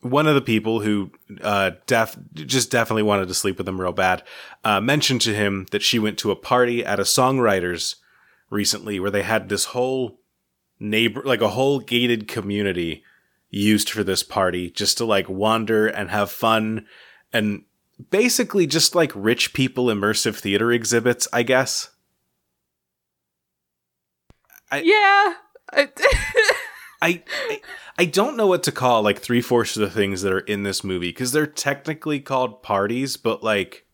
one 0.00 0.26
of 0.26 0.34
the 0.34 0.40
people 0.40 0.80
who 0.80 1.10
uh, 1.42 1.72
def- 1.86 2.18
just 2.34 2.70
definitely 2.70 3.04
wanted 3.04 3.28
to 3.28 3.34
sleep 3.34 3.58
with 3.58 3.68
him 3.68 3.80
real 3.80 3.92
bad 3.92 4.22
uh, 4.64 4.80
mentioned 4.80 5.20
to 5.22 5.34
him 5.34 5.66
that 5.70 5.82
she 5.82 5.98
went 5.98 6.18
to 6.18 6.30
a 6.30 6.36
party 6.36 6.84
at 6.84 6.98
a 6.98 7.04
songwriter's 7.04 7.96
recently 8.52 9.00
where 9.00 9.10
they 9.10 9.22
had 9.22 9.48
this 9.48 9.66
whole 9.66 10.20
neighbor, 10.78 11.22
like 11.24 11.40
a 11.40 11.48
whole 11.48 11.80
gated 11.80 12.28
community 12.28 13.02
used 13.50 13.90
for 13.90 14.04
this 14.04 14.22
party 14.22 14.70
just 14.70 14.98
to 14.98 15.04
like 15.04 15.28
wander 15.28 15.86
and 15.86 16.10
have 16.10 16.30
fun 16.30 16.86
and 17.32 17.64
basically 18.10 18.66
just 18.66 18.94
like 18.94 19.12
rich 19.14 19.52
people 19.52 19.86
immersive 19.86 20.36
theater 20.36 20.70
exhibits, 20.72 21.26
I 21.32 21.42
guess. 21.42 21.90
Yeah. 24.72 25.34
I- 25.72 25.88
I, 27.02 27.22
I 27.48 27.60
I 27.98 28.04
don't 28.04 28.36
know 28.36 28.46
what 28.46 28.62
to 28.62 28.72
call 28.72 29.02
like 29.02 29.18
three 29.18 29.40
fourths 29.42 29.76
of 29.76 29.80
the 29.82 29.90
things 29.90 30.22
that 30.22 30.32
are 30.32 30.38
in 30.38 30.62
this 30.62 30.84
movie 30.84 31.08
because 31.08 31.32
they're 31.32 31.46
technically 31.48 32.20
called 32.20 32.62
parties, 32.62 33.16
but 33.16 33.42
like 33.42 33.86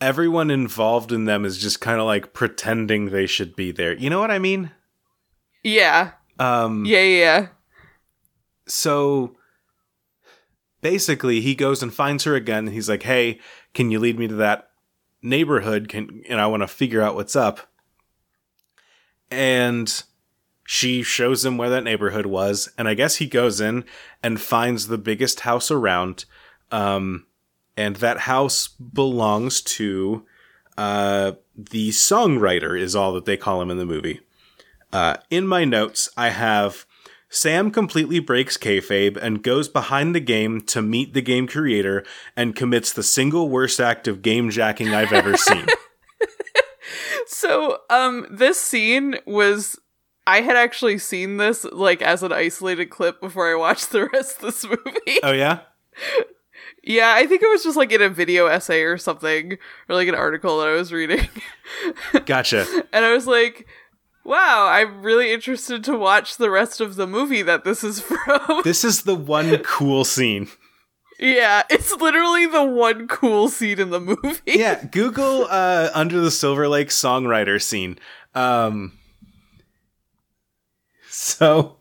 everyone 0.00 0.50
involved 0.50 1.12
in 1.12 1.24
them 1.24 1.44
is 1.44 1.58
just 1.58 1.80
kind 1.80 2.00
of 2.00 2.06
like 2.06 2.32
pretending 2.32 3.06
they 3.06 3.26
should 3.26 3.56
be 3.56 3.72
there. 3.72 3.94
You 3.94 4.10
know 4.10 4.20
what 4.20 4.30
I 4.30 4.38
mean? 4.38 4.70
yeah. 5.62 6.12
Um, 6.38 6.84
Yeah. 6.84 7.00
Yeah. 7.02 7.46
so 8.66 9.36
basically 10.82 11.40
he 11.40 11.54
goes 11.54 11.82
and 11.82 11.92
finds 11.94 12.24
her 12.24 12.34
again 12.34 12.66
and 12.66 12.74
he's 12.74 12.88
like 12.88 13.02
hey 13.04 13.40
can 13.74 13.90
you 13.90 13.98
lead 13.98 14.18
me 14.18 14.28
to 14.28 14.34
that 14.34 14.68
neighborhood 15.22 15.88
can 15.88 16.22
and 16.28 16.40
i 16.40 16.46
want 16.46 16.62
to 16.62 16.68
figure 16.68 17.00
out 17.02 17.14
what's 17.14 17.34
up 17.34 17.60
and 19.30 20.02
she 20.64 21.02
shows 21.02 21.44
him 21.44 21.56
where 21.56 21.70
that 21.70 21.84
neighborhood 21.84 22.26
was 22.26 22.68
and 22.76 22.86
i 22.88 22.94
guess 22.94 23.16
he 23.16 23.26
goes 23.26 23.60
in 23.60 23.84
and 24.22 24.40
finds 24.40 24.86
the 24.88 24.98
biggest 24.98 25.40
house 25.40 25.70
around 25.70 26.24
um 26.70 27.26
and 27.76 27.96
that 27.96 28.20
house 28.20 28.68
belongs 28.68 29.60
to 29.62 30.24
uh 30.78 31.32
the 31.56 31.90
songwriter 31.90 32.78
is 32.78 32.94
all 32.94 33.12
that 33.12 33.24
they 33.24 33.36
call 33.36 33.62
him 33.62 33.70
in 33.70 33.78
the 33.78 33.86
movie 33.86 34.20
uh 34.92 35.16
in 35.30 35.46
my 35.46 35.64
notes 35.64 36.08
i 36.16 36.28
have 36.28 36.86
Sam 37.28 37.72
completely 37.72 38.20
breaks 38.20 38.56
kayfabe 38.56 39.16
and 39.16 39.42
goes 39.42 39.68
behind 39.68 40.14
the 40.14 40.20
game 40.20 40.60
to 40.62 40.80
meet 40.80 41.12
the 41.12 41.20
game 41.20 41.48
creator 41.48 42.04
and 42.36 42.54
commits 42.54 42.92
the 42.92 43.02
single 43.02 43.50
worst 43.50 43.80
act 43.80 44.06
of 44.06 44.22
game 44.22 44.48
jacking 44.48 44.94
I've 44.94 45.12
ever 45.12 45.36
seen. 45.36 45.66
So, 47.26 47.78
um, 47.90 48.26
this 48.30 48.60
scene 48.60 49.16
was. 49.26 49.78
I 50.28 50.40
had 50.40 50.56
actually 50.56 50.98
seen 50.98 51.36
this 51.36 51.64
like 51.64 52.02
as 52.02 52.22
an 52.22 52.32
isolated 52.32 52.86
clip 52.86 53.20
before 53.20 53.50
I 53.50 53.54
watched 53.56 53.90
the 53.90 54.06
rest 54.12 54.36
of 54.38 54.42
this 54.42 54.64
movie. 54.64 55.20
oh 55.22 55.32
yeah, 55.32 55.60
yeah, 56.86 57.14
I 57.16 57.26
think 57.26 57.42
it 57.42 57.50
was 57.50 57.64
just 57.64 57.76
like 57.76 57.90
in 57.90 58.00
a 58.00 58.08
video 58.08 58.46
essay 58.46 58.82
or 58.82 58.96
something, 58.96 59.58
or 59.88 59.96
like 59.96 60.06
an 60.08 60.14
article 60.14 60.58
that 60.60 60.68
I 60.68 60.72
was 60.72 60.92
reading. 60.92 61.28
gotcha. 62.26 62.64
and 62.92 63.04
I 63.04 63.12
was 63.12 63.26
like, 63.26 63.66
wow, 64.24 64.68
I'm 64.68 65.02
really 65.02 65.32
interested 65.32 65.82
to 65.84 65.98
watch 65.98 66.36
the 66.36 66.48
rest 66.48 66.80
of 66.80 66.94
the 66.94 67.06
movie 67.06 67.42
that 67.42 67.64
this 67.64 67.82
is 67.82 68.00
from. 68.24 68.62
This 68.62 68.84
is 68.84 69.02
the 69.02 69.16
one 69.16 69.58
cool 69.64 70.04
scene. 70.04 70.48
yeah, 71.18 71.64
it's 71.68 71.92
literally 71.96 72.46
the 72.46 72.64
one 72.64 73.08
cool 73.08 73.48
scene 73.48 73.80
in 73.80 73.90
the 73.90 74.00
movie. 74.00 74.40
Yeah, 74.46 74.84
Google 74.84 75.48
uh, 75.50 75.90
Under 75.92 76.20
the 76.20 76.30
Silver 76.30 76.68
Lake 76.68 76.88
songwriter 76.88 77.60
scene. 77.60 77.98
Um, 78.34 78.92
so 81.08 81.78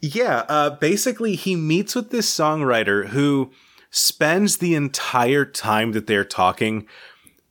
yeah, 0.00 0.44
uh, 0.48 0.70
basically 0.70 1.36
he 1.36 1.56
meets 1.56 1.94
with 1.94 2.10
this 2.10 2.32
songwriter 2.32 3.08
who 3.08 3.50
spends 3.90 4.58
the 4.58 4.74
entire 4.74 5.44
time 5.44 5.92
that 5.92 6.06
they're 6.06 6.24
talking 6.24 6.86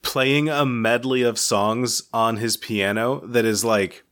playing 0.01 0.47
a 0.47 0.65
medley 0.65 1.21
of 1.21 1.37
songs 1.37 2.03
on 2.13 2.37
his 2.37 2.55
piano 2.55 3.21
that 3.25 3.43
is 3.43 3.65
like 3.65 4.03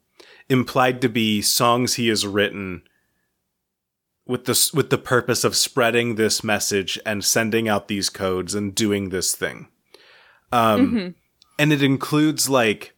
implied 0.49 1.01
to 1.01 1.09
be 1.09 1.41
songs 1.41 1.93
he 1.93 2.09
has 2.09 2.27
written 2.27 2.83
with 4.25 4.45
the 4.45 4.71
with 4.73 4.89
the 4.89 4.97
purpose 4.97 5.43
of 5.43 5.55
spreading 5.55 6.15
this 6.15 6.43
message 6.43 6.99
and 7.05 7.23
sending 7.23 7.69
out 7.69 7.87
these 7.87 8.09
codes 8.09 8.53
and 8.53 8.75
doing 8.75 9.09
this 9.09 9.33
thing. 9.33 9.69
Um, 10.51 11.15
and 11.57 11.73
it 11.73 11.81
includes 11.81 12.49
like 12.49 12.95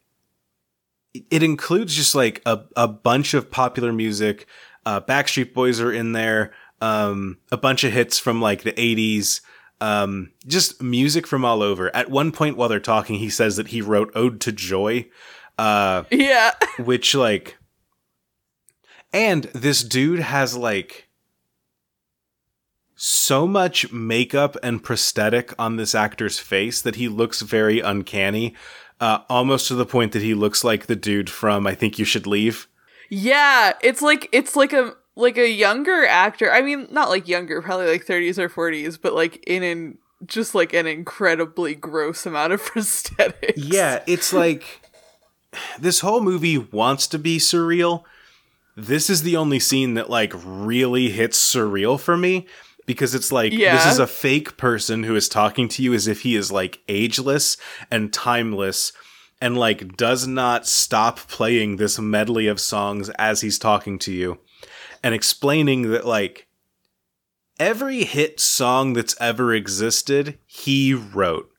it 1.14 1.42
includes 1.42 1.94
just 1.94 2.14
like 2.14 2.42
a, 2.46 2.60
a 2.76 2.88
bunch 2.88 3.34
of 3.34 3.50
popular 3.50 3.92
music. 3.92 4.46
Uh, 4.86 5.00
Backstreet 5.00 5.52
Boys 5.54 5.80
are 5.80 5.92
in 5.92 6.12
there. 6.12 6.52
Um, 6.80 7.38
a 7.52 7.56
bunch 7.56 7.84
of 7.84 7.92
hits 7.92 8.18
from 8.18 8.40
like 8.40 8.62
the 8.62 8.72
80s. 8.72 9.40
Um, 9.80 10.32
just 10.46 10.82
music 10.82 11.26
from 11.26 11.44
all 11.44 11.62
over. 11.62 11.94
At 11.94 12.10
one 12.10 12.32
point 12.32 12.56
while 12.56 12.68
they're 12.68 12.80
talking, 12.80 13.16
he 13.16 13.30
says 13.30 13.56
that 13.56 13.68
he 13.68 13.80
wrote 13.80 14.10
Ode 14.14 14.40
to 14.42 14.52
Joy, 14.52 15.08
uh, 15.58 16.04
Yeah. 16.10 16.52
which 16.78 17.14
like, 17.14 17.56
and 19.12 19.44
this 19.54 19.82
dude 19.82 20.20
has 20.20 20.56
like 20.56 21.08
so 22.94 23.46
much 23.46 23.90
makeup 23.92 24.56
and 24.62 24.82
prosthetic 24.82 25.54
on 25.58 25.76
this 25.76 25.94
actor's 25.94 26.38
face 26.38 26.82
that 26.82 26.96
he 26.96 27.08
looks 27.08 27.40
very 27.40 27.80
uncanny. 27.80 28.54
Uh, 29.00 29.20
almost 29.30 29.68
to 29.68 29.74
the 29.74 29.86
point 29.86 30.12
that 30.12 30.20
he 30.20 30.34
looks 30.34 30.62
like 30.62 30.84
the 30.84 30.96
dude 30.96 31.30
from 31.30 31.66
I 31.66 31.74
Think 31.74 31.98
You 31.98 32.04
Should 32.04 32.26
Leave. 32.26 32.68
Yeah, 33.10 33.72
it's 33.82 34.00
like 34.00 34.28
it's 34.32 34.56
like 34.56 34.72
a 34.72 34.94
like 35.16 35.36
a 35.36 35.48
younger 35.48 36.06
actor. 36.06 36.50
I 36.50 36.62
mean, 36.62 36.86
not 36.90 37.08
like 37.08 37.28
younger, 37.28 37.60
probably 37.60 37.86
like 37.86 38.06
30s 38.06 38.38
or 38.38 38.48
40s, 38.48 38.98
but 39.00 39.14
like 39.14 39.42
in 39.46 39.62
an 39.62 39.98
just 40.26 40.54
like 40.54 40.72
an 40.72 40.86
incredibly 40.86 41.74
gross 41.74 42.24
amount 42.24 42.52
of 42.52 42.62
prosthetics. 42.64 43.54
Yeah, 43.56 44.02
it's 44.06 44.32
like 44.32 44.88
this 45.78 46.00
whole 46.00 46.20
movie 46.20 46.58
wants 46.58 47.06
to 47.08 47.18
be 47.18 47.38
surreal. 47.38 48.04
This 48.76 49.10
is 49.10 49.22
the 49.22 49.36
only 49.36 49.58
scene 49.58 49.94
that 49.94 50.08
like 50.08 50.32
really 50.36 51.10
hits 51.10 51.38
surreal 51.38 51.98
for 51.98 52.16
me 52.16 52.46
because 52.86 53.14
it's 53.14 53.32
like 53.32 53.52
this 53.52 53.86
is 53.86 53.98
a 53.98 54.06
fake 54.06 54.56
person 54.56 55.02
who 55.02 55.16
is 55.16 55.28
talking 55.28 55.68
to 55.68 55.82
you 55.82 55.92
as 55.92 56.06
if 56.06 56.22
he 56.22 56.36
is 56.36 56.50
like 56.50 56.80
ageless 56.88 57.56
and 57.90 58.12
timeless 58.12 58.92
and 59.40 59.56
like 59.56 59.96
does 59.96 60.26
not 60.26 60.66
stop 60.66 61.18
playing 61.28 61.76
this 61.76 61.98
medley 61.98 62.46
of 62.46 62.60
songs 62.60 63.08
as 63.10 63.40
he's 63.40 63.58
talking 63.58 63.98
to 63.98 64.12
you 64.12 64.38
and 65.02 65.14
explaining 65.14 65.90
that 65.90 66.06
like 66.06 66.46
every 67.58 68.04
hit 68.04 68.40
song 68.40 68.92
that's 68.92 69.16
ever 69.20 69.54
existed 69.54 70.38
he 70.46 70.94
wrote. 70.94 71.50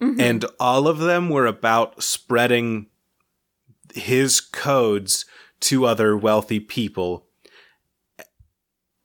Mm-hmm. 0.00 0.20
And 0.20 0.44
all 0.58 0.88
of 0.88 0.98
them 0.98 1.28
were 1.28 1.46
about 1.46 2.02
spreading 2.02 2.86
his 3.94 4.40
codes 4.40 5.24
to 5.60 5.84
other 5.84 6.16
wealthy 6.16 6.58
people. 6.58 7.26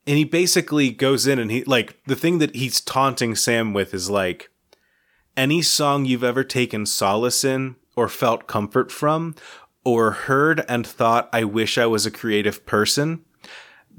And 0.06 0.16
he 0.16 0.24
basically 0.24 0.90
goes 0.90 1.26
in 1.26 1.38
and 1.38 1.50
he 1.50 1.62
like 1.64 2.02
the 2.06 2.16
thing 2.16 2.38
that 2.38 2.56
he's 2.56 2.80
taunting 2.80 3.36
Sam 3.36 3.74
with 3.74 3.94
is 3.94 4.10
like 4.10 4.50
any 5.38 5.62
song 5.62 6.04
you've 6.04 6.24
ever 6.24 6.42
taken 6.42 6.84
solace 6.84 7.44
in 7.44 7.76
or 7.94 8.08
felt 8.08 8.48
comfort 8.48 8.90
from 8.90 9.36
or 9.84 10.10
heard 10.10 10.64
and 10.68 10.84
thought 10.84 11.30
I 11.32 11.44
wish 11.44 11.78
I 11.78 11.86
was 11.86 12.04
a 12.04 12.10
creative 12.10 12.66
person 12.66 13.24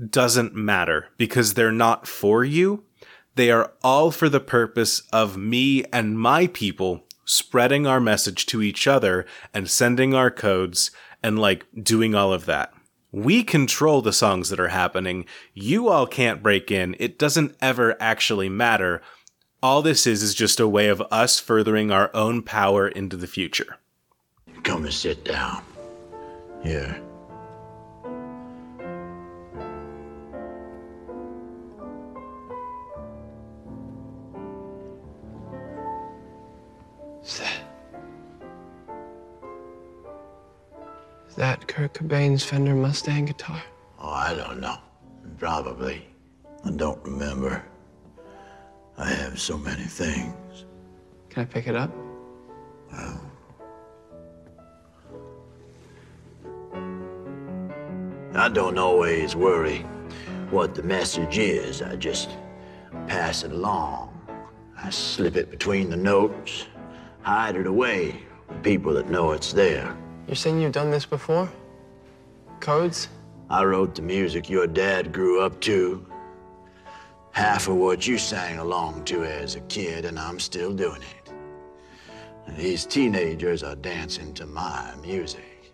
doesn't 0.10 0.54
matter 0.54 1.08
because 1.18 1.54
they're 1.54 1.72
not 1.72 2.08
for 2.08 2.44
you. 2.44 2.84
They 3.36 3.52
are 3.52 3.72
all 3.82 4.12
for 4.12 4.28
the 4.28 4.42
purpose 4.42 5.02
of 5.14 5.38
me 5.38 5.86
and 5.94 6.20
my 6.20 6.48
people 6.48 7.06
spreading 7.24 7.88
our 7.88 8.02
message 8.02 8.46
to 8.48 8.62
each 8.62 8.86
other 8.86 9.26
and 9.54 9.70
sending 9.70 10.14
our 10.14 10.32
codes 10.32 10.92
and 11.24 11.40
like 11.40 11.66
doing 11.82 12.16
all 12.16 12.34
of 12.34 12.46
that. 12.48 12.74
We 13.12 13.44
control 13.44 14.02
the 14.02 14.14
songs 14.14 14.50
that 14.50 14.60
are 14.60 14.68
happening. 14.68 15.26
You 15.54 15.88
all 15.88 16.06
can't 16.06 16.44
break 16.44 16.70
in. 16.70 16.96
It 17.00 17.18
doesn't 17.18 17.56
ever 17.62 17.96
actually 18.00 18.50
matter. 18.50 19.02
All 19.62 19.82
this 19.82 20.08
is 20.08 20.24
is 20.24 20.34
just 20.34 20.62
a 20.62 20.68
way 20.70 20.88
of 20.88 21.02
us 21.12 21.38
furthering 21.38 21.92
our 21.92 22.10
own 22.14 22.42
power 22.44 22.88
into 22.88 23.18
the 23.18 23.28
future. 23.28 23.78
Come 24.64 24.86
and 24.86 24.94
sit 24.94 25.26
down. 25.26 25.62
Here. 26.64 27.02
Is 37.22 37.40
that. 37.40 37.62
Is 41.28 41.36
that 41.36 41.68
Kurt 41.68 41.94
Cobain's 41.94 42.46
Fender 42.46 42.76
Mustang 42.76 43.26
guitar? 43.26 43.62
Oh, 44.00 44.10
I 44.10 44.34
don't 44.36 44.62
know. 44.62 44.78
Probably. 45.38 46.08
I 46.64 46.72
don't 46.72 47.04
remember. 47.04 47.62
I 49.00 49.08
have 49.08 49.40
so 49.40 49.58
many 49.58 49.84
things. 49.86 50.66
Can 51.30 51.44
I 51.44 51.46
pick 51.46 51.68
it 51.68 51.76
up? 51.76 51.90
I 58.36 58.50
don't 58.50 58.78
always 58.78 59.36
worry 59.36 59.80
what 60.50 60.76
the 60.76 60.84
message 60.84 61.38
is. 61.38 61.82
I 61.82 61.96
just 61.96 62.30
pass 63.08 63.44
it 63.44 63.52
along. 63.52 64.14
I 64.78 64.90
slip 64.90 65.36
it 65.36 65.50
between 65.50 65.90
the 65.90 65.98
notes, 65.98 66.66
hide 67.22 67.56
it 67.56 67.68
away 67.68 68.24
from 68.48 68.62
people 68.62 68.94
that 68.94 69.10
know 69.10 69.32
it's 69.32 69.54
there. 69.54 69.96
You're 70.28 70.36
saying 70.36 70.62
you've 70.62 70.74
done 70.74 70.92
this 70.92 71.06
before? 71.06 71.50
Codes? 72.60 73.08
I 73.50 73.64
wrote 73.64 73.96
the 73.96 74.02
music 74.02 74.50
your 74.50 74.68
dad 74.68 75.14
grew 75.14 75.42
up 75.42 75.60
to. 75.62 76.06
Half 77.32 77.68
of 77.68 77.76
what 77.76 78.08
you 78.08 78.18
sang 78.18 78.60
along 78.60 79.06
to 79.06 79.24
as 79.24 79.56
a 79.56 79.62
kid, 79.62 80.06
and 80.06 80.20
I'm 80.20 80.40
still 80.40 80.74
doing 80.74 81.02
it. 81.02 81.32
And 82.46 82.58
these 82.58 82.86
teenagers 82.86 83.64
are 83.64 83.76
dancing 83.76 84.34
to 84.34 84.46
my 84.46 84.94
music. 85.02 85.74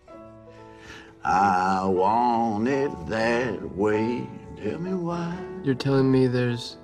I 1.23 1.85
want 1.85 2.67
it 2.67 2.91
that 3.07 3.75
way. 3.75 4.27
Tell 4.61 4.79
me 4.79 4.93
why. 4.93 5.35
You're 5.63 5.73
telling 5.75 6.11
me 6.11 6.27
there's 6.27 6.77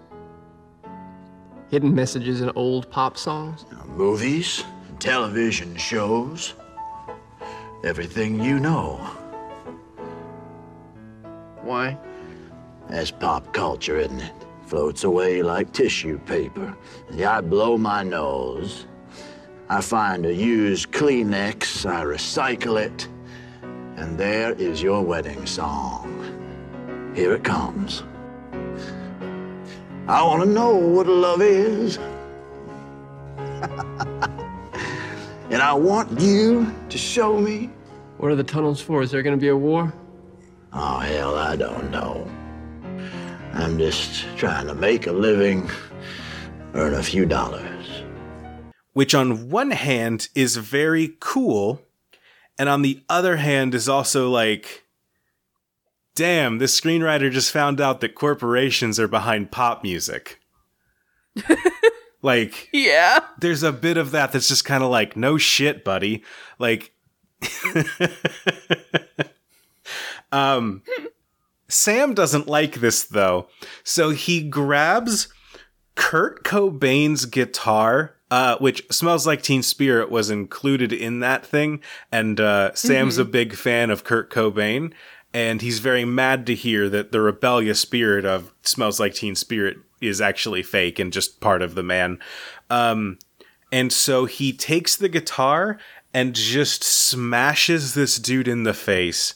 hidden 1.70 1.94
messages 1.94 2.42
in 2.42 2.52
old 2.56 2.90
pop 2.90 3.18
songs? 3.18 3.66
Movies, 3.96 4.64
television 5.00 5.76
shows, 5.78 6.54
everything 7.84 8.44
you 8.44 8.60
know. 8.60 8.98
Why? 11.62 11.98
That's 12.90 13.12
pop 13.12 13.54
culture, 13.54 13.98
isn't 13.98 14.20
it? 14.20 14.34
Floats 14.72 15.04
away 15.04 15.44
like 15.44 15.74
tissue 15.74 16.18
paper. 16.20 16.74
I 17.28 17.42
blow 17.42 17.78
my 17.78 18.04
nose. 18.04 18.86
I 19.68 19.82
find 19.82 20.26
a 20.26 20.34
used 20.34 20.94
Kleenex, 20.94 21.86
I 21.86 22.06
recycle 22.06 22.82
it, 22.82 23.10
and 23.98 24.18
there 24.18 24.54
is 24.54 24.82
your 24.82 25.02
wedding 25.04 25.46
song. 25.46 26.08
Here 27.14 27.34
it 27.34 27.44
comes. 27.44 28.04
I 30.08 30.24
want 30.24 30.44
to 30.44 30.50
know 30.50 30.74
what 30.74 31.06
love 31.06 31.42
is. 31.42 31.98
and 35.50 35.62
I 35.62 35.74
want 35.74 36.18
you 36.18 36.74
to 36.88 36.98
show 36.98 37.38
me. 37.38 37.70
What 38.20 38.32
are 38.32 38.38
the 38.38 38.44
tunnels 38.46 38.80
for? 38.80 39.02
Is 39.02 39.12
there 39.12 39.22
gonna 39.22 39.36
be 39.36 39.50
a 39.50 39.58
war? 39.58 39.94
Oh, 40.72 41.00
hell, 41.00 41.36
I 41.36 41.58
don't 41.58 41.92
know. 41.92 42.26
I'm 43.54 43.78
just 43.78 44.26
trying 44.38 44.68
to 44.68 44.74
make 44.76 45.08
a 45.08 45.12
living, 45.12 45.70
earn 46.74 46.94
a 46.94 47.04
few 47.04 47.26
dollars. 47.26 47.68
which 48.94 49.14
on 49.16 49.50
one 49.50 49.72
hand 49.72 50.28
is 50.36 50.58
very 50.58 51.16
cool, 51.20 51.82
and 52.58 52.68
on 52.70 52.82
the 52.82 53.02
other 53.10 53.38
hand 53.38 53.74
is 53.76 53.88
also 53.90 54.30
like, 54.30 54.84
damn, 56.16 56.58
this 56.58 56.80
screenwriter 56.80 57.32
just 57.32 57.52
found 57.52 57.80
out 57.82 58.02
that 58.02 58.16
corporations 58.16 59.00
are 59.00 59.08
behind 59.08 59.50
pop 59.52 59.82
music. 59.84 60.40
like, 62.22 62.70
Yeah. 62.74 63.20
there's 63.40 63.64
a 63.64 63.72
bit 63.72 63.96
of 63.98 64.12
that 64.12 64.32
that's 64.34 64.50
just 64.50 64.66
kind 64.66 64.84
of 64.84 64.90
like, 64.90 65.16
no 65.16 65.38
shit, 65.38 65.84
buddy. 65.86 66.24
Like, 66.60 66.94
um, 70.32 70.84
Sam 71.74 72.14
doesn't 72.14 72.48
like 72.48 72.76
this 72.76 73.04
though, 73.04 73.48
so 73.84 74.12
he 74.12 74.42
grabs 74.42 75.28
Kurt 75.96 76.44
Cobain's 76.44 77.26
guitar, 77.26 78.16
uh, 78.30 78.58
which 78.58 78.86
smells 78.92 79.28
like 79.28 79.42
Teen 79.42 79.64
Spirit 79.64 80.10
was 80.10 80.30
included 80.30 80.94
in 80.94 81.20
that 81.20 81.46
thing, 81.46 81.82
and 82.12 82.40
uh, 82.40 82.74
Sam's 82.74 83.18
a 83.18 83.26
big 83.26 83.56
fan 83.56 83.90
of 83.90 84.04
Kurt 84.04 84.30
Cobain, 84.30 84.94
and 85.34 85.62
he's 85.62 85.80
very 85.80 86.06
mad 86.06 86.46
to 86.48 86.56
hear 86.56 86.90
that 86.90 87.12
the 87.12 87.22
rebellious 87.22 87.80
spirit 87.80 88.26
of 88.26 88.54
Smells 88.64 89.00
Like 89.00 89.14
Teen 89.14 89.36
Spirit 89.36 89.78
is 90.02 90.20
actually 90.20 90.64
fake 90.64 91.00
and 91.00 91.14
just 91.14 91.40
part 91.40 91.62
of 91.62 91.76
the 91.76 91.84
man. 91.84 92.20
Um, 92.70 93.18
and 93.72 93.94
so 93.94 94.26
he 94.26 94.52
takes 94.52 94.96
the 94.96 95.08
guitar 95.08 95.80
and 96.14 96.36
just 96.36 96.84
smashes 96.84 97.94
this 97.94 98.18
dude 98.18 98.48
in 98.48 98.64
the 98.64 98.74
face. 98.74 99.36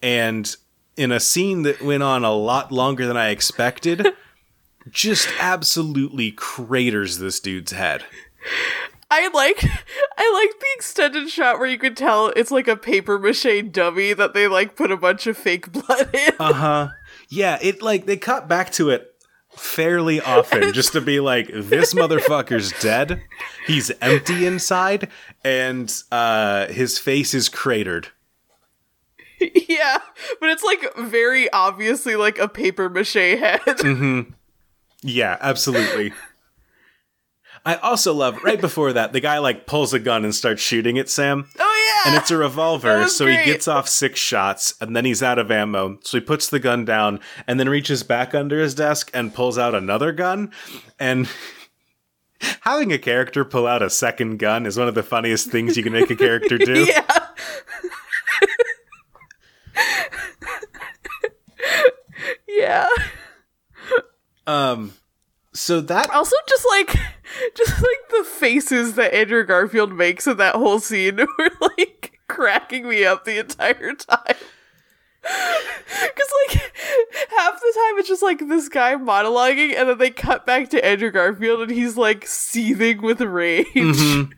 And 0.00 0.56
in 0.98 1.12
a 1.12 1.20
scene 1.20 1.62
that 1.62 1.80
went 1.80 2.02
on 2.02 2.24
a 2.24 2.34
lot 2.34 2.72
longer 2.72 3.06
than 3.06 3.16
I 3.16 3.28
expected, 3.28 4.06
just 4.90 5.28
absolutely 5.40 6.32
craters 6.32 7.18
this 7.18 7.40
dude's 7.40 7.72
head. 7.72 8.04
I 9.10 9.28
like 9.28 9.64
I 9.64 10.32
like 10.32 10.60
the 10.60 10.66
extended 10.74 11.30
shot 11.30 11.58
where 11.58 11.68
you 11.68 11.78
could 11.78 11.96
tell 11.96 12.28
it's 12.28 12.50
like 12.50 12.68
a 12.68 12.76
paper 12.76 13.18
mache 13.18 13.70
dummy 13.70 14.12
that 14.12 14.34
they 14.34 14.48
like 14.48 14.76
put 14.76 14.90
a 14.90 14.96
bunch 14.96 15.26
of 15.26 15.38
fake 15.38 15.72
blood 15.72 16.14
in. 16.14 16.32
Uh 16.38 16.52
huh. 16.52 16.88
Yeah, 17.28 17.58
it 17.62 17.80
like 17.80 18.06
they 18.06 18.16
cut 18.16 18.48
back 18.48 18.70
to 18.72 18.90
it 18.90 19.14
fairly 19.50 20.20
often 20.20 20.72
just 20.74 20.92
to 20.92 21.00
be 21.00 21.20
like, 21.20 21.48
this 21.52 21.94
motherfucker's 21.94 22.72
dead. 22.80 23.22
He's 23.66 23.90
empty 24.00 24.46
inside, 24.46 25.08
and 25.44 25.92
uh, 26.10 26.66
his 26.66 26.98
face 26.98 27.34
is 27.34 27.48
cratered. 27.48 28.08
yeah, 29.68 29.98
but 30.40 30.50
it's 30.50 30.64
like 30.64 30.94
very 30.96 31.50
obviously 31.52 32.16
like 32.16 32.38
a 32.38 32.48
paper 32.48 32.88
mache 32.88 33.14
head. 33.14 33.60
Mm-hmm. 33.66 34.32
Yeah, 35.02 35.36
absolutely. 35.40 36.12
I 37.64 37.76
also 37.76 38.12
love 38.12 38.42
right 38.42 38.60
before 38.60 38.92
that 38.92 39.12
the 39.12 39.20
guy 39.20 39.38
like 39.38 39.66
pulls 39.66 39.92
a 39.92 39.98
gun 39.98 40.24
and 40.24 40.34
starts 40.34 40.62
shooting 40.62 40.98
at 40.98 41.08
Sam. 41.08 41.48
Oh 41.58 42.02
yeah, 42.04 42.10
and 42.10 42.20
it's 42.20 42.30
a 42.30 42.36
revolver, 42.36 43.06
so 43.08 43.26
he 43.26 43.44
gets 43.44 43.68
off 43.68 43.88
six 43.88 44.18
shots, 44.18 44.74
and 44.80 44.96
then 44.96 45.04
he's 45.04 45.22
out 45.22 45.38
of 45.38 45.50
ammo. 45.50 45.98
So 46.02 46.18
he 46.18 46.24
puts 46.24 46.48
the 46.48 46.58
gun 46.58 46.84
down, 46.84 47.20
and 47.46 47.60
then 47.60 47.68
reaches 47.68 48.02
back 48.02 48.34
under 48.34 48.58
his 48.60 48.74
desk 48.74 49.10
and 49.14 49.34
pulls 49.34 49.58
out 49.58 49.74
another 49.74 50.12
gun. 50.12 50.50
And 50.98 51.28
having 52.62 52.92
a 52.92 52.98
character 52.98 53.44
pull 53.44 53.66
out 53.66 53.82
a 53.82 53.90
second 53.90 54.38
gun 54.38 54.66
is 54.66 54.78
one 54.78 54.88
of 54.88 54.94
the 54.94 55.02
funniest 55.02 55.50
things 55.50 55.76
you 55.76 55.82
can 55.82 55.92
make 55.92 56.10
a 56.10 56.16
character 56.16 56.58
do. 56.58 56.84
yeah. 56.84 57.26
Yeah. 62.58 62.88
Um, 64.46 64.92
so 65.54 65.80
that 65.82 66.10
Also, 66.10 66.36
just 66.48 66.66
like, 66.70 66.88
just 67.56 67.82
like 67.82 68.08
the 68.10 68.24
faces 68.24 68.94
that 68.94 69.12
Andrew 69.14 69.44
Garfield 69.44 69.92
makes 69.92 70.26
in 70.26 70.36
that 70.38 70.54
whole 70.54 70.78
scene 70.80 71.16
were 71.38 71.50
like 71.60 72.18
cracking 72.28 72.88
me 72.88 73.04
up 73.04 73.24
the 73.24 73.38
entire 73.38 73.94
time. 73.94 74.36
Because 75.20 76.32
like 76.48 76.60
half 77.36 77.60
the 77.60 77.72
time 77.74 77.98
it's 77.98 78.08
just 78.08 78.22
like 78.22 78.38
this 78.38 78.68
guy 78.68 78.94
monologuing, 78.94 79.74
and 79.76 79.88
then 79.88 79.98
they 79.98 80.10
cut 80.10 80.46
back 80.46 80.70
to 80.70 80.82
Andrew 80.82 81.10
Garfield, 81.10 81.60
and 81.60 81.70
he's 81.70 81.96
like 81.96 82.24
seething 82.26 83.02
with 83.02 83.20
rage. 83.20 83.66
Mhm. 83.74 84.32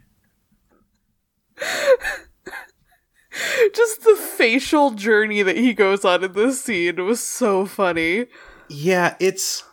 just 3.75 4.03
the 4.03 4.17
facial 4.17 4.91
journey 4.93 5.43
that 5.43 5.57
he 5.57 5.75
goes 5.75 6.05
on 6.05 6.25
in 6.25 6.33
this 6.33 6.63
scene 6.63 7.05
was 7.05 7.23
so 7.23 7.67
funny. 7.67 8.27
yeah, 8.69 9.17
it's 9.21 9.65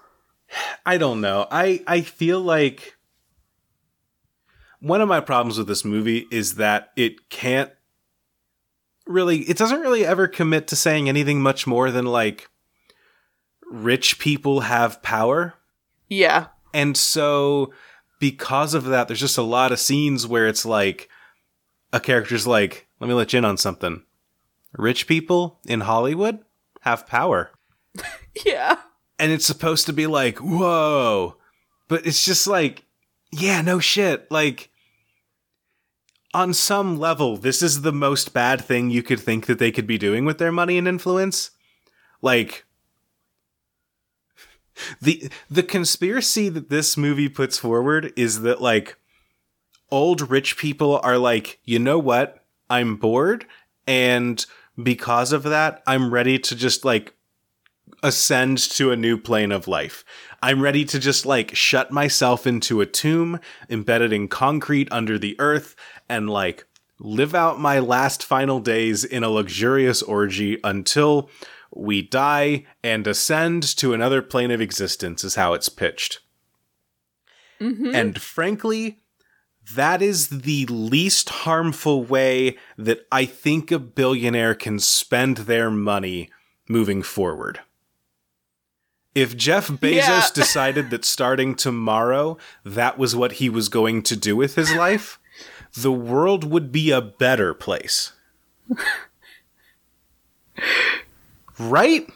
I 0.85 0.97
don't 0.97 1.21
know. 1.21 1.47
I 1.51 1.83
I 1.87 2.01
feel 2.01 2.39
like 2.39 2.97
one 4.79 5.01
of 5.01 5.07
my 5.07 5.19
problems 5.19 5.57
with 5.57 5.67
this 5.67 5.83
movie 5.83 6.27
is 6.31 6.55
that 6.55 6.89
it 6.95 7.29
can't 7.29 7.71
really 9.05 9.39
it 9.39 9.57
doesn't 9.57 9.81
really 9.81 10.05
ever 10.05 10.27
commit 10.27 10.67
to 10.67 10.75
saying 10.75 11.09
anything 11.09 11.41
much 11.41 11.65
more 11.65 11.91
than 11.91 12.05
like 12.05 12.49
rich 13.69 14.19
people 14.19 14.61
have 14.61 15.01
power. 15.01 15.55
Yeah. 16.09 16.47
And 16.73 16.95
so 16.95 17.73
because 18.19 18.73
of 18.73 18.85
that 18.85 19.07
there's 19.07 19.19
just 19.19 19.37
a 19.37 19.43
lot 19.43 19.71
of 19.71 19.79
scenes 19.79 20.27
where 20.27 20.47
it's 20.47 20.65
like 20.65 21.09
a 21.93 21.99
character's 21.99 22.45
like, 22.45 22.86
"Let 22.99 23.07
me 23.07 23.13
let 23.13 23.33
you 23.33 23.39
in 23.39 23.45
on 23.45 23.57
something. 23.57 24.03
Rich 24.73 25.07
people 25.07 25.59
in 25.65 25.81
Hollywood 25.81 26.39
have 26.81 27.07
power." 27.07 27.51
Yeah. 28.45 28.77
and 29.17 29.31
it's 29.31 29.47
supposed 29.47 29.87
to 29.87 29.93
be 29.93 30.05
like, 30.05 30.37
whoa. 30.37 31.37
But 31.87 32.05
it's 32.05 32.23
just 32.23 32.45
like, 32.45 32.85
yeah, 33.31 33.61
no 33.63 33.79
shit. 33.79 34.29
Like, 34.29 34.69
on 36.35 36.53
some 36.53 36.99
level, 36.99 37.35
this 37.37 37.63
is 37.63 37.81
the 37.81 37.91
most 37.91 38.33
bad 38.33 38.61
thing 38.61 38.91
you 38.91 39.01
could 39.01 39.19
think 39.19 39.47
that 39.47 39.57
they 39.57 39.71
could 39.71 39.87
be 39.87 39.97
doing 39.97 40.23
with 40.23 40.37
their 40.37 40.51
money 40.51 40.77
and 40.77 40.87
influence. 40.87 41.49
Like, 42.21 42.65
the 45.01 45.29
the 45.49 45.63
conspiracy 45.63 46.49
that 46.49 46.69
this 46.69 46.95
movie 46.95 47.29
puts 47.29 47.57
forward 47.57 48.13
is 48.15 48.41
that 48.41 48.61
like 48.61 48.97
old 49.89 50.29
rich 50.29 50.57
people 50.57 50.99
are 51.01 51.17
like, 51.17 51.59
you 51.63 51.79
know 51.79 51.97
what? 51.97 52.45
I'm 52.69 52.95
bored, 52.97 53.45
and 53.85 54.45
because 54.81 55.31
of 55.31 55.43
that, 55.43 55.81
I'm 55.87 56.13
ready 56.13 56.37
to 56.39 56.55
just 56.55 56.85
like 56.85 57.13
ascend 58.03 58.57
to 58.57 58.91
a 58.91 58.97
new 58.97 59.17
plane 59.17 59.51
of 59.51 59.67
life. 59.67 60.03
I'm 60.43 60.61
ready 60.61 60.85
to 60.85 60.99
just 60.99 61.25
like 61.25 61.55
shut 61.55 61.91
myself 61.91 62.45
into 62.45 62.81
a 62.81 62.85
tomb 62.85 63.39
embedded 63.69 64.13
in 64.13 64.27
concrete 64.27 64.87
under 64.91 65.17
the 65.17 65.35
earth 65.39 65.75
and 66.07 66.29
like 66.29 66.65
live 66.99 67.33
out 67.33 67.59
my 67.59 67.79
last 67.79 68.23
final 68.23 68.59
days 68.59 69.03
in 69.03 69.23
a 69.23 69.29
luxurious 69.29 70.01
orgy 70.01 70.59
until 70.63 71.29
we 71.73 72.01
die 72.01 72.65
and 72.83 73.05
ascend 73.07 73.63
to 73.77 73.93
another 73.93 74.21
plane 74.21 74.51
of 74.51 74.61
existence, 74.61 75.23
is 75.23 75.35
how 75.35 75.53
it's 75.53 75.69
pitched. 75.69 76.19
Mm-hmm. 77.59 77.93
And 77.93 78.21
frankly, 78.21 78.99
that 79.75 80.01
is 80.01 80.29
the 80.29 80.65
least 80.67 81.29
harmful 81.29 82.03
way 82.03 82.57
that 82.77 83.05
I 83.11 83.25
think 83.25 83.71
a 83.71 83.79
billionaire 83.79 84.55
can 84.55 84.79
spend 84.79 85.37
their 85.37 85.69
money 85.69 86.29
moving 86.69 87.01
forward. 87.03 87.59
If 89.15 89.35
Jeff 89.35 89.67
Bezos 89.67 89.95
Yeah. 89.95 90.27
decided 90.33 90.89
that 90.91 91.03
starting 91.03 91.55
tomorrow 91.55 92.37
that 92.63 92.97
was 92.97 93.15
what 93.15 93.33
he 93.33 93.49
was 93.49 93.67
going 93.67 94.03
to 94.03 94.15
do 94.15 94.35
with 94.35 94.55
his 94.55 94.73
life, 94.73 95.19
the 95.75 95.91
world 95.91 96.43
would 96.43 96.71
be 96.71 96.91
a 96.91 97.01
better 97.01 97.53
place. 97.53 98.13
right? 101.59 102.07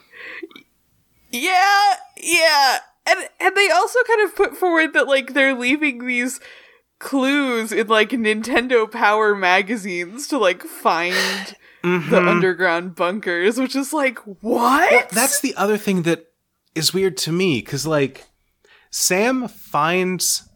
Yeah, 1.30 1.94
yeah. 2.16 2.78
And 3.04 3.18
and 3.40 3.56
they 3.56 3.68
also 3.70 3.98
kind 4.06 4.22
of 4.22 4.36
put 4.36 4.56
forward 4.56 4.92
that 4.92 5.08
like 5.08 5.34
they're 5.34 5.54
leaving 5.54 6.06
these 6.06 6.38
clues 7.02 7.72
in 7.72 7.88
like 7.88 8.10
Nintendo 8.10 8.90
Power 8.90 9.34
magazines 9.34 10.28
to 10.28 10.38
like 10.38 10.62
find 10.62 11.14
mm-hmm. 11.84 12.10
the 12.10 12.22
underground 12.26 12.94
bunkers, 12.94 13.58
which 13.58 13.76
is 13.76 13.92
like 13.92 14.18
what? 14.40 15.10
That's 15.10 15.40
the 15.40 15.54
other 15.56 15.76
thing 15.76 16.02
that 16.02 16.32
is 16.74 16.94
weird 16.94 17.16
to 17.18 17.32
me 17.32 17.60
because, 17.60 17.86
like, 17.86 18.24
Sam 18.90 19.48
finds 19.48 20.48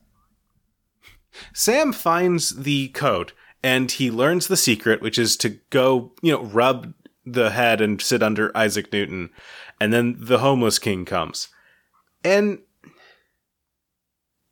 Sam 1.52 1.92
finds 1.92 2.50
the 2.50 2.88
code 2.88 3.32
and 3.62 3.90
he 3.90 4.10
learns 4.10 4.46
the 4.46 4.56
secret, 4.56 5.02
which 5.02 5.18
is 5.18 5.36
to 5.38 5.58
go, 5.70 6.12
you 6.22 6.32
know, 6.32 6.44
rub 6.44 6.94
the 7.24 7.50
head 7.50 7.80
and 7.80 8.00
sit 8.00 8.22
under 8.22 8.56
Isaac 8.56 8.92
Newton, 8.92 9.30
and 9.80 9.92
then 9.92 10.16
the 10.18 10.38
homeless 10.38 10.78
king 10.78 11.04
comes. 11.04 11.48
And 12.24 12.60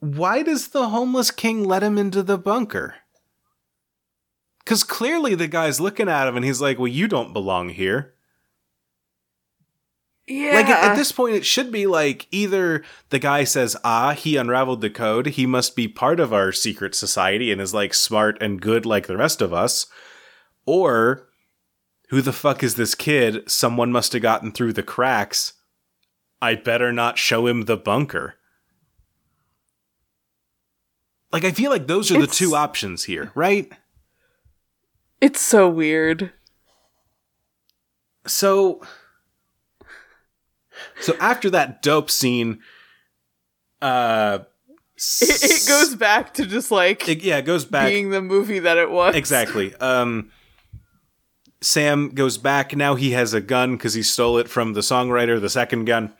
why 0.04 0.42
does 0.42 0.68
the 0.68 0.88
homeless 0.88 1.30
king 1.30 1.64
let 1.64 1.82
him 1.82 1.98
into 1.98 2.22
the 2.22 2.38
bunker? 2.38 2.96
Because 4.64 4.82
clearly 4.82 5.34
the 5.34 5.48
guy's 5.48 5.80
looking 5.80 6.08
at 6.08 6.26
him 6.28 6.36
and 6.36 6.44
he's 6.44 6.60
like, 6.60 6.78
Well, 6.78 6.88
you 6.88 7.06
don't 7.08 7.32
belong 7.32 7.68
here. 7.70 8.14
yeah. 10.26 10.54
Like 10.54 10.66
at, 10.66 10.92
at 10.92 10.96
this 10.96 11.12
point, 11.12 11.34
it 11.34 11.44
should 11.44 11.70
be 11.70 11.86
like 11.86 12.26
either 12.30 12.82
the 13.10 13.18
guy 13.18 13.44
says, 13.44 13.76
"Ah, 13.84 14.12
he 14.12 14.36
unraveled 14.36 14.80
the 14.80 14.88
code. 14.90 15.26
He 15.26 15.46
must 15.46 15.76
be 15.76 15.86
part 15.86 16.18
of 16.18 16.32
our 16.32 16.50
secret 16.52 16.94
society 16.94 17.52
and 17.52 17.60
is 17.60 17.74
like 17.74 17.92
smart 17.92 18.38
and 18.40 18.60
good 18.60 18.86
like 18.86 19.06
the 19.06 19.18
rest 19.18 19.42
of 19.42 19.52
us," 19.52 19.86
or 20.64 21.28
who 22.08 22.22
the 22.22 22.32
fuck 22.32 22.62
is 22.62 22.76
this 22.76 22.94
kid? 22.94 23.50
Someone 23.50 23.92
must 23.92 24.12
have 24.14 24.22
gotten 24.22 24.50
through 24.52 24.72
the 24.72 24.82
cracks. 24.82 25.54
I 26.40 26.54
better 26.54 26.90
not 26.92 27.18
show 27.18 27.46
him 27.46 27.62
the 27.62 27.76
bunker. 27.76 28.36
Like 31.34 31.44
I 31.44 31.50
feel 31.50 31.72
like 31.72 31.88
those 31.88 32.12
are 32.12 32.20
the 32.20 32.28
two 32.28 32.54
options 32.54 33.02
here, 33.02 33.32
right? 33.35 33.70
it's 35.20 35.40
so 35.40 35.68
weird. 35.68 36.32
So 38.24 38.80
So 41.00 41.16
after 41.18 41.50
that 41.50 41.82
dope 41.82 42.08
scene 42.08 42.60
uh 43.82 44.38
It, 45.20 45.42
it 45.42 45.66
goes 45.66 45.96
back 45.96 46.35
to 46.35 46.46
just 46.46 46.70
like 46.70 47.08
it, 47.08 47.24
yeah, 47.24 47.38
it 47.38 47.44
goes 47.44 47.64
back 47.64 47.88
being 47.88 48.10
the 48.10 48.22
movie 48.22 48.60
that 48.60 48.78
it 48.78 48.88
was. 48.92 49.16
exactly. 49.16 49.74
Um, 49.76 50.30
Sam 51.60 52.10
goes 52.10 52.38
back. 52.38 52.76
Now 52.76 52.94
he 52.94 53.10
has 53.10 53.35
a 53.35 53.40
gun 53.40 53.72
because 53.76 53.94
he 53.94 54.04
stole 54.04 54.38
it 54.38 54.48
from 54.48 54.74
the 54.74 54.82
songwriter, 54.82 55.40
the 55.40 55.50
second 55.50 55.87
gun, 55.87 56.14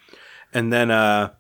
and 0.53 0.73
then 0.73 0.91
uh, 0.91 1.35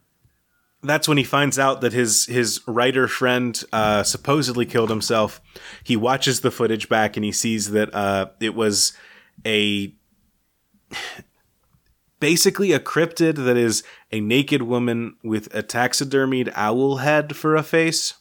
that's 0.84 1.08
when 1.08 1.18
he 1.18 1.24
finds 1.24 1.58
out 1.58 1.80
that 1.80 1.92
his 1.92 2.26
his 2.26 2.60
writer 2.66 3.08
friend 3.08 3.62
uh, 3.72 4.02
supposedly 4.02 4.66
killed 4.66 4.90
himself. 4.90 5.40
He 5.82 5.96
watches 5.96 6.40
the 6.40 6.50
footage 6.50 6.88
back 6.88 7.16
and 7.16 7.24
he 7.24 7.32
sees 7.32 7.70
that 7.70 7.94
uh, 7.94 8.30
it 8.40 8.54
was 8.54 8.92
a 9.44 9.94
basically 12.20 12.72
a 12.72 12.80
cryptid 12.80 13.36
that 13.36 13.56
is 13.56 13.82
a 14.10 14.20
naked 14.20 14.62
woman 14.62 15.16
with 15.22 15.54
a 15.54 15.62
taxidermied 15.62 16.52
owl 16.54 16.96
head 16.96 17.36
for 17.36 17.54
a 17.54 17.62
face 17.62 18.14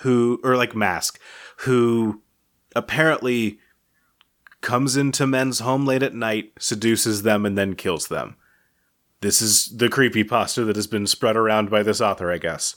who, 0.00 0.38
or 0.44 0.56
like 0.56 0.76
Mask, 0.76 1.18
who 1.58 2.22
apparently 2.76 3.58
comes 4.60 4.96
into 4.96 5.26
men's 5.26 5.60
home 5.60 5.86
late 5.86 6.02
at 6.02 6.14
night, 6.14 6.52
seduces 6.58 7.22
them, 7.22 7.46
and 7.46 7.56
then 7.56 7.74
kills 7.74 8.08
them. 8.08 8.36
This 9.20 9.42
is 9.42 9.76
the 9.76 9.88
creepy 9.88 10.24
pasta 10.24 10.64
that 10.64 10.76
has 10.76 10.86
been 10.86 11.06
spread 11.06 11.36
around 11.36 11.70
by 11.70 11.82
this 11.82 12.00
author, 12.00 12.30
I 12.30 12.38
guess. 12.38 12.76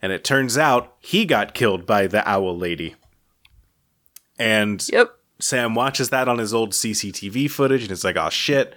And 0.00 0.12
it 0.12 0.24
turns 0.24 0.56
out 0.56 0.94
he 1.00 1.24
got 1.24 1.54
killed 1.54 1.86
by 1.86 2.06
the 2.06 2.28
owl 2.28 2.56
lady. 2.56 2.94
And 4.38 4.86
Yep. 4.88 5.12
Sam 5.38 5.74
watches 5.74 6.10
that 6.10 6.28
on 6.28 6.38
his 6.38 6.54
old 6.54 6.70
CCTV 6.72 7.50
footage 7.50 7.82
and 7.82 7.90
it's 7.90 8.04
like, 8.04 8.16
oh 8.16 8.30
shit, 8.30 8.74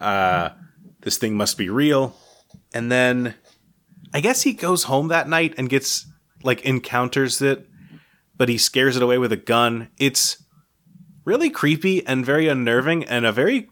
uh, 0.00 0.50
this 1.00 1.18
thing 1.18 1.34
must 1.36 1.58
be 1.58 1.68
real. 1.68 2.16
And 2.72 2.90
then 2.90 3.34
I 4.14 4.20
guess 4.20 4.42
he 4.42 4.52
goes 4.52 4.84
home 4.84 5.08
that 5.08 5.28
night 5.28 5.54
and 5.58 5.68
gets, 5.68 6.06
like, 6.42 6.62
encounters 6.62 7.42
it, 7.42 7.68
but 8.36 8.48
he 8.48 8.56
scares 8.56 8.96
it 8.96 9.02
away 9.02 9.18
with 9.18 9.32
a 9.32 9.36
gun. 9.36 9.88
It's 9.98 10.42
really 11.24 11.50
creepy 11.50 12.06
and 12.06 12.24
very 12.24 12.48
unnerving 12.48 13.04
and 13.04 13.26
a 13.26 13.32
very 13.32 13.68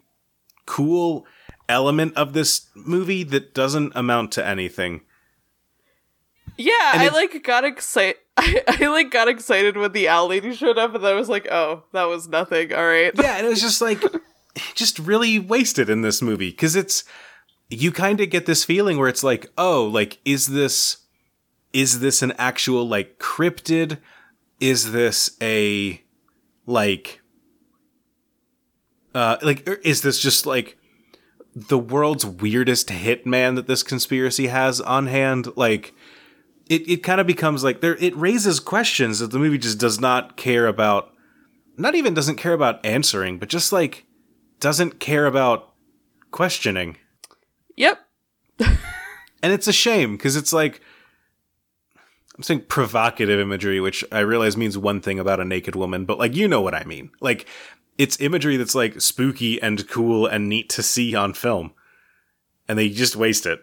cool 0.67 1.27
element 1.69 2.15
of 2.17 2.33
this 2.33 2.67
movie 2.75 3.23
that 3.25 3.55
doesn't 3.55 3.93
amount 3.95 4.33
to 4.33 4.47
anything. 4.47 5.03
Yeah, 6.59 6.93
And 6.95 7.03
I 7.03 7.07
it- 7.07 7.13
like 7.13 7.43
got 7.45 7.65
excited. 7.65 8.17
I, 8.39 8.63
I 8.69 8.87
like 8.89 9.11
got 9.11 9.29
excited 9.29 9.77
when 9.77 9.93
the 9.93 10.09
owl 10.09 10.29
lady 10.29 10.55
showed 10.55 10.79
up, 10.79 10.95
and 10.95 11.07
I 11.07 11.15
was 11.15 11.29
like, 11.29 11.49
"Oh, 11.51 11.85
that 11.93 12.05
was 12.05 12.29
nothing." 12.29 12.73
All 12.75 12.87
right. 12.87 13.11
yeah, 13.23 13.37
and 13.39 13.47
it 13.47 13.49
was 13.51 13.61
just 13.63 13.81
like 13.81 14.03
just 14.75 14.99
really 14.99 15.39
wasted 15.39 15.89
in 15.91 16.03
this 16.03 16.21
movie 16.23 16.51
because 16.51 16.77
it's 16.77 17.05
you 17.71 17.91
kind 17.91 18.21
of 18.21 18.29
get 18.31 18.47
this 18.47 18.65
feeling 18.65 18.99
where 18.99 19.09
it's 19.09 19.25
like, 19.25 19.47
oh, 19.59 19.85
like 19.87 20.19
is 20.25 20.47
this 20.49 20.99
is 21.73 22.01
this 22.01 22.21
an 22.23 22.33
actual 22.39 22.87
like 22.87 23.19
cryptid? 23.19 23.99
Is 24.61 24.93
this 24.93 25.37
a 25.43 26.03
like 26.67 27.21
uh 29.15 29.37
like 29.43 29.67
is 29.85 30.03
this 30.03 30.19
just 30.21 30.47
like 30.47 30.77
the 31.57 31.79
world's 31.79 32.27
weirdest 32.27 32.89
hitman 32.89 33.57
that 33.57 33.67
this 33.67 33.83
conspiracy 33.83 34.49
has 34.49 34.81
on 34.81 35.07
hand? 35.07 35.49
Like 35.57 35.95
it, 36.69 36.89
it 36.89 37.03
kind 37.03 37.21
of 37.21 37.27
becomes 37.27 37.65
like 37.65 37.81
there 37.81 37.97
it 37.97 38.15
raises 38.15 38.61
questions 38.61 39.21
that 39.21 39.31
the 39.31 39.39
movie 39.39 39.59
just 39.59 39.79
does 39.79 39.99
not 39.99 40.37
care 40.37 40.67
about 40.67 41.13
not 41.79 41.95
even 41.95 42.15
doesn't 42.15 42.37
care 42.37 42.53
about 42.53 42.85
answering, 42.85 43.39
but 43.39 43.49
just 43.49 43.73
like 43.73 44.05
doesn't 44.61 45.01
care 45.01 45.27
about 45.27 45.73
questioning. 46.31 46.99
Yep. 47.77 48.01
And 49.43 49.53
it's 49.53 49.69
a 49.69 49.73
shame 49.73 50.17
because 50.17 50.35
it's 50.35 50.53
like 50.53 50.81
I'm 52.37 52.43
saying 52.43 52.63
provocative 52.63 53.39
imagery, 53.39 53.81
which 53.81 54.05
I 54.11 54.21
realize 54.21 54.57
means 54.57 54.77
one 54.77 55.01
thing 55.01 55.19
about 55.19 55.41
a 55.41 55.45
naked 55.45 55.77
woman, 55.77 56.05
but 56.05 56.19
like 56.19 56.35
you 56.35 56.49
know 56.49 56.61
what 56.61 56.75
I 56.75 56.85
mean. 56.85 57.11
Like 57.21 57.47
it's 57.99 58.21
imagery 58.21 58.57
that's 58.57 58.75
like 58.75 59.01
spooky 59.01 59.61
and 59.61 59.89
cool 59.89 60.27
and 60.27 60.49
neat 60.49 60.69
to 60.71 60.83
see 60.83 61.15
on 61.15 61.33
film. 61.35 61.73
And 62.69 62.79
they 62.79 62.89
just 62.89 63.17
waste 63.17 63.47
it. 63.47 63.61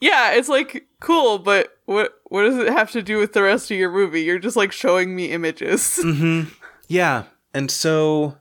Yeah, 0.00 0.32
it's 0.32 0.48
like 0.48 0.86
cool, 1.00 1.38
but 1.38 1.78
what 1.86 2.12
what 2.26 2.42
does 2.42 2.58
it 2.58 2.68
have 2.68 2.90
to 2.92 3.02
do 3.02 3.18
with 3.18 3.32
the 3.32 3.42
rest 3.42 3.70
of 3.70 3.76
your 3.78 3.90
movie? 3.90 4.22
You're 4.22 4.38
just 4.38 4.56
like 4.56 4.72
showing 4.72 5.14
me 5.14 5.26
images. 5.32 6.04
Yeah. 6.88 7.24
And 7.52 7.68
so 7.68 8.36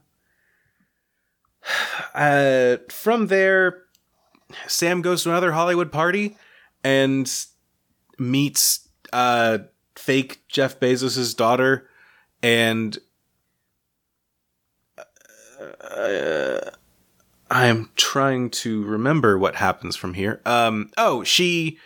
uh 2.14 2.78
from 2.90 3.28
there 3.28 3.84
Sam 4.68 5.02
goes 5.02 5.24
to 5.24 5.30
another 5.30 5.52
Hollywood 5.54 5.92
party 5.92 6.38
and 6.84 7.32
meets 8.20 8.88
uh 9.12 9.60
fake 9.96 10.44
Jeff 10.48 10.80
Bezos's 10.80 11.34
daughter 11.34 11.90
and 12.44 12.98
uh, 15.86 16.72
I'm 17.50 17.90
trying 17.96 18.50
to 18.52 18.84
remember 18.84 19.38
what 19.38 19.56
happens 19.56 19.96
from 19.96 20.14
here. 20.14 20.42
Um 20.46 20.92
oh, 20.98 21.24
she 21.24 21.78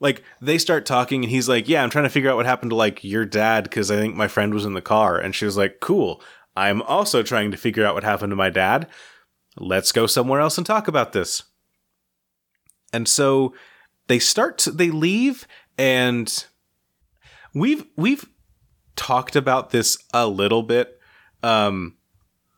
like 0.00 0.22
they 0.40 0.58
start 0.58 0.84
talking 0.84 1.22
and 1.22 1.30
he's 1.30 1.48
like 1.48 1.68
yeah 1.68 1.80
i'm 1.80 1.88
trying 1.88 2.02
to 2.02 2.10
figure 2.10 2.28
out 2.28 2.36
what 2.36 2.44
happened 2.44 2.70
to 2.70 2.76
like 2.76 3.04
your 3.04 3.24
dad 3.24 3.62
because 3.62 3.88
i 3.88 3.96
think 3.96 4.16
my 4.16 4.26
friend 4.26 4.52
was 4.52 4.64
in 4.64 4.74
the 4.74 4.82
car. 4.82 5.16
And 5.18 5.34
she 5.34 5.44
was 5.44 5.56
like 5.56 5.80
cool. 5.80 6.20
I'm 6.56 6.82
also 6.82 7.22
trying 7.22 7.50
to 7.52 7.56
figure 7.56 7.86
out 7.86 7.94
what 7.94 8.04
happened 8.04 8.30
to 8.30 8.36
my 8.36 8.50
dad. 8.50 8.88
Let's 9.56 9.92
go 9.92 10.06
somewhere 10.06 10.40
else 10.40 10.58
and 10.58 10.66
talk 10.66 10.88
about 10.88 11.12
this. 11.12 11.44
And 12.92 13.08
so 13.08 13.54
they 14.08 14.18
start 14.18 14.58
to, 14.58 14.70
they 14.70 14.90
leave 14.90 15.46
and 15.78 16.44
we've 17.54 17.86
we've 17.96 18.28
talked 18.96 19.36
about 19.36 19.70
this 19.70 19.96
a 20.12 20.26
little 20.26 20.62
bit. 20.62 21.00
Um 21.42 21.96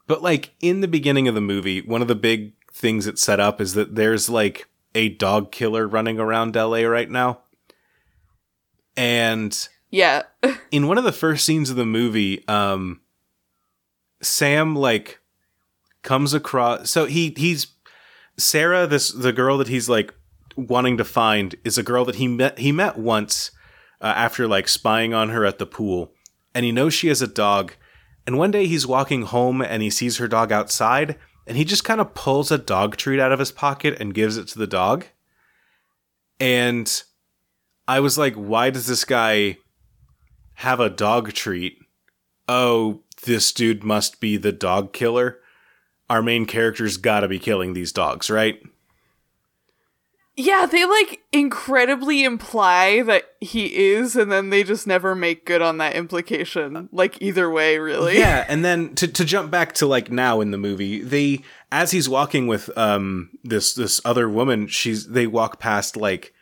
but 0.07 0.23
like 0.23 0.55
in 0.61 0.81
the 0.81 0.89
beginning 0.89 1.29
of 1.29 1.35
the 1.35 1.41
movie 1.41 1.81
one 1.81 2.03
of 2.03 2.09
the 2.09 2.15
big 2.15 2.53
things 2.75 3.07
it 3.07 3.19
set 3.19 3.39
up 3.39 3.61
is 3.61 3.75
that 3.75 3.95
there's 3.95 4.29
like 4.29 4.69
a 4.95 5.09
dog 5.09 5.53
killer 5.53 5.87
running 5.87 6.19
around 6.19 6.55
LA 6.55 6.81
right 6.81 7.11
now. 7.11 7.41
And 8.97 9.69
yeah. 9.91 10.25
in 10.71 10.89
one 10.89 10.99
of 10.99 11.05
the 11.05 11.13
first 11.13 11.45
scenes 11.45 11.71
of 11.71 11.77
the 11.77 11.87
movie, 11.87 12.47
um 12.49 13.01
Sam 14.21 14.75
like 14.75 15.21
comes 16.03 16.35
across 16.35 16.91
so 16.91 17.07
he 17.07 17.33
he's 17.37 17.69
Sarah, 18.37 18.87
this 18.87 19.13
the 19.13 19.33
girl 19.33 19.59
that 19.59 19.69
he's 19.69 19.89
like 19.89 20.13
wanting 20.57 20.97
to 20.97 21.05
find 21.05 21.55
is 21.65 21.79
a 21.79 21.83
girl 21.83 22.05
that 22.05 22.17
he 22.17 22.27
met 22.27 22.59
he 22.59 22.73
met 22.73 22.99
once 22.99 23.51
uh, 24.01 24.07
after 24.07 24.49
like 24.49 24.69
spying 24.69 25.15
on 25.15 25.29
her 25.31 25.45
at 25.45 25.59
the 25.59 25.67
pool 25.67 26.13
and 26.55 26.65
he 26.65 26.73
knows 26.73 26.95
she 26.95 27.09
has 27.09 27.23
a 27.23 27.27
dog 27.27 27.73
and 28.27 28.39
one 28.39 28.51
day 28.51 28.67
he's 28.67 28.87
walking 28.87 29.23
home 29.23 29.61
and 29.61 29.83
he 29.83 29.91
sees 29.91 30.17
her 30.17 30.29
dog 30.29 30.53
outside 30.53 31.17
and 31.47 31.57
he 31.57 31.65
just 31.65 31.85
kind 31.85 32.01
of 32.01 32.15
pulls 32.15 32.51
a 32.51 32.59
dog 32.59 32.97
treat 32.97 33.21
out 33.21 33.33
of 33.33 33.39
his 33.39 33.53
pocket 33.53 33.97
and 34.01 34.15
gives 34.15 34.37
it 34.37 34.49
to 34.49 34.59
the 34.59 34.67
dog. 34.67 35.07
And 36.41 37.03
I 37.87 38.01
was 38.01 38.17
like 38.17 38.35
why 38.35 38.71
does 38.71 38.87
this 38.87 39.05
guy 39.05 39.59
have 40.55 40.81
a 40.81 40.91
dog 40.91 41.33
treat? 41.33 41.79
Oh 42.49 43.03
this 43.25 43.53
dude 43.53 43.85
must 43.85 44.21
be 44.21 44.37
the 44.37 44.53
dog 44.53 44.93
killer. 44.93 45.39
Our 46.11 46.23
main 46.23 46.47
character's 46.47 46.97
got 46.97 47.21
to 47.21 47.29
be 47.29 47.39
killing 47.39 47.73
these 47.73 47.93
dogs 47.93 48.31
right 48.31 48.61
Yeah, 50.37 50.67
they 50.67 50.85
like 50.85 51.21
incredibly 51.31 52.25
imply 52.25 53.03
that 53.03 53.35
he 53.41 53.93
is, 53.93 54.17
and 54.17 54.33
then 54.33 54.51
they 54.51 54.65
just 54.65 54.85
never 54.85 55.15
make 55.15 55.47
good 55.47 55.63
on 55.63 55.79
that 55.79 55.95
implication. 55.95 56.89
Like 56.91 57.23
either 57.23 57.49
way, 57.49 57.79
really. 57.79 58.19
Yeah, 58.19 58.45
and 58.49 58.65
then 58.65 58.97
to 58.97 59.07
to 59.07 59.25
jump 59.25 59.53
back 59.53 59.75
to 59.75 59.87
like 59.87 60.11
now 60.11 60.41
in 60.41 60.51
the 60.51 60.59
movie, 60.59 61.01
they 61.03 61.43
as 61.71 61.93
he's 61.93 62.09
walking 62.09 62.49
with 62.49 62.77
um 62.77 63.31
this 63.45 63.75
this 63.75 64.01
other 64.05 64.29
woman, 64.29 64.67
she's 64.67 65.07
they 65.07 65.29
walk 65.29 65.61
past 65.61 65.97
like 65.97 66.35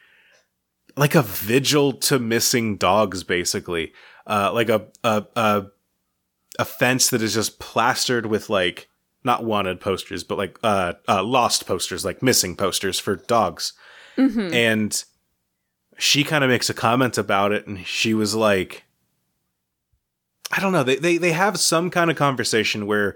like 0.96 1.14
a 1.14 1.22
vigil 1.22 1.92
to 1.92 2.18
missing 2.18 2.76
dogs 2.76 3.24
basically. 3.24 3.92
Uh 4.26 4.50
like 4.54 4.70
a 4.70 4.86
a 5.04 5.26
a, 5.36 5.66
a 6.58 6.64
fence 6.64 7.10
that 7.10 7.20
is 7.20 7.34
just 7.34 7.58
plastered 7.58 8.24
with 8.24 8.48
like 8.48 8.88
not 9.24 9.44
wanted 9.44 9.80
posters, 9.80 10.24
but 10.24 10.38
like 10.38 10.58
uh, 10.62 10.94
uh 11.08 11.22
lost 11.22 11.66
posters, 11.66 12.04
like 12.04 12.22
missing 12.22 12.56
posters 12.56 12.98
for 12.98 13.16
dogs. 13.16 13.72
And 14.54 15.04
she 15.98 16.24
kind 16.24 16.42
of 16.42 16.50
makes 16.50 16.68
a 16.68 16.74
comment 16.74 17.16
about 17.18 17.52
it 17.52 17.66
and 17.66 17.86
she 17.86 18.12
was 18.14 18.34
like 18.34 18.84
I 20.50 20.60
don't 20.60 20.72
know. 20.72 20.82
They 20.82 20.96
they 20.96 21.16
they 21.16 21.32
have 21.32 21.58
some 21.58 21.90
kind 21.90 22.10
of 22.10 22.16
conversation 22.16 22.86
where 22.86 23.14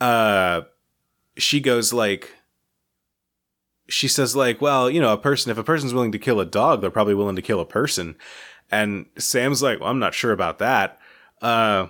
uh 0.00 0.62
she 1.36 1.60
goes 1.60 1.92
like 1.92 2.32
she 3.88 4.08
says 4.08 4.36
like, 4.36 4.60
well, 4.60 4.90
you 4.90 5.00
know, 5.00 5.12
a 5.12 5.18
person 5.18 5.50
if 5.50 5.58
a 5.58 5.64
person's 5.64 5.94
willing 5.94 6.12
to 6.12 6.18
kill 6.18 6.40
a 6.40 6.44
dog, 6.46 6.80
they're 6.80 6.90
probably 6.90 7.14
willing 7.14 7.36
to 7.36 7.42
kill 7.42 7.60
a 7.60 7.66
person. 7.66 8.16
And 8.70 9.06
Sam's 9.18 9.62
like, 9.62 9.80
well, 9.80 9.88
I'm 9.88 9.98
not 9.98 10.14
sure 10.14 10.32
about 10.32 10.58
that. 10.58 10.98
Uh 11.42 11.88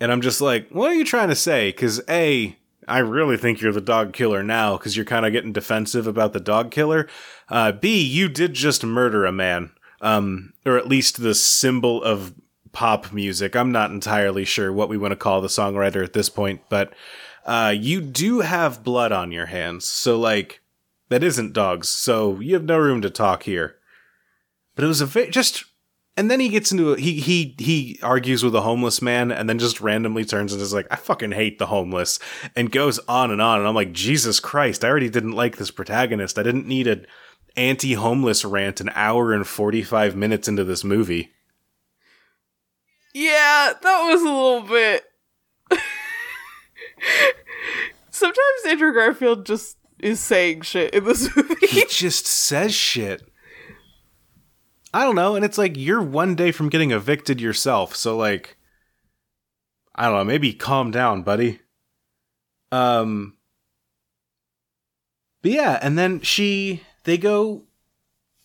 and 0.00 0.10
I'm 0.10 0.20
just 0.20 0.40
like, 0.40 0.68
what 0.70 0.90
are 0.90 0.94
you 0.94 1.04
trying 1.04 1.28
to 1.28 1.36
say? 1.36 1.72
Cuz 1.72 2.00
A 2.08 2.56
I 2.88 2.98
really 2.98 3.36
think 3.36 3.60
you're 3.60 3.72
the 3.72 3.80
dog 3.80 4.12
killer 4.12 4.42
now 4.42 4.76
because 4.76 4.96
you're 4.96 5.04
kind 5.04 5.24
of 5.24 5.32
getting 5.32 5.52
defensive 5.52 6.06
about 6.06 6.32
the 6.32 6.40
dog 6.40 6.70
killer. 6.70 7.08
Uh, 7.48 7.72
B, 7.72 8.02
you 8.02 8.28
did 8.28 8.54
just 8.54 8.84
murder 8.84 9.24
a 9.24 9.32
man, 9.32 9.70
um, 10.00 10.52
or 10.66 10.76
at 10.76 10.88
least 10.88 11.22
the 11.22 11.34
symbol 11.34 12.02
of 12.02 12.34
pop 12.72 13.12
music. 13.12 13.54
I'm 13.54 13.70
not 13.70 13.90
entirely 13.90 14.44
sure 14.44 14.72
what 14.72 14.88
we 14.88 14.96
want 14.98 15.12
to 15.12 15.16
call 15.16 15.40
the 15.40 15.48
songwriter 15.48 16.04
at 16.04 16.12
this 16.12 16.28
point, 16.28 16.62
but 16.68 16.92
uh, 17.44 17.74
you 17.76 18.00
do 18.00 18.40
have 18.40 18.84
blood 18.84 19.12
on 19.12 19.32
your 19.32 19.46
hands. 19.46 19.86
So, 19.86 20.18
like, 20.18 20.60
that 21.08 21.22
isn't 21.22 21.52
dogs. 21.52 21.88
So 21.88 22.40
you 22.40 22.54
have 22.54 22.64
no 22.64 22.78
room 22.78 23.02
to 23.02 23.10
talk 23.10 23.42
here. 23.42 23.76
But 24.74 24.84
it 24.84 24.88
was 24.88 25.00
a 25.00 25.06
ve- 25.06 25.30
just. 25.30 25.64
And 26.14 26.30
then 26.30 26.40
he 26.40 26.50
gets 26.50 26.70
into 26.70 26.92
a, 26.92 26.98
he 26.98 27.20
he 27.20 27.54
he 27.58 27.98
argues 28.02 28.44
with 28.44 28.54
a 28.54 28.60
homeless 28.60 29.00
man, 29.00 29.32
and 29.32 29.48
then 29.48 29.58
just 29.58 29.80
randomly 29.80 30.26
turns 30.26 30.52
and 30.52 30.60
is 30.60 30.74
like, 30.74 30.86
"I 30.90 30.96
fucking 30.96 31.32
hate 31.32 31.58
the 31.58 31.66
homeless," 31.66 32.18
and 32.54 32.70
goes 32.70 32.98
on 33.08 33.30
and 33.30 33.40
on. 33.40 33.60
And 33.60 33.66
I'm 33.66 33.74
like, 33.74 33.92
Jesus 33.92 34.38
Christ! 34.38 34.84
I 34.84 34.88
already 34.88 35.08
didn't 35.08 35.32
like 35.32 35.56
this 35.56 35.70
protagonist. 35.70 36.38
I 36.38 36.42
didn't 36.42 36.66
need 36.66 36.86
an 36.86 37.06
anti-homeless 37.56 38.44
rant 38.44 38.80
an 38.80 38.90
hour 38.94 39.32
and 39.32 39.46
45 39.46 40.14
minutes 40.14 40.48
into 40.48 40.64
this 40.64 40.84
movie. 40.84 41.30
Yeah, 43.14 43.72
that 43.80 44.02
was 44.08 44.20
a 44.22 44.24
little 44.24 44.62
bit. 44.62 45.04
Sometimes 48.10 48.66
Andrew 48.66 48.92
Garfield 48.92 49.46
just 49.46 49.76
is 49.98 50.20
saying 50.20 50.62
shit 50.62 50.94
in 50.94 51.04
this 51.04 51.34
movie. 51.36 51.66
He 51.66 51.84
just 51.88 52.26
says 52.26 52.74
shit. 52.74 53.22
I 54.94 55.04
don't 55.04 55.16
know, 55.16 55.36
and 55.36 55.44
it's 55.44 55.58
like 55.58 55.76
you're 55.76 56.02
one 56.02 56.34
day 56.34 56.52
from 56.52 56.68
getting 56.68 56.90
evicted 56.90 57.40
yourself, 57.40 57.96
so 57.96 58.16
like 58.16 58.56
I 59.94 60.04
don't 60.06 60.16
know, 60.16 60.24
maybe 60.24 60.52
calm 60.52 60.90
down, 60.90 61.22
buddy. 61.22 61.60
Um 62.70 63.36
But 65.42 65.52
yeah, 65.52 65.78
and 65.82 65.98
then 65.98 66.20
she 66.20 66.82
they 67.04 67.18
go 67.18 67.64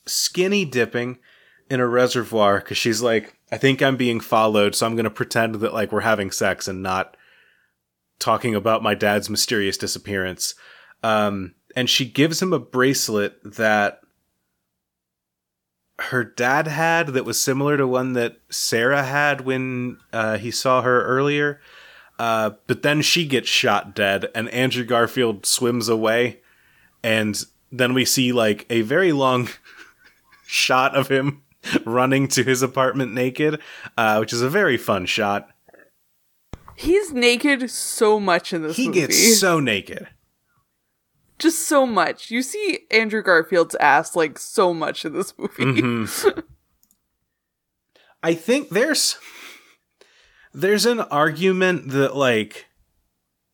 skinny 0.06 0.64
dipping 0.66 1.20
in 1.70 1.80
a 1.82 1.88
reservoir 1.88 2.62
cuz 2.62 2.78
she's 2.78 3.02
like 3.02 3.38
I 3.52 3.58
think 3.58 3.82
I'm 3.82 3.98
being 3.98 4.20
followed, 4.20 4.76
so 4.76 4.86
I'm 4.86 4.96
going 4.96 5.06
to 5.06 5.10
pretend 5.10 5.56
that 5.56 5.74
like 5.74 5.92
we're 5.92 6.02
having 6.02 6.32
sex 6.32 6.68
and 6.68 6.84
not 6.84 7.16
talking 8.20 8.56
about 8.56 8.84
my 8.84 8.94
dad's 8.94 9.30
mysterious 9.30 9.78
disappearance. 9.78 10.56
Um 11.04 11.56
and 11.76 11.90
she 11.90 12.06
gives 12.06 12.42
him 12.42 12.54
a 12.54 12.60
bracelet 12.60 13.38
that 13.44 14.00
her 16.00 16.24
dad 16.24 16.68
had 16.68 17.08
that 17.10 17.26
was 17.26 17.40
similar 17.40 17.76
to 17.78 17.88
one 17.88 18.14
that 18.14 18.38
Sarah 18.50 19.04
had 19.04 19.42
when 19.42 19.98
uh, 20.14 20.38
he 20.38 20.52
saw 20.52 20.82
her 20.82 21.04
earlier. 21.06 21.60
Uh, 22.20 22.52
but 22.68 22.82
then 22.84 23.02
she 23.02 23.26
gets 23.28 23.48
shot 23.50 23.96
dead, 23.96 24.30
and 24.34 24.50
Andrew 24.50 24.84
Garfield 24.84 25.46
swims 25.46 25.88
away. 25.90 26.40
And 27.04 27.44
then 27.72 27.94
we 27.94 28.06
see 28.06 28.32
like 28.32 28.66
a 28.70 28.82
very 28.82 29.12
long 29.12 29.50
shot 30.48 30.96
of 30.96 31.10
him 31.10 31.44
running 31.86 32.28
to 32.30 32.44
his 32.44 32.62
apartment 32.62 33.14
naked, 33.14 33.60
uh, 33.98 34.18
which 34.18 34.34
is 34.34 34.42
a 34.42 34.50
very 34.50 34.78
fun 34.78 35.06
shot. 35.06 35.50
He's 36.76 37.12
naked 37.12 37.70
so 37.72 38.20
much 38.20 38.54
in 38.54 38.62
this 38.62 38.78
He 38.78 38.88
movie. 38.88 39.00
gets 39.02 39.40
so 39.40 39.60
naked. 39.60 40.08
Just 41.40 41.68
so 41.68 41.86
much. 41.86 42.32
You 42.32 42.42
see 42.42 42.80
Andrew 42.92 43.22
Garfield's 43.22 43.76
ass 43.76 44.16
like 44.16 44.40
so 44.40 44.74
much 44.74 45.06
in 45.06 45.14
this 45.14 45.34
movie. 45.38 45.64
Mm-hmm. 45.64 46.40
I 48.24 48.34
think 48.34 48.70
there's 48.70 49.18
there's 50.54 50.86
an 50.86 51.02
argument 51.02 51.90
that 51.90 52.16
like 52.16 52.66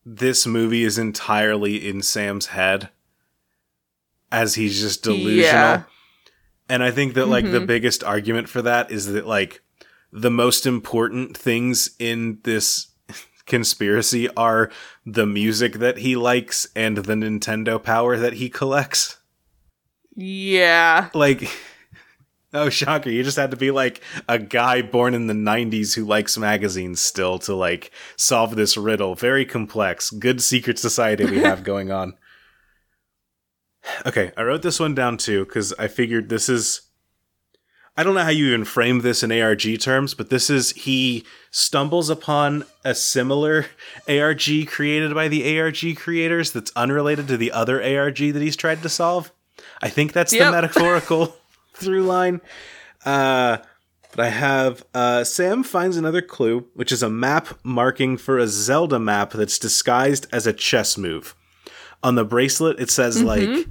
this 0.06 0.46
movie 0.46 0.84
is 0.84 0.98
entirely 0.98 1.88
in 1.88 2.02
Sam's 2.02 2.48
head 2.48 2.90
as 4.32 4.56
he's 4.56 4.80
just 4.80 5.04
delusional. 5.04 5.42
Yeah. 5.42 5.84
And 6.70 6.82
I 6.84 6.92
think 6.92 7.14
that 7.14 7.28
like 7.28 7.50
the 7.50 7.62
biggest 7.62 8.04
argument 8.04 8.50
for 8.50 8.62
that 8.62 8.90
is 8.90 9.08
that 9.08 9.28
like 9.28 9.62
the 10.12 10.32
most 10.32 10.66
important 10.66 11.38
things 11.38 11.92
in 12.00 12.40
this 12.44 12.88
conspiracy 13.46 14.30
are 14.36 14.72
the 15.06 15.26
music 15.26 15.74
that 15.76 16.00
he 16.00 16.16
likes 16.16 16.68
and 16.76 16.98
the 16.98 17.14
Nintendo 17.14 17.82
power 17.82 18.18
that 18.18 18.34
he 18.34 18.50
collects. 18.50 19.18
Yeah. 20.16 21.10
like 21.14 21.50
oh 22.54 22.70
shocker 22.70 23.10
you 23.10 23.24
just 23.24 23.38
had 23.38 23.50
to 23.50 23.58
be 23.58 23.72
like 23.72 24.00
a 24.30 24.38
guy 24.38 24.84
born 24.84 25.16
in 25.16 25.26
the 25.26 25.34
90s 25.34 25.96
who 25.96 26.06
likes 26.06 26.38
magazines 26.38 27.02
still 27.02 27.40
to 27.40 27.56
like 27.56 27.92
solve 28.16 28.56
this 28.56 28.78
riddle. 28.78 29.16
Very 29.16 29.46
complex. 29.46 30.12
Good 30.12 30.42
secret 30.42 30.78
society 30.78 31.26
we 31.26 31.40
have 31.40 31.64
going 31.72 31.92
on. 31.92 32.14
Okay 34.06 34.32
i 34.38 34.44
wrote 34.44 34.62
this 34.62 34.80
one 34.80 34.96
down 34.96 35.18
too 35.18 35.46
because 35.46 35.74
i 35.74 35.88
figured 35.88 36.30
this 36.30 36.48
is 36.48 36.82
i 37.98 38.04
don't 38.04 38.16
know 38.16 38.24
how 38.24 38.30
you 38.30 38.48
even 38.48 38.66
frame 38.66 39.02
this 39.02 39.24
in 39.24 39.32
arg 39.32 39.80
terms 39.80 40.14
but 40.14 40.30
this 40.30 40.50
is 40.50 40.72
he 40.72 41.24
stumbles 41.52 42.10
upon 42.10 42.64
a 42.84 42.94
similar 42.96 43.66
arg 44.10 44.68
created 44.68 45.14
by 45.14 45.28
the 45.28 45.60
arg 45.60 45.96
creators 45.96 46.52
that's 46.52 46.72
unrelated 46.76 47.28
to 47.28 47.38
the 47.38 47.52
other 47.52 47.82
arg 47.82 48.18
that 48.18 48.42
he's 48.42 48.56
tried 48.56 48.82
to 48.82 48.90
solve 48.90 49.32
I 49.82 49.90
think 49.90 50.14
that's 50.14 50.32
the 50.32 50.40
metaphorical 50.52 51.36
through 51.74 52.04
line. 52.04 52.42
Uh, 53.06 53.58
but 54.12 54.26
I 54.26 54.30
have 54.30 54.86
uh, 54.94 55.24
Sam 55.24 55.64
finds 55.64 55.98
another 55.98 56.22
clue, 56.22 56.68
which 56.74 56.92
is 56.92 57.04
a 57.04 57.10
map 57.10 57.60
marking 57.64 58.18
for 58.18 58.38
a 58.38 58.48
Zelda 58.48 59.00
map 59.00 59.32
that's 59.32 59.58
disguised 59.58 60.28
as 60.32 60.46
a 60.46 60.54
chess 60.54 60.98
move. 60.98 61.36
On 62.04 62.16
the 62.16 62.26
bracelet, 62.26 62.80
it 62.80 62.90
says 62.92 63.24
like 63.24 63.68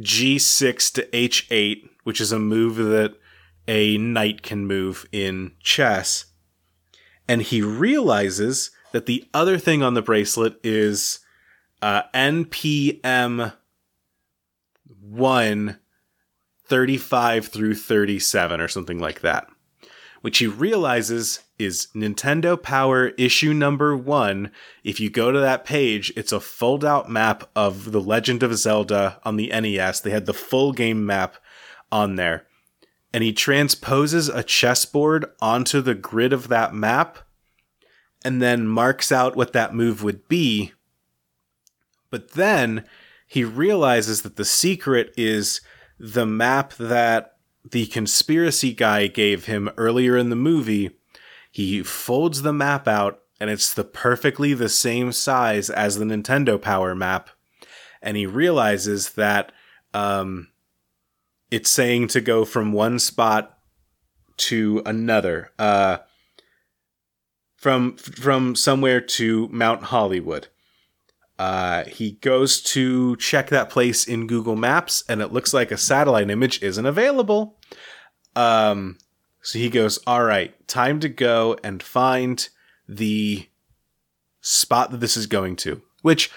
G6 0.00 0.92
to 0.94 1.06
H8, 1.06 1.88
which 2.08 2.22
is 2.22 2.32
a 2.32 2.38
move 2.38 2.76
that 2.76 3.14
a 3.68 3.98
knight 3.98 4.40
can 4.40 4.66
move 4.66 5.06
in 5.12 5.52
chess. 5.62 6.24
And 7.28 7.42
he 7.42 7.60
realizes 7.60 8.70
that 8.92 9.04
the 9.04 9.28
other 9.34 9.58
thing 9.58 9.82
on 9.82 9.92
the 9.92 10.00
bracelet 10.00 10.58
is 10.64 11.18
uh, 11.82 12.04
NPM 12.14 13.52
1 15.02 15.78
35 16.64 17.46
through 17.46 17.74
37 17.74 18.58
or 18.58 18.68
something 18.68 18.98
like 18.98 19.20
that 19.20 19.46
which 20.22 20.38
he 20.38 20.46
realizes 20.46 21.40
is 21.58 21.88
Nintendo 21.94 22.60
Power 22.60 23.08
issue 23.18 23.52
number 23.52 23.96
1 23.96 24.50
if 24.82 24.98
you 24.98 25.10
go 25.10 25.30
to 25.30 25.40
that 25.40 25.64
page 25.64 26.10
it's 26.16 26.32
a 26.32 26.40
fold 26.40 26.84
out 26.84 27.10
map 27.10 27.48
of 27.54 27.92
The 27.92 28.00
Legend 28.00 28.42
of 28.42 28.56
Zelda 28.56 29.20
on 29.24 29.36
the 29.36 29.48
NES 29.48 30.00
they 30.00 30.10
had 30.10 30.26
the 30.26 30.34
full 30.34 30.72
game 30.72 31.04
map 31.04 31.36
on 31.90 32.16
there 32.16 32.46
and 33.12 33.24
he 33.24 33.32
transposes 33.32 34.28
a 34.28 34.42
chessboard 34.42 35.26
onto 35.40 35.80
the 35.80 35.94
grid 35.94 36.32
of 36.32 36.48
that 36.48 36.74
map 36.74 37.18
and 38.24 38.42
then 38.42 38.66
marks 38.66 39.10
out 39.10 39.36
what 39.36 39.52
that 39.52 39.74
move 39.74 40.02
would 40.02 40.28
be 40.28 40.72
but 42.10 42.32
then 42.32 42.84
he 43.26 43.44
realizes 43.44 44.22
that 44.22 44.36
the 44.36 44.44
secret 44.44 45.12
is 45.16 45.60
the 45.98 46.26
map 46.26 46.72
that 46.74 47.36
the 47.70 47.86
conspiracy 47.86 48.72
guy 48.72 49.06
gave 49.06 49.44
him 49.44 49.68
earlier 49.76 50.16
in 50.16 50.30
the 50.30 50.36
movie. 50.36 50.90
He 51.50 51.82
folds 51.82 52.42
the 52.42 52.52
map 52.52 52.88
out, 52.88 53.20
and 53.38 53.50
it's 53.50 53.74
the 53.74 53.84
perfectly 53.84 54.54
the 54.54 54.68
same 54.68 55.12
size 55.12 55.68
as 55.68 55.98
the 55.98 56.04
Nintendo 56.04 56.60
Power 56.60 56.94
map. 56.94 57.30
And 58.00 58.16
he 58.16 58.26
realizes 58.26 59.10
that 59.10 59.52
um, 59.92 60.48
it's 61.50 61.70
saying 61.70 62.08
to 62.08 62.20
go 62.20 62.44
from 62.44 62.72
one 62.72 62.98
spot 62.98 63.58
to 64.36 64.82
another, 64.86 65.50
uh, 65.58 65.98
from 67.56 67.96
from 67.96 68.54
somewhere 68.54 69.00
to 69.00 69.48
Mount 69.48 69.84
Hollywood. 69.84 70.48
Uh, 71.38 71.84
he 71.84 72.12
goes 72.12 72.60
to 72.60 73.16
check 73.16 73.48
that 73.48 73.70
place 73.70 74.04
in 74.04 74.26
Google 74.26 74.56
Maps, 74.56 75.04
and 75.08 75.20
it 75.22 75.32
looks 75.32 75.54
like 75.54 75.70
a 75.70 75.76
satellite 75.76 76.30
image 76.30 76.62
isn't 76.62 76.86
available. 76.86 77.58
Um, 78.34 78.98
so 79.42 79.58
he 79.58 79.70
goes, 79.70 79.98
"All 80.06 80.24
right, 80.24 80.66
time 80.68 81.00
to 81.00 81.08
go 81.08 81.56
and 81.62 81.82
find 81.82 82.48
the 82.88 83.48
spot 84.40 84.90
that 84.90 85.00
this 85.00 85.16
is 85.16 85.26
going 85.26 85.56
to." 85.56 85.82
Which 86.02 86.30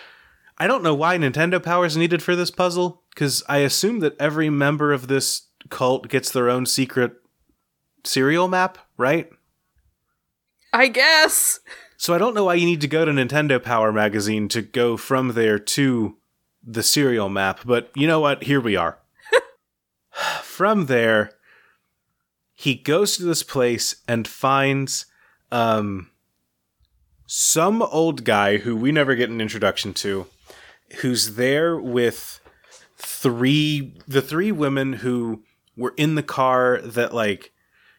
I 0.58 0.68
don't 0.68 0.84
know 0.84 0.96
why 0.96 1.18
Nintendo 1.18 1.62
Power 1.62 1.86
is 1.86 1.98
needed 1.98 2.22
for 2.22 2.36
this 2.36 2.52
puzzle, 2.52 3.01
because 3.14 3.44
I 3.48 3.60
assume 3.60 4.00
that 4.00 4.16
every 4.20 4.50
member 4.50 4.92
of 4.92 5.08
this 5.08 5.48
cult 5.70 6.08
gets 6.10 6.32
their 6.32 6.50
own 6.50 6.66
secret 6.66 7.14
serial 8.04 8.48
map, 8.48 8.78
right? 8.98 9.30
I 10.74 10.88
guess. 10.88 11.60
So 11.98 12.14
I 12.14 12.18
don't 12.18 12.34
know 12.34 12.46
why 12.46 12.56
you 12.56 12.66
need 12.66 12.82
to 12.82 12.88
go 12.88 13.06
to 13.06 13.12
Nintendo 13.12 13.62
Power 13.62 13.92
Magazine 13.92 14.48
to 14.50 14.62
go 14.62 14.98
from 14.98 15.34
there 15.34 15.60
to 15.60 16.18
the 16.64 16.84
serial 16.84 17.30
map, 17.30 17.60
but 17.66 17.92
you 17.96 18.08
know 18.08 18.20
what? 18.20 18.44
Here 18.44 18.60
we 18.60 18.76
are. 18.76 19.00
from 20.42 20.88
there, 20.88 21.32
he 22.54 22.76
goes 22.76 23.18
to 23.18 23.24
this 23.24 23.44
place 23.44 23.96
and 24.08 24.28
finds 24.28 25.06
um, 25.52 26.10
some 27.26 27.82
old 27.82 28.24
guy 28.24 28.58
who 28.58 28.76
we 28.76 28.92
never 28.92 29.16
get 29.16 29.30
an 29.30 29.42
introduction 29.42 29.94
to, 29.96 30.28
who's 31.02 31.36
there 31.36 31.80
with 31.80 32.41
three 33.02 33.96
the 34.08 34.22
three 34.22 34.52
women 34.52 34.94
who 34.94 35.44
were 35.76 35.94
in 35.98 36.16
the 36.16 36.24
car 36.24 36.80
that 36.82 37.14
like 37.14 37.52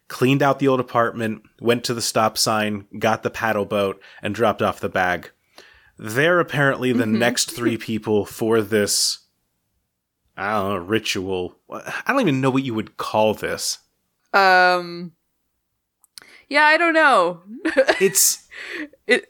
cleaned 0.09 0.43
out 0.43 0.59
the 0.59 0.69
old 0.69 0.79
apartment, 0.81 1.43
went 1.61 1.85
to 1.85 1.95
the 1.95 2.03
stop 2.03 2.37
sign, 2.37 2.87
got 2.99 3.23
the 3.23 3.31
paddle 3.31 3.65
boat, 3.65 4.01
and 4.21 4.35
dropped 4.35 4.61
off 4.61 4.79
the 4.79 4.89
bag. 4.89 5.31
They're 5.99 6.39
apparently 6.39 6.93
the 6.93 7.07
next 7.07 7.51
three 7.51 7.79
people 7.89 8.27
for 8.27 8.61
this, 8.61 9.21
I 10.37 10.53
don't 10.53 10.69
know, 10.69 10.77
ritual. 10.77 11.57
I 11.71 12.05
don't 12.09 12.21
even 12.21 12.41
know 12.41 12.51
what 12.51 12.63
you 12.63 12.75
would 12.75 12.97
call 12.97 13.35
this. 13.35 13.79
Um 14.35 15.13
Yeah, 16.49 16.65
I 16.65 16.77
don't 16.77 16.95
know. 16.95 17.43
It's 18.01 18.47
it 19.07 19.29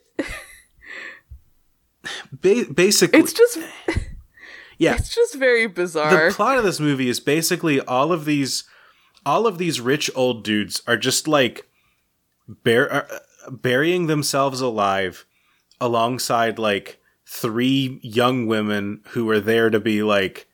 ba- 2.32 2.66
basically, 2.74 3.20
it's 3.20 3.32
just 3.32 3.58
Yeah. 4.82 4.96
It's 4.96 5.14
just 5.14 5.36
very 5.36 5.68
bizarre. 5.68 6.28
the 6.28 6.34
plot 6.34 6.58
of 6.58 6.64
this 6.64 6.80
movie 6.80 7.08
is 7.08 7.20
basically 7.20 7.80
all 7.80 8.12
of 8.12 8.24
these 8.24 8.64
all 9.24 9.46
of 9.46 9.56
these 9.56 9.80
rich 9.80 10.10
old 10.16 10.42
dudes 10.42 10.82
are 10.88 10.96
just 10.96 11.28
like 11.28 11.68
bur- 12.48 12.90
uh, 12.90 13.50
burying 13.52 14.08
themselves 14.08 14.60
alive 14.60 15.24
alongside 15.80 16.58
like 16.58 17.00
three 17.24 18.00
young 18.02 18.48
women 18.48 19.02
who 19.10 19.30
are 19.30 19.38
there 19.38 19.70
to 19.70 19.78
be 19.78 20.02
like 20.02 20.48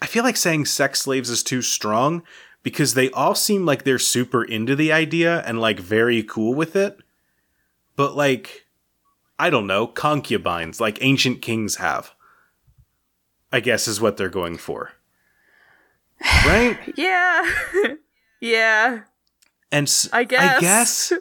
I 0.00 0.06
feel 0.06 0.22
like 0.22 0.36
saying 0.36 0.66
sex 0.66 1.00
slaves 1.00 1.28
is 1.28 1.42
too 1.42 1.62
strong 1.62 2.22
because 2.62 2.94
they 2.94 3.10
all 3.10 3.34
seem 3.34 3.66
like 3.66 3.82
they're 3.82 3.98
super 3.98 4.44
into 4.44 4.76
the 4.76 4.92
idea 4.92 5.40
and 5.40 5.60
like 5.60 5.80
very 5.80 6.22
cool 6.22 6.54
with 6.54 6.76
it. 6.76 6.96
But 7.96 8.14
like 8.14 8.66
I 9.36 9.50
don't 9.50 9.66
know, 9.66 9.88
concubines 9.88 10.80
like 10.80 11.02
ancient 11.02 11.42
kings 11.42 11.76
have. 11.76 12.12
I 13.52 13.60
guess 13.60 13.86
is 13.86 14.00
what 14.00 14.16
they're 14.16 14.28
going 14.28 14.56
for. 14.56 14.92
Right? 16.46 16.78
yeah. 16.96 17.48
yeah. 18.40 19.00
And 19.70 19.86
s- 19.86 20.08
I 20.12 20.24
guess. 20.24 20.56
I 20.56 20.60
guess. 20.60 21.12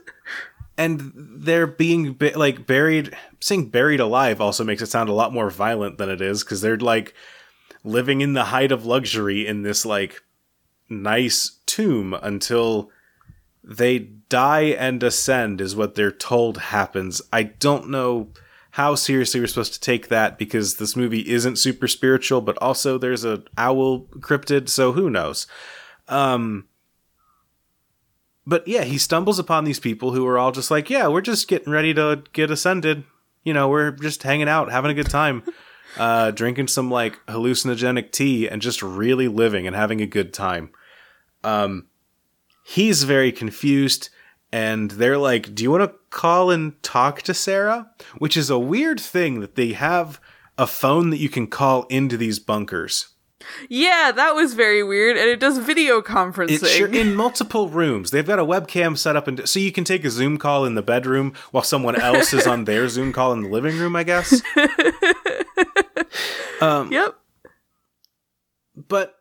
And 0.77 1.11
they're 1.15 1.67
being 1.67 2.13
ba- 2.13 2.33
like 2.37 2.65
buried. 2.65 3.15
Saying 3.39 3.69
buried 3.69 3.99
alive 3.99 4.39
also 4.39 4.63
makes 4.63 4.81
it 4.81 4.89
sound 4.89 5.09
a 5.09 5.13
lot 5.13 5.33
more 5.33 5.49
violent 5.49 5.97
than 5.97 6.09
it 6.09 6.21
is 6.21 6.43
because 6.43 6.61
they're 6.61 6.77
like 6.77 7.13
living 7.83 8.21
in 8.21 8.33
the 8.33 8.45
height 8.45 8.71
of 8.71 8.85
luxury 8.85 9.45
in 9.47 9.63
this 9.63 9.85
like 9.85 10.21
nice 10.89 11.59
tomb 11.65 12.13
until 12.21 12.91
they 13.63 13.97
die 14.29 14.75
and 14.77 15.01
ascend 15.03 15.59
is 15.59 15.75
what 15.75 15.95
they're 15.95 16.11
told 16.11 16.57
happens. 16.57 17.21
I 17.33 17.43
don't 17.43 17.89
know 17.89 18.29
how 18.71 18.95
seriously 18.95 19.39
we're 19.39 19.47
supposed 19.47 19.73
to 19.73 19.79
take 19.79 20.07
that 20.07 20.37
because 20.37 20.75
this 20.75 20.95
movie 20.95 21.29
isn't 21.29 21.57
super 21.57 21.87
spiritual, 21.87 22.41
but 22.41 22.57
also 22.61 22.97
there's 22.97 23.25
a 23.25 23.43
owl 23.57 24.05
cryptid, 24.19 24.69
so 24.69 24.93
who 24.93 25.09
knows. 25.09 25.47
Um 26.07 26.67
but 28.45 28.67
yeah, 28.67 28.83
he 28.83 28.97
stumbles 28.97 29.39
upon 29.39 29.65
these 29.65 29.79
people 29.79 30.13
who 30.13 30.25
are 30.25 30.37
all 30.37 30.51
just 30.51 30.71
like, 30.71 30.89
yeah, 30.89 31.07
we're 31.07 31.21
just 31.21 31.47
getting 31.47 31.71
ready 31.71 31.93
to 31.93 32.23
get 32.33 32.49
ascended. 32.49 33.03
You 33.43 33.53
know, 33.53 33.69
we're 33.69 33.91
just 33.91 34.23
hanging 34.23 34.49
out, 34.49 34.71
having 34.71 34.91
a 34.91 34.95
good 34.95 35.09
time, 35.09 35.43
uh, 35.97 36.31
drinking 36.31 36.67
some 36.67 36.89
like 36.89 37.23
hallucinogenic 37.27 38.11
tea 38.11 38.49
and 38.49 38.61
just 38.61 38.81
really 38.81 39.27
living 39.27 39.67
and 39.67 39.75
having 39.75 40.01
a 40.01 40.07
good 40.07 40.33
time. 40.33 40.71
Um, 41.43 41.87
he's 42.65 43.03
very 43.03 43.31
confused 43.31 44.09
and 44.51 44.91
they're 44.91 45.17
like, 45.17 45.55
do 45.55 45.63
you 45.63 45.71
want 45.71 45.83
to 45.83 45.95
call 46.09 46.51
and 46.51 46.81
talk 46.83 47.21
to 47.23 47.33
Sarah? 47.33 47.89
Which 48.17 48.35
is 48.35 48.49
a 48.49 48.59
weird 48.59 48.99
thing 48.99 49.39
that 49.39 49.55
they 49.55 49.73
have 49.73 50.19
a 50.57 50.67
phone 50.67 51.09
that 51.09 51.17
you 51.17 51.29
can 51.29 51.47
call 51.47 51.83
into 51.83 52.17
these 52.17 52.39
bunkers. 52.39 53.07
Yeah, 53.69 54.11
that 54.15 54.35
was 54.35 54.53
very 54.53 54.83
weird, 54.83 55.17
and 55.17 55.27
it 55.27 55.39
does 55.39 55.57
video 55.57 55.97
It's 55.97 56.07
conferencing. 56.07 56.65
sure, 56.67 56.87
in 56.87 57.15
multiple 57.15 57.69
rooms. 57.69 58.11
They've 58.11 58.25
got 58.25 58.37
a 58.37 58.45
webcam 58.45 58.97
set 58.97 59.15
up, 59.15 59.27
and 59.27 59.47
so 59.47 59.59
you 59.59 59.71
can 59.71 59.83
take 59.83 60.05
a 60.05 60.09
Zoom 60.09 60.37
call 60.37 60.65
in 60.65 60.75
the 60.75 60.83
bedroom 60.83 61.33
while 61.51 61.63
someone 61.63 61.99
else 61.99 62.33
is 62.33 62.45
on 62.45 62.65
their 62.65 62.87
Zoom 62.87 63.11
call 63.11 63.33
in 63.33 63.41
the 63.41 63.49
living 63.49 63.77
room. 63.77 63.95
I 63.95 64.03
guess. 64.03 64.41
um, 66.61 66.91
yep. 66.91 67.15
but 68.75 69.15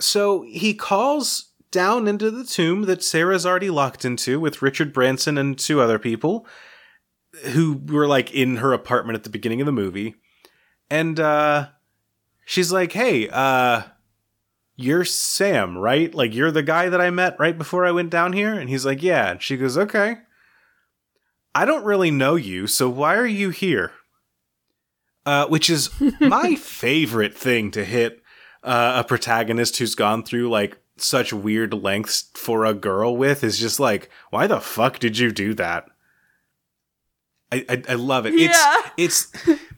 so 0.00 0.42
he 0.42 0.74
calls 0.74 1.52
down 1.74 2.06
into 2.06 2.30
the 2.30 2.44
tomb 2.44 2.82
that 2.82 3.02
Sarah's 3.02 3.44
already 3.44 3.68
locked 3.68 4.04
into 4.04 4.38
with 4.38 4.62
Richard 4.62 4.92
Branson 4.92 5.36
and 5.36 5.58
two 5.58 5.80
other 5.80 5.98
people 5.98 6.46
who 7.46 7.82
were 7.88 8.06
like 8.06 8.32
in 8.32 8.58
her 8.58 8.72
apartment 8.72 9.16
at 9.16 9.24
the 9.24 9.30
beginning 9.30 9.60
of 9.60 9.66
the 9.66 9.72
movie. 9.72 10.14
And 10.88 11.18
uh 11.18 11.70
she's 12.46 12.70
like, 12.70 12.92
"Hey, 12.92 13.28
uh 13.28 13.82
you're 14.76 15.04
Sam, 15.04 15.76
right? 15.76 16.14
Like 16.14 16.32
you're 16.32 16.52
the 16.52 16.62
guy 16.62 16.88
that 16.88 17.00
I 17.00 17.10
met 17.10 17.40
right 17.40 17.58
before 17.58 17.84
I 17.84 17.90
went 17.90 18.10
down 18.10 18.32
here?" 18.34 18.54
And 18.54 18.70
he's 18.70 18.86
like, 18.86 19.02
"Yeah." 19.02 19.32
And 19.32 19.42
she 19.42 19.56
goes, 19.56 19.76
"Okay. 19.76 20.18
I 21.56 21.64
don't 21.64 21.84
really 21.84 22.12
know 22.12 22.36
you, 22.36 22.68
so 22.68 22.88
why 22.88 23.16
are 23.16 23.26
you 23.26 23.50
here?" 23.50 23.90
Uh, 25.26 25.46
which 25.48 25.68
is 25.68 25.90
my 26.20 26.54
favorite 26.54 27.34
thing 27.36 27.72
to 27.72 27.84
hit 27.84 28.22
uh, 28.62 29.02
a 29.02 29.08
protagonist 29.08 29.78
who's 29.78 29.96
gone 29.96 30.22
through 30.22 30.48
like 30.50 30.78
such 30.96 31.32
weird 31.32 31.74
lengths 31.74 32.30
for 32.34 32.64
a 32.64 32.74
girl 32.74 33.16
with 33.16 33.42
is 33.44 33.58
just 33.58 33.80
like, 33.80 34.10
why 34.30 34.46
the 34.46 34.60
fuck 34.60 34.98
did 34.98 35.18
you 35.18 35.30
do 35.32 35.54
that? 35.54 35.86
I 37.52 37.64
I, 37.68 37.82
I 37.90 37.94
love 37.94 38.26
it. 38.26 38.34
Yeah. 38.34 38.80
It's 38.96 39.30
it's. 39.42 39.60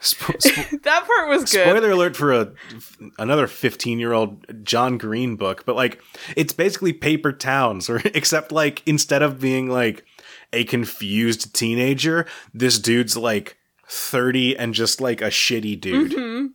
Spo- 0.00 0.36
spo- 0.36 0.82
That 0.84 1.06
part 1.08 1.28
was 1.28 1.50
good. 1.50 1.68
Spoiler 1.68 1.90
alert 1.90 2.14
for 2.16 2.32
a 2.32 2.52
another 3.18 3.48
15 3.48 3.98
year 3.98 4.12
old 4.12 4.46
John 4.64 4.96
Green 4.96 5.34
book, 5.34 5.64
but 5.66 5.74
like 5.74 6.00
it's 6.36 6.52
basically 6.52 6.92
Paper 6.92 7.32
Towns, 7.32 7.90
or 7.90 7.96
except 8.14 8.52
like 8.52 8.80
instead 8.86 9.22
of 9.22 9.40
being 9.40 9.68
like 9.68 10.04
a 10.52 10.62
confused 10.64 11.52
teenager, 11.52 12.26
this 12.54 12.78
dude's 12.78 13.16
like 13.16 13.56
30 13.88 14.56
and 14.56 14.72
just 14.72 15.00
like 15.00 15.20
a 15.20 15.30
shitty 15.30 15.80
dude. 15.80 16.12
Mhm. 16.12 16.48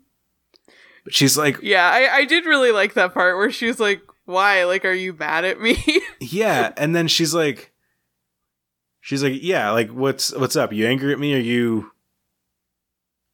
But 1.03 1.13
she's 1.13 1.37
like, 1.37 1.59
Yeah, 1.61 1.89
I, 1.89 2.17
I 2.17 2.25
did 2.25 2.45
really 2.45 2.71
like 2.71 2.93
that 2.93 3.13
part 3.13 3.37
where 3.37 3.51
she's 3.51 3.79
like, 3.79 4.01
"Why? 4.25 4.63
Like, 4.63 4.85
are 4.85 4.93
you 4.93 5.13
mad 5.13 5.43
at 5.45 5.59
me?" 5.59 5.77
yeah, 6.19 6.71
and 6.77 6.95
then 6.95 7.07
she's 7.07 7.33
like, 7.33 7.73
she's 9.03 9.21
like, 9.21 9.43
yeah, 9.43 9.69
like 9.69 9.91
what's 9.91 10.33
what's 10.33 10.55
up? 10.55 10.73
You 10.73 10.87
angry 10.87 11.13
at 11.13 11.19
me? 11.19 11.35
Are 11.35 11.39
you? 11.39 11.91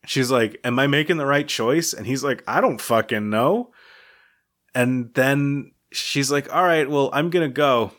She's 0.06 0.32
like, 0.32 0.60
am 0.64 0.80
I 0.80 0.88
making 0.88 1.18
the 1.18 1.26
right 1.26 1.48
choice? 1.48 1.94
And 1.94 2.08
he's 2.08 2.24
like, 2.24 2.44
I 2.48 2.60
don't 2.60 2.82
fucking 2.82 3.30
know. 3.30 3.72
And 4.74 5.14
then 5.14 5.72
she's 5.92 6.32
like, 6.32 6.54
all 6.54 6.64
right, 6.64 6.90
well, 6.90 7.10
I'm 7.14 7.30
gonna 7.30 7.48
go. 7.48 7.92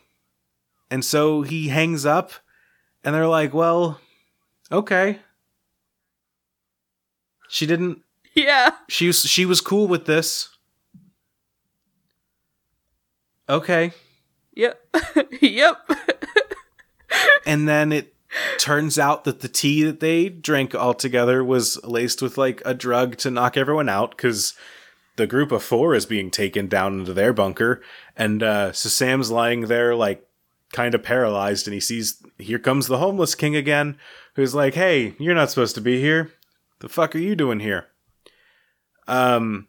And 0.90 1.04
so 1.04 1.42
he 1.42 1.68
hangs 1.68 2.04
up, 2.04 2.32
and 3.04 3.14
they're 3.14 3.28
like, 3.28 3.54
well, 3.54 4.00
okay. 4.72 5.20
She 7.48 7.66
didn't. 7.66 8.02
yeah. 8.34 8.72
She 8.88 9.06
was 9.06 9.22
she 9.22 9.44
was 9.44 9.60
cool 9.60 9.88
with 9.88 10.06
this. 10.06 10.48
Okay. 13.48 13.92
Yep. 14.54 14.80
yep. 15.40 15.90
and 17.46 17.68
then 17.68 17.92
it 17.92 18.14
turns 18.58 18.98
out 18.98 19.24
that 19.24 19.40
the 19.40 19.48
tea 19.48 19.82
that 19.82 20.00
they 20.00 20.28
drank 20.28 20.74
all 20.74 20.94
together 20.94 21.42
was 21.42 21.82
laced 21.84 22.22
with 22.22 22.38
like 22.38 22.62
a 22.64 22.74
drug 22.74 23.16
to 23.16 23.30
knock 23.30 23.56
everyone 23.56 23.88
out 23.88 24.10
because 24.12 24.54
the 25.16 25.26
group 25.26 25.50
of 25.50 25.62
four 25.62 25.94
is 25.94 26.06
being 26.06 26.30
taken 26.30 26.68
down 26.68 27.00
into 27.00 27.12
their 27.12 27.32
bunker 27.32 27.82
and 28.16 28.42
uh 28.42 28.70
so 28.70 28.88
sam's 28.88 29.32
lying 29.32 29.62
there 29.62 29.96
like 29.96 30.24
kind 30.72 30.94
of 30.94 31.02
paralyzed 31.02 31.66
and 31.66 31.74
he 31.74 31.80
sees 31.80 32.22
here 32.38 32.60
comes 32.60 32.86
the 32.86 32.98
homeless 32.98 33.34
king 33.34 33.56
again 33.56 33.98
who's 34.36 34.54
like 34.54 34.74
hey 34.74 35.14
you're 35.18 35.34
not 35.34 35.50
supposed 35.50 35.74
to 35.74 35.80
be 35.80 36.00
here 36.00 36.30
the 36.78 36.88
fuck 36.88 37.16
are 37.16 37.18
you 37.18 37.34
doing 37.34 37.58
here 37.58 37.88
um 39.09 39.66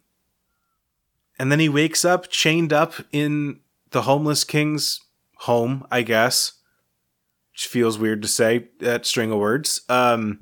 and 1.40 1.52
then 1.52 1.60
he 1.60 1.70
wakes 1.70 2.06
up 2.06 2.30
chained 2.30 2.72
up 2.72 2.94
in 3.12 3.60
the 3.92 4.04
homeless 4.04 4.44
king's 4.44 5.00
home 5.36 5.86
i 5.92 6.02
guess 6.02 6.54
which 7.54 7.68
feels 7.68 8.00
weird 8.00 8.22
to 8.22 8.28
say 8.28 8.70
that 8.80 9.06
string 9.06 9.32
of 9.32 9.40
words. 9.40 9.82
Um, 9.90 10.40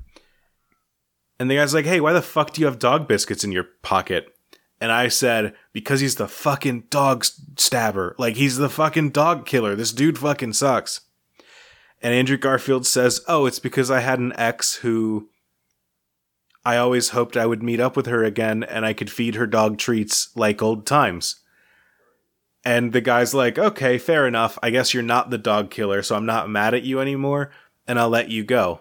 and 1.38 1.50
the 1.50 1.56
guy's 1.56 1.74
like, 1.74 1.86
"Hey, 1.86 2.00
why 2.00 2.12
the 2.12 2.22
fuck 2.22 2.52
do 2.52 2.60
you 2.60 2.66
have 2.66 2.78
dog 2.78 3.08
biscuits 3.08 3.44
in 3.44 3.52
your 3.52 3.64
pocket?" 3.82 4.34
And 4.80 4.92
I 4.92 5.08
said, 5.08 5.54
"Because 5.72 6.00
he's 6.00 6.16
the 6.16 6.28
fucking 6.28 6.84
dog 6.90 7.24
stabber. 7.56 8.14
Like 8.18 8.36
he's 8.36 8.58
the 8.58 8.70
fucking 8.70 9.10
dog 9.10 9.46
killer. 9.46 9.74
This 9.74 9.92
dude 9.92 10.18
fucking 10.18 10.52
sucks." 10.52 11.02
And 12.02 12.14
Andrew 12.14 12.36
Garfield 12.36 12.86
says, 12.86 13.20
"Oh, 13.26 13.46
it's 13.46 13.58
because 13.58 13.90
I 13.90 14.00
had 14.00 14.18
an 14.18 14.32
ex 14.36 14.76
who 14.76 15.29
I 16.64 16.76
always 16.76 17.10
hoped 17.10 17.36
I 17.36 17.46
would 17.46 17.62
meet 17.62 17.80
up 17.80 17.96
with 17.96 18.06
her 18.06 18.24
again 18.24 18.62
and 18.62 18.84
I 18.84 18.92
could 18.92 19.10
feed 19.10 19.34
her 19.34 19.46
dog 19.46 19.78
treats 19.78 20.34
like 20.36 20.62
old 20.62 20.86
times." 20.86 21.36
And 22.64 22.92
the 22.92 23.00
guy's 23.00 23.32
like, 23.32 23.58
okay, 23.58 23.96
fair 23.96 24.26
enough. 24.26 24.58
I 24.62 24.70
guess 24.70 24.92
you're 24.92 25.02
not 25.02 25.30
the 25.30 25.38
dog 25.38 25.70
killer, 25.70 26.02
so 26.02 26.14
I'm 26.14 26.26
not 26.26 26.50
mad 26.50 26.74
at 26.74 26.82
you 26.82 27.00
anymore, 27.00 27.50
and 27.86 27.98
I'll 27.98 28.10
let 28.10 28.28
you 28.28 28.44
go. 28.44 28.80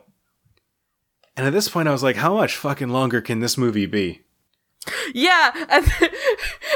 And 1.38 1.47
at 1.47 1.53
this 1.53 1.69
point, 1.69 1.88
I 1.88 1.93
was 1.93 2.03
like, 2.03 2.17
how 2.17 2.34
much 2.34 2.57
fucking 2.57 2.89
longer 2.89 3.21
can 3.21 3.39
this 3.39 3.57
movie 3.57 3.86
be? 3.86 4.23
Yeah, 5.13 5.51
and 5.69 5.86
then 5.86 6.09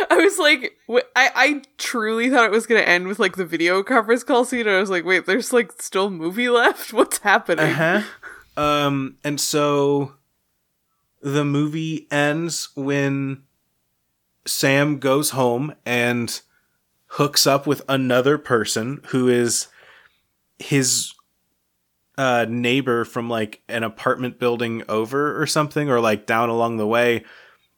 I 0.09 0.15
was 0.15 0.37
like, 0.37 0.77
I 1.15 1.31
I 1.35 1.61
truly 1.77 2.29
thought 2.29 2.45
it 2.45 2.51
was 2.51 2.65
gonna 2.65 2.81
end 2.81 3.07
with 3.07 3.19
like 3.19 3.35
the 3.35 3.45
video 3.45 3.83
conference 3.83 4.23
call 4.23 4.45
scene. 4.45 4.61
And 4.61 4.77
I 4.77 4.79
was 4.79 4.89
like, 4.89 5.03
wait, 5.03 5.25
there's 5.25 5.51
like 5.51 5.81
still 5.81 6.09
movie 6.09 6.49
left. 6.49 6.93
What's 6.93 7.17
happening? 7.19 7.65
Uh 7.65 8.03
huh. 8.55 8.61
Um, 8.61 9.17
and 9.23 9.41
so 9.41 10.13
the 11.23 11.45
movie 11.45 12.05
ends 12.11 12.69
when 12.75 13.43
Sam 14.45 14.99
goes 14.99 15.29
home 15.29 15.73
and 15.85 16.41
hooks 17.07 17.47
up 17.47 17.65
with 17.65 17.81
another 17.87 18.37
person 18.37 18.99
who 19.07 19.29
is 19.29 19.67
his 20.59 21.13
uh 22.17 22.45
neighbor 22.47 23.05
from 23.05 23.29
like 23.29 23.63
an 23.67 23.83
apartment 23.83 24.37
building 24.37 24.83
over 24.87 25.41
or 25.41 25.47
something 25.47 25.89
or 25.89 25.99
like 25.99 26.27
down 26.27 26.49
along 26.49 26.77
the 26.77 26.85
way 26.85 27.23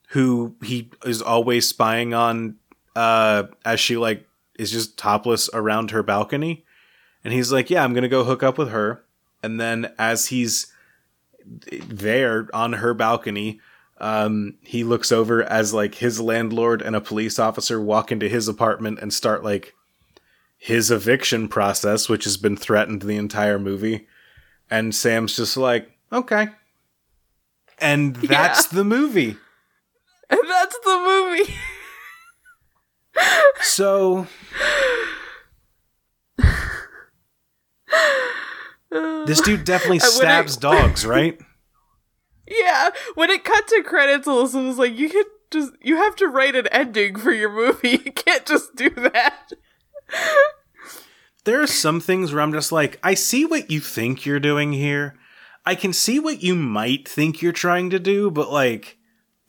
who 0.09 0.55
he 0.61 0.91
is 1.05 1.21
always 1.21 1.69
spying 1.69 2.13
on 2.13 2.55
uh 2.95 3.43
as 3.63 3.79
she 3.79 3.95
like 3.95 4.27
is 4.57 4.71
just 4.71 4.97
topless 4.97 5.49
around 5.53 5.91
her 5.91 6.03
balcony. 6.03 6.65
And 7.23 7.31
he's 7.31 7.51
like 7.51 7.69
yeah 7.69 7.83
i'm 7.83 7.93
gonna 7.93 8.07
go 8.07 8.23
hook 8.23 8.41
up 8.41 8.57
with 8.57 8.69
her. 8.69 9.03
And 9.43 9.59
then 9.59 9.93
as 9.99 10.27
he's 10.27 10.73
there 11.87 12.47
on 12.53 12.73
her 12.73 12.93
balcony 12.93 13.59
um 13.99 14.55
he 14.61 14.83
looks 14.83 15.11
over 15.11 15.43
as 15.43 15.73
like 15.73 15.95
his 15.95 16.19
landlord 16.19 16.81
and 16.81 16.95
a 16.95 17.01
police 17.01 17.39
officer 17.39 17.79
walk 17.79 18.11
into 18.11 18.27
his 18.27 18.47
apartment 18.47 18.99
and 18.99 19.13
start 19.13 19.43
like 19.43 19.73
his 20.57 20.89
eviction 20.89 21.47
process 21.47 22.09
which 22.09 22.23
has 22.23 22.37
been 22.37 22.57
threatened 22.57 23.03
the 23.03 23.17
entire 23.17 23.59
movie. 23.59 24.07
And 24.69 24.95
sam's 24.95 25.35
just 25.35 25.57
like 25.57 25.91
okay. 26.11 26.47
And 27.77 28.15
that's 28.15 28.65
the 28.67 28.83
movie. 28.83 29.37
And 30.29 30.39
that's 30.47 30.79
the 30.79 30.97
movie. 30.97 31.53
so 33.61 34.27
this 39.25 39.41
dude 39.41 39.63
definitely 39.65 39.99
I- 40.03 40.03
when 40.03 40.11
I- 40.11 40.15
stabs 40.17 40.57
dogs 40.57 41.05
right 41.05 41.39
yeah. 42.47 42.89
When 43.15 43.29
it 43.31 43.43
cut 43.43 43.67
to 43.69 43.81
credits, 43.83 44.27
Alyssa 44.27 44.65
was 44.67 44.77
like, 44.77 44.95
you 44.95 45.09
can 45.09 45.23
just 45.49 45.71
you 45.81 45.95
have 45.97 46.15
to 46.17 46.27
write 46.27 46.55
an 46.55 46.67
ending 46.67 47.15
for 47.15 47.31
your 47.31 47.51
movie. 47.51 47.99
You 48.05 48.11
can't 48.11 48.45
just 48.45 48.75
do 48.75 48.89
that. 48.91 49.51
there 51.43 51.61
are 51.61 51.67
some 51.67 51.99
things 51.99 52.31
where 52.33 52.41
I'm 52.41 52.53
just 52.53 52.71
like, 52.71 52.99
I 53.03 53.13
see 53.15 53.45
what 53.45 53.71
you 53.71 53.79
think 53.79 54.25
you're 54.25 54.39
doing 54.39 54.73
here. 54.73 55.15
I 55.65 55.73
can 55.75 55.91
see 55.93 56.19
what 56.19 56.43
you 56.43 56.53
might 56.55 57.07
think 57.07 57.41
you're 57.41 57.51
trying 57.51 57.89
to 57.89 57.99
do, 57.99 58.29
but 58.29 58.51
like, 58.51 58.97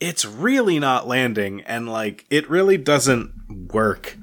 it's 0.00 0.24
really 0.24 0.78
not 0.78 1.06
landing, 1.06 1.60
and 1.62 1.88
like, 1.90 2.24
it 2.30 2.48
really 2.48 2.78
doesn't 2.78 3.32
work. 3.72 4.16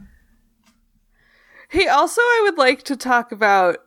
Hey, 1.70 1.88
also, 1.88 2.22
I 2.22 2.42
would 2.44 2.58
like 2.58 2.84
to 2.84 2.96
talk 2.96 3.32
about 3.32 3.78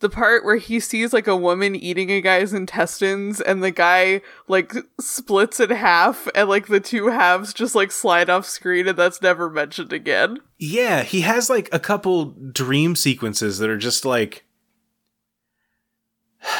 the 0.00 0.08
part 0.08 0.44
where 0.44 0.56
he 0.56 0.80
sees 0.80 1.12
like 1.12 1.26
a 1.26 1.36
woman 1.36 1.74
eating 1.74 2.10
a 2.10 2.20
guy's 2.20 2.52
intestines 2.52 3.40
and 3.40 3.62
the 3.62 3.70
guy 3.70 4.20
like 4.48 4.74
splits 5.00 5.60
in 5.60 5.70
half 5.70 6.28
and 6.34 6.48
like 6.48 6.66
the 6.66 6.80
two 6.80 7.06
halves 7.08 7.54
just 7.54 7.74
like 7.74 7.90
slide 7.90 8.28
off 8.28 8.46
screen 8.46 8.88
and 8.88 8.98
that's 8.98 9.22
never 9.22 9.48
mentioned 9.48 9.92
again. 9.92 10.38
Yeah, 10.58 11.02
he 11.02 11.22
has 11.22 11.48
like 11.48 11.68
a 11.72 11.78
couple 11.78 12.26
dream 12.26 12.96
sequences 12.96 13.58
that 13.58 13.70
are 13.70 13.78
just 13.78 14.04
like 14.04 14.44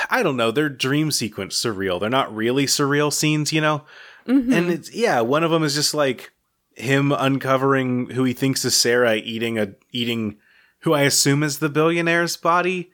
I 0.08 0.22
don't 0.22 0.36
know, 0.36 0.50
they're 0.50 0.68
dream 0.68 1.10
sequence 1.10 1.60
surreal. 1.60 2.00
They're 2.00 2.08
not 2.08 2.34
really 2.34 2.66
surreal 2.66 3.12
scenes, 3.12 3.52
you 3.52 3.60
know? 3.60 3.84
Mm-hmm. 4.26 4.52
And 4.52 4.70
it's 4.70 4.94
yeah, 4.94 5.20
one 5.20 5.44
of 5.44 5.50
them 5.50 5.62
is 5.62 5.74
just 5.74 5.92
like 5.92 6.32
him 6.76 7.12
uncovering 7.12 8.10
who 8.10 8.24
he 8.24 8.32
thinks 8.32 8.64
is 8.64 8.76
Sarah 8.76 9.16
eating 9.16 9.58
a 9.58 9.74
eating 9.90 10.38
who 10.80 10.92
I 10.92 11.02
assume 11.02 11.42
is 11.42 11.58
the 11.58 11.68
billionaire's 11.68 12.36
body 12.36 12.90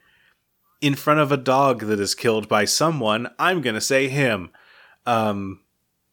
in 0.81 0.95
front 0.95 1.19
of 1.19 1.31
a 1.31 1.37
dog 1.37 1.81
that 1.81 1.99
is 1.99 2.15
killed 2.15 2.49
by 2.49 2.65
someone. 2.65 3.29
I'm 3.39 3.61
going 3.61 3.75
to 3.75 3.81
say 3.81 4.07
him. 4.07 4.51
Um 5.05 5.61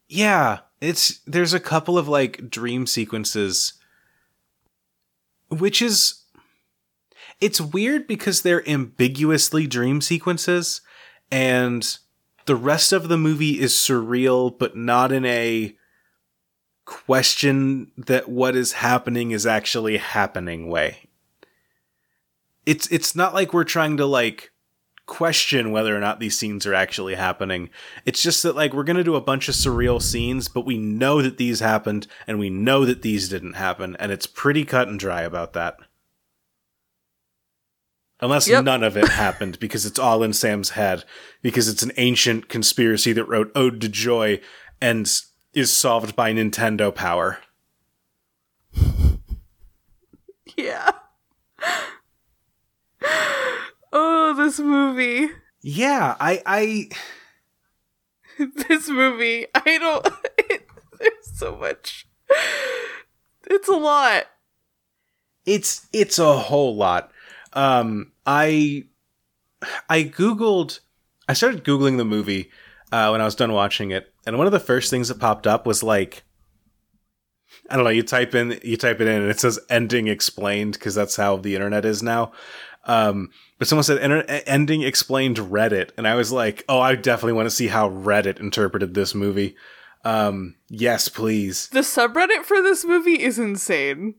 yeah, 0.09 0.61
it's 0.81 1.19
there's 1.27 1.53
a 1.53 1.61
couple 1.61 1.99
of 1.99 2.09
like 2.09 2.49
dream 2.49 2.87
sequences 2.87 3.75
which 5.49 5.83
is 5.83 6.23
it's 7.41 7.61
weird 7.61 8.07
because 8.07 8.43
they're 8.43 8.69
ambiguously 8.69 9.66
dream 9.66 10.01
sequences 10.01 10.81
and 11.31 11.99
the 12.47 12.57
rest 12.57 12.93
of 12.93 13.09
the 13.09 13.19
movie 13.19 13.61
is 13.61 13.73
surreal 13.73 14.57
but 14.57 14.77
not 14.77 15.12
in 15.12 15.25
a 15.25 15.75
question 16.85 17.93
that 17.97 18.29
what 18.29 18.57
is 18.57 18.73
happening 18.73 19.31
is 19.31 19.47
actually 19.47 19.99
happening 19.99 20.69
way 20.69 21.09
it's 22.64 22.87
it's 22.89 23.14
not 23.14 23.35
like 23.35 23.53
we're 23.53 23.64
trying 23.64 23.97
to 23.97 24.07
like 24.07 24.51
question 25.09 25.72
whether 25.72 25.96
or 25.96 26.00
not 26.00 26.20
these 26.20 26.38
scenes 26.38 26.66
are 26.66 26.74
actually 26.74 27.14
happening 27.16 27.70
it's 28.04 28.22
just 28.22 28.42
that 28.42 28.54
like 28.54 28.72
we're 28.74 28.84
going 28.84 28.96
to 28.96 29.02
do 29.02 29.16
a 29.16 29.20
bunch 29.20 29.48
of 29.48 29.54
surreal 29.54 30.00
scenes 30.00 30.46
but 30.48 30.66
we 30.66 30.76
know 30.78 31.20
that 31.22 31.38
these 31.38 31.61
happened 31.61 32.06
and 32.26 32.38
we 32.38 32.50
know 32.50 32.84
that 32.84 33.02
these 33.02 33.28
didn't 33.28 33.54
happen 33.54 33.96
and 33.98 34.12
it's 34.12 34.26
pretty 34.26 34.64
cut 34.64 34.86
and 34.86 35.00
dry 35.00 35.22
about 35.22 35.52
that 35.54 35.76
Unless 38.20 38.48
Yep. 38.48 38.64
none 38.64 38.82
of 38.82 38.96
it 38.96 39.09
happened 39.11 39.61
because 39.61 39.86
it's 39.86 39.98
all 39.98 40.24
in 40.24 40.32
Sam's 40.32 40.70
head 40.70 41.04
because 41.40 41.68
it's 41.68 41.84
an 41.84 41.92
ancient 41.96 42.48
conspiracy 42.48 43.12
that 43.12 43.26
wrote 43.26 43.52
Ode 43.54 43.80
to 43.80 43.88
Joy 43.88 44.40
and 44.80 45.09
is 45.54 45.70
solved 45.70 46.16
by 46.16 46.32
Nintendo 46.32 46.92
power. 46.94 47.38
Yeah. 50.56 50.90
Oh, 53.99 54.34
this 54.36 54.59
movie. 54.59 55.28
Yeah, 55.62 56.16
I 56.20 56.42
I 56.46 56.88
This 58.68 58.88
movie. 58.88 59.46
I 59.55 59.78
don't. 59.78 60.09
there's 60.99 61.38
so 61.38 61.57
much. 61.57 62.07
It's 63.51 63.68
a 63.68 63.72
lot. 63.76 64.24
it's 65.46 65.86
it's 65.92 66.18
a 66.18 66.36
whole 66.36 66.76
lot. 66.76 67.11
Um 67.55 68.12
I 68.26 68.84
I 69.88 70.05
googled 70.05 70.80
I 71.28 71.32
started 71.32 71.64
googling 71.64 71.96
the 71.96 72.05
movie 72.05 72.51
uh 72.92 73.09
when 73.09 73.20
I 73.20 73.24
was 73.24 73.34
done 73.34 73.53
watching 73.53 73.90
it 73.90 74.12
and 74.26 74.38
one 74.38 74.46
of 74.46 74.53
the 74.53 74.61
first 74.61 74.90
things 74.90 75.09
that 75.09 75.18
popped 75.18 75.46
up 75.46 75.66
was 75.66 75.82
like 75.82 76.22
I 77.70 77.76
don't 77.76 77.84
know, 77.84 77.90
you 77.90 78.03
type 78.03 78.34
in 78.34 78.61
you 78.62 78.76
type 78.76 79.01
it 79.01 79.09
in 79.09 79.22
and 79.22 79.30
it 79.30 79.40
says 79.40 79.59
ending 79.70 80.07
explained 80.09 80.74
because 80.74 80.94
that's 80.94 81.16
how 81.16 81.38
the 81.38 81.55
internet 81.55 81.84
is 81.84 82.03
now. 82.03 82.32
Um 82.84 83.30
but 83.59 83.68
someone 83.68 83.84
said 83.84 83.98
ending 84.46 84.82
explained 84.82 85.36
Reddit 85.36 85.90
and 85.96 86.06
I 86.09 86.14
was 86.14 86.32
like, 86.32 86.64
"Oh, 86.68 86.80
I 86.80 86.94
definitely 86.94 87.34
want 87.34 87.46
to 87.46 87.54
see 87.54 87.68
how 87.68 87.88
Reddit 87.90 88.40
interpreted 88.40 88.94
this 88.94 89.14
movie." 89.14 89.56
Um 90.04 90.54
yes, 90.68 91.09
please. 91.09 91.68
The 91.70 91.80
subreddit 91.80 92.44
for 92.44 92.62
this 92.62 92.84
movie 92.84 93.22
is 93.22 93.38
insane. 93.38 94.14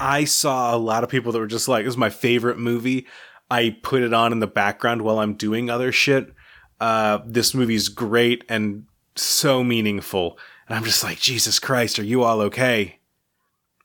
I 0.00 0.24
saw 0.24 0.74
a 0.74 0.78
lot 0.78 1.02
of 1.04 1.10
people 1.10 1.32
that 1.32 1.38
were 1.40 1.46
just 1.46 1.68
like, 1.68 1.84
"This 1.84 1.94
is 1.94 1.98
my 1.98 2.10
favorite 2.10 2.58
movie." 2.58 3.06
I 3.50 3.76
put 3.82 4.02
it 4.02 4.14
on 4.14 4.30
in 4.30 4.38
the 4.38 4.46
background 4.46 5.02
while 5.02 5.18
I'm 5.18 5.34
doing 5.34 5.68
other 5.68 5.90
shit. 5.90 6.32
Uh, 6.80 7.18
this 7.26 7.52
movie's 7.52 7.88
great 7.88 8.44
and 8.48 8.84
so 9.16 9.64
meaningful, 9.64 10.38
and 10.68 10.76
I'm 10.78 10.84
just 10.84 11.02
like, 11.02 11.18
Jesus 11.18 11.58
Christ, 11.58 11.98
are 11.98 12.04
you 12.04 12.22
all 12.22 12.40
okay? 12.42 13.00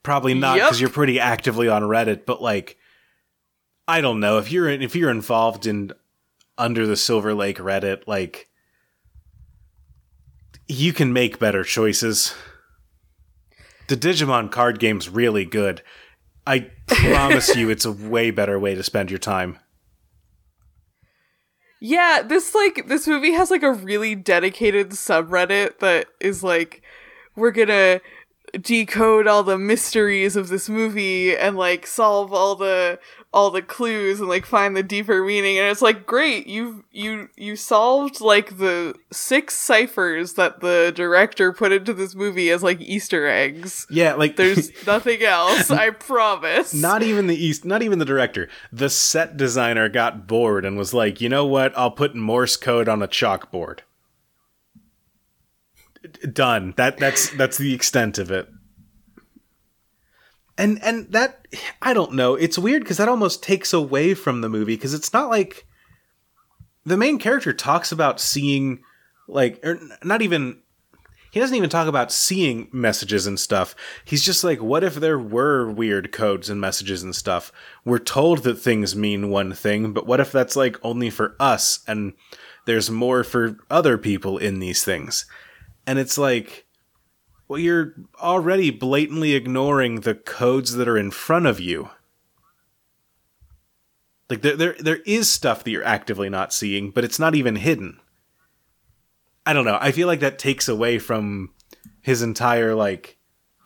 Probably 0.03 0.36
not 0.36 0.55
because 0.55 0.79
Yep. 0.79 0.81
you're 0.81 0.93
pretty 0.93 1.19
actively 1.19 1.67
on 1.67 1.81
Reddit, 1.81 2.27
but 2.27 2.43
like, 2.43 2.77
I 3.88 4.01
don't 4.01 4.19
know 4.19 4.38
if 4.38 4.51
you're 4.51 4.69
if 4.69 4.95
you're 4.95 5.11
involved 5.11 5.65
in 5.65 5.91
Under 6.57 6.88
the 6.88 6.95
Silver 6.95 7.33
Lake 7.33 7.57
Reddit, 7.57 8.03
like, 8.07 8.49
you 10.67 10.93
can 10.93 11.13
make 11.13 11.39
better 11.39 11.63
choices. 11.63 12.33
The 13.88 13.95
Digimon 13.95 14.51
card 14.51 14.79
game's 14.79 15.09
really 15.09 15.45
good. 15.45 15.83
I 16.47 16.71
promise 16.88 17.55
you, 17.55 17.69
it's 17.69 17.86
a 17.86 17.91
way 17.91 18.31
better 18.31 18.59
way 18.59 18.73
to 18.75 18.83
spend 18.83 19.11
your 19.11 19.19
time. 19.19 19.59
Yeah, 21.79 22.23
this 22.25 22.55
like 22.55 22.88
this 22.88 23.07
movie 23.07 23.33
has 23.33 23.51
like 23.51 23.61
a 23.61 23.71
really 23.71 24.15
dedicated 24.15 24.91
subreddit 24.91 25.79
that 25.79 26.07
is 26.19 26.43
like 26.43 26.81
we're 27.36 27.51
gonna 27.51 28.01
decode 28.59 29.27
all 29.27 29.43
the 29.43 29.57
mysteries 29.57 30.36
of 30.36 30.47
this 30.47 30.69
movie 30.69 31.36
and 31.36 31.57
like 31.57 31.86
solve 31.86 32.33
all 32.33 32.55
the 32.55 32.99
all 33.36 33.51
the 33.51 33.61
clues 33.61 34.19
and 34.21 34.29
like 34.29 34.45
find 34.45 34.75
the 34.75 34.81
deeper 34.81 35.21
meaning 35.23 35.57
and 35.57 35.67
it's 35.67 35.81
like 35.81 36.05
great 36.05 36.47
you've 36.47 36.81
you 36.91 37.27
you 37.36 37.55
solved 37.55 38.21
like 38.21 38.57
the 38.57 38.95
six 39.11 39.53
ciphers 39.55 40.33
that 40.33 40.61
the 40.61 40.93
director 40.95 41.51
put 41.51 41.73
into 41.73 41.93
this 41.93 42.15
movie 42.15 42.49
as 42.49 42.63
like 42.63 42.79
easter 42.79 43.27
eggs 43.27 43.86
Yeah, 43.89 44.13
like 44.13 44.38
there's 44.38 44.71
nothing 44.88 45.21
else 45.21 45.69
i 45.69 45.89
promise 45.89 46.73
not 46.73 47.03
even 47.03 47.27
the 47.27 47.36
east, 47.36 47.65
not 47.65 47.81
even 47.81 47.99
the 47.99 48.05
director. 48.05 48.47
The 48.71 48.89
set 48.89 49.36
designer 49.38 49.89
got 49.89 50.27
bored 50.27 50.65
and 50.65 50.77
was 50.77 50.93
like, 50.93 51.19
"You 51.19 51.29
know 51.29 51.45
what? 51.45 51.77
I'll 51.77 51.91
put 51.91 52.15
Morse 52.15 52.57
code 52.57 52.88
on 52.88 53.01
a 53.01 53.07
chalkboard." 53.07 53.79
Done. 56.31 56.73
That 56.77 56.97
that's 56.97 57.29
that's 57.31 57.57
the 57.57 57.73
extent 57.73 58.17
of 58.19 58.29
it. 58.31 58.47
And 60.58 60.82
and 60.82 61.12
that 61.12 61.47
I 61.82 61.93
don't 61.93 62.14
know. 62.14 62.36
It's 62.36 62.58
weird 62.58 62.84
because 62.84 62.97
that 62.97 63.10
almost 63.10 63.43
takes 63.43 63.74
away 63.74 64.14
from 64.14 64.41
the 64.41 64.49
movie 64.49 64.76
because 64.76 64.93
it's 64.93 65.12
not 65.12 65.30
like 65.30 65.68
the 66.86 66.97
main 66.97 67.18
character 67.20 67.51
talks 67.51 67.91
about 67.91 68.20
seeing 68.20 68.82
like 69.28 69.60
er, 69.66 69.74
or 69.74 69.80
not 70.03 70.22
even 70.22 70.62
he 71.36 71.41
doesn't 71.41 71.58
even 71.58 71.70
talk 71.70 71.89
about 71.89 72.14
seeing 72.14 72.70
messages 72.72 73.28
and 73.28 73.38
stuff. 73.38 73.76
He's 74.06 74.24
just 74.24 74.45
like, 74.45 74.62
what 74.62 74.86
if 74.86 74.95
there 74.95 75.20
were 75.20 75.70
weird 75.70 76.14
codes 76.14 76.49
and 76.49 76.62
messages 76.62 77.03
and 77.03 77.14
stuff? 77.14 77.51
We're 77.84 77.99
told 77.99 78.43
that 78.43 78.58
things 78.58 78.95
mean 78.95 79.30
one 79.30 79.51
thing, 79.51 79.91
but 79.91 80.08
what 80.08 80.22
if 80.22 80.32
that's 80.32 80.56
like 80.56 80.78
only 80.82 81.10
for 81.10 81.36
us 81.38 81.80
and 81.89 82.14
there's 82.66 82.89
more 82.89 83.26
for 83.26 83.58
other 83.70 83.97
people 83.97 84.38
in 84.38 84.60
these 84.60 84.86
things? 84.86 85.26
And 85.86 85.99
it's 85.99 86.18
like, 86.18 86.64
well, 87.48 87.60
you're 87.60 87.93
already 88.20 88.72
blatantly 88.72 89.34
ignoring 89.34 90.02
the 90.02 90.16
codes 90.16 90.74
that 90.74 90.88
are 90.88 90.98
in 90.98 91.12
front 91.12 91.46
of 91.46 91.60
you. 91.60 91.89
Like 94.30 94.41
there, 94.41 94.56
there, 94.56 94.76
there 94.80 95.00
is 95.06 95.32
stuff 95.32 95.64
that 95.64 95.72
you're 95.72 95.84
actively 95.84 96.30
not 96.30 96.52
seeing, 96.52 96.89
but 96.89 97.04
it's 97.04 97.20
not 97.20 97.36
even 97.36 97.58
hidden. 97.58 98.00
I 99.46 99.54
don't 99.54 99.66
know. 99.66 99.78
I 99.80 99.91
feel 99.91 100.08
like 100.08 100.22
that 100.22 100.39
takes 100.39 100.68
away 100.68 100.98
from 100.98 101.52
his 102.02 102.24
entire 102.24 102.74
like 102.74 103.18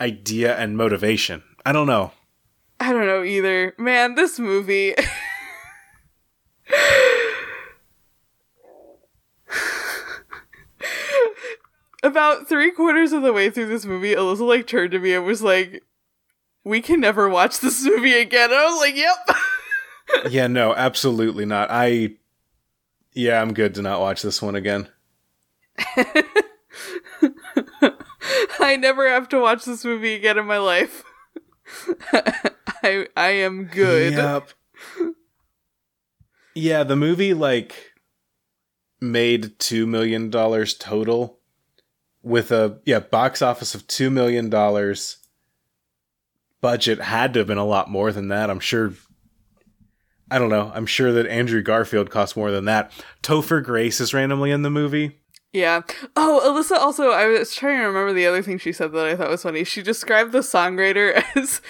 idea 0.02 0.58
and 0.58 0.76
motivation. 0.76 1.44
I 1.66 1.72
don't 1.72 1.88
know. 1.88 2.12
I 2.82 2.92
don't 2.92 3.06
know 3.06 3.24
either. 3.24 3.74
Man, 3.78 4.16
this 4.16 4.40
movie. 4.40 4.96
About 12.10 12.48
three 12.48 12.72
quarters 12.72 13.14
of 13.14 13.22
the 13.22 13.32
way 13.32 13.52
through 13.52 13.68
this 13.68 13.86
movie, 13.86 14.16
Alyssa 14.16 14.40
like 14.40 14.66
turned 14.66 14.94
to 14.94 15.00
me 15.00 15.14
and 15.14 15.24
was 15.26 15.44
like, 15.44 15.84
"We 16.64 16.82
can 16.82 17.00
never 17.00 17.30
watch 17.30 17.60
this 17.60 17.86
movie 17.86 18.16
again." 18.16 18.50
And 18.50 18.60
I 18.60 18.66
was 18.66 18.80
like, 18.80 18.96
"Yep." 18.96 19.38
yeah, 20.32 20.48
no, 20.48 20.74
absolutely 20.74 21.46
not. 21.46 21.70
I, 21.70 22.16
yeah, 23.14 23.40
I'm 23.40 23.54
good 23.54 23.76
to 23.76 23.84
not 23.84 24.02
watch 24.02 24.24
this 24.24 24.42
one 24.42 24.56
again. 24.56 24.90
I 28.60 28.76
never 28.76 29.08
have 29.08 29.30
to 29.30 29.40
watch 29.40 29.66
this 29.66 29.86
movie 29.86 30.16
again 30.16 30.40
in 30.40 30.48
my 30.48 30.58
life. 30.58 31.04
I 32.82 33.06
I 33.16 33.30
am 33.30 33.66
good. 33.66 34.14
Yep. 34.14 34.50
Yeah, 36.56 36.84
the 36.84 36.96
movie 36.96 37.36
like 37.36 37.94
made 39.00 39.60
two 39.60 39.86
million 39.86 40.32
dollars 40.32 40.74
total 40.74 41.39
with 42.22 42.52
a 42.52 42.80
yeah 42.86 43.00
box 43.00 43.42
office 43.42 43.76
of 43.76 43.88
two 43.88 44.10
million 44.10 44.50
dollars. 44.50 45.18
Budget 46.62 47.00
had 47.00 47.34
to 47.34 47.40
have 47.40 47.48
been 47.48 47.58
a 47.58 47.66
lot 47.66 47.90
more 47.90 48.12
than 48.12 48.28
that. 48.28 48.50
I'm 48.50 48.60
sure. 48.60 48.94
I 50.32 50.38
don't 50.38 50.50
know. 50.50 50.72
I'm 50.76 50.86
sure 50.86 51.12
that 51.14 51.26
Andrew 51.26 51.62
Garfield 51.64 52.12
cost 52.12 52.38
more 52.38 52.52
than 52.52 52.66
that. 52.66 52.92
Topher 53.24 53.64
Grace 53.64 54.00
is 54.00 54.14
randomly 54.14 54.52
in 54.52 54.62
the 54.62 54.70
movie. 54.70 55.20
Yeah. 55.52 55.82
Oh, 56.16 56.42
Alyssa 56.46 56.78
also, 56.78 57.10
I 57.10 57.26
was 57.26 57.56
trying 57.56 57.80
to 57.80 57.86
remember 57.86 58.14
the 58.14 58.28
other 58.28 58.44
thing 58.44 58.60
she 58.60 58.72
said 58.72 58.92
that 58.92 59.08
I 59.08 59.16
thought 59.16 59.32
was 59.32 59.42
funny. 59.42 59.64
She 59.64 59.82
described 59.82 60.32
the 60.32 60.40
songwriter 60.40 61.24
as 61.36 61.62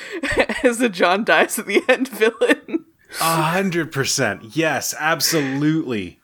as 0.63 0.81
a 0.81 0.89
John 0.89 1.23
dies 1.23 1.57
at 1.57 1.67
the 1.67 1.81
end 1.87 2.09
villain. 2.09 2.85
A 3.21 3.41
hundred 3.43 3.91
percent. 3.91 4.55
Yes, 4.55 4.93
absolutely. 4.99 6.18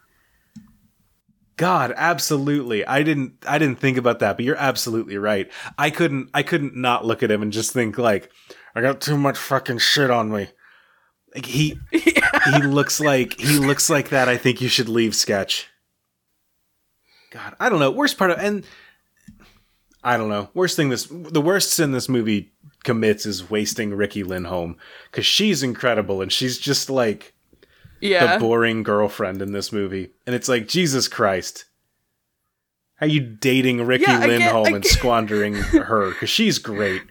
God, 1.58 1.94
absolutely. 1.96 2.86
I 2.86 3.04
didn't 3.04 3.44
I 3.48 3.58
didn't 3.58 3.80
think 3.80 3.98
about 3.98 4.20
that, 4.20 4.36
but 4.36 4.46
you're 4.46 4.58
absolutely 4.58 5.18
right. 5.18 5.50
I 5.78 5.90
couldn't 5.90 6.30
I 6.34 6.44
couldn't 6.44 6.76
not 6.76 7.06
look 7.06 7.24
at 7.24 7.32
him 7.32 7.42
and 7.42 7.54
just 7.54 7.72
think 7.72 7.98
like, 7.98 8.30
I 8.76 8.82
got 8.82 9.00
too 9.00 9.18
much 9.18 9.38
fucking 9.38 9.78
shit 9.78 10.10
on 10.12 10.32
me. 10.32 10.50
Like 11.34 11.46
he 11.46 11.80
yeah. 11.92 12.40
he 12.58 12.64
looks 12.64 13.00
like 13.00 13.40
he 13.40 13.58
looks 13.58 13.90
like 13.90 14.10
that 14.10 14.28
I 14.28 14.38
think 14.38 14.60
you 14.60 14.68
should 14.68 14.90
leave 14.90 15.16
sketch. 15.16 15.70
God, 17.32 17.56
I 17.60 17.70
don't 17.70 17.80
know. 17.80 17.92
Worst 17.92 18.18
part 18.18 18.32
of 18.32 18.40
and 18.40 18.66
I 20.04 20.18
don't 20.18 20.30
know. 20.30 20.50
Worst 20.54 20.76
thing 20.76 20.90
this 20.90 21.08
the 21.10 21.42
worst 21.42 21.72
sin 21.72 21.92
this 21.92 22.10
movie 22.10 22.52
commits 22.84 23.26
is 23.26 23.50
wasting 23.50 23.94
Riki 23.94 24.24
Lindhome 24.24 24.76
because 25.10 25.26
she's 25.26 25.64
incredible 25.64 26.22
and 26.22 26.32
she's 26.32 26.58
just 26.58 26.90
like 26.90 27.35
yeah. 28.02 28.34
the 28.34 28.40
boring 28.40 28.84
girlfriend 28.84 29.42
in 29.42 29.52
this 29.52 29.72
movie, 29.72 30.12
and 30.26 30.36
it's 30.36 30.50
like 30.50 30.68
Jesus 30.68 31.08
Christ. 31.08 31.66
How 32.96 33.08
you 33.08 33.20
dating 33.20 33.86
Riki 33.86 34.04
yeah, 34.04 34.26
Lindhome 34.26 34.74
and 34.76 34.86
squandering 34.86 35.56
her 35.56 36.12
because 36.12 36.30
she's 36.30 36.60
great. 36.60 37.02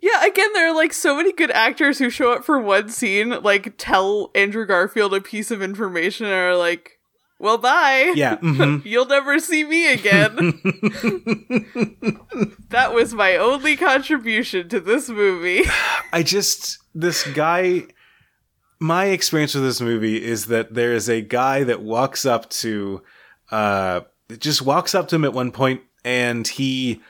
Yeah, 0.00 0.24
again, 0.24 0.52
there 0.54 0.68
are 0.68 0.74
like 0.74 0.92
so 0.92 1.16
many 1.16 1.32
good 1.32 1.50
actors 1.50 1.98
who 1.98 2.10
show 2.10 2.32
up 2.32 2.44
for 2.44 2.58
one 2.58 2.88
scene, 2.88 3.30
like 3.42 3.74
tell 3.76 4.30
Andrew 4.34 4.66
Garfield 4.66 5.14
a 5.14 5.20
piece 5.20 5.50
of 5.50 5.62
information, 5.62 6.26
and 6.26 6.34
are 6.34 6.56
like, 6.56 6.96
well, 7.38 7.58
bye. 7.58 8.12
Yeah. 8.14 8.36
Mm-hmm. 8.46 8.86
You'll 8.86 9.06
never 9.06 9.38
see 9.38 9.64
me 9.64 9.92
again. 9.92 10.36
that 12.70 12.94
was 12.94 13.12
my 13.12 13.36
only 13.36 13.76
contribution 13.76 14.68
to 14.68 14.80
this 14.80 15.08
movie. 15.08 15.64
I 16.12 16.22
just, 16.22 16.78
this 16.94 17.26
guy, 17.32 17.86
my 18.78 19.06
experience 19.06 19.54
with 19.54 19.64
this 19.64 19.80
movie 19.80 20.22
is 20.22 20.46
that 20.46 20.74
there 20.74 20.92
is 20.92 21.08
a 21.08 21.20
guy 21.20 21.64
that 21.64 21.82
walks 21.82 22.26
up 22.26 22.48
to, 22.50 23.02
uh, 23.50 24.00
just 24.38 24.62
walks 24.62 24.94
up 24.94 25.08
to 25.08 25.16
him 25.16 25.24
at 25.24 25.32
one 25.32 25.52
point 25.52 25.80
and 26.04 26.46
he 26.46 27.00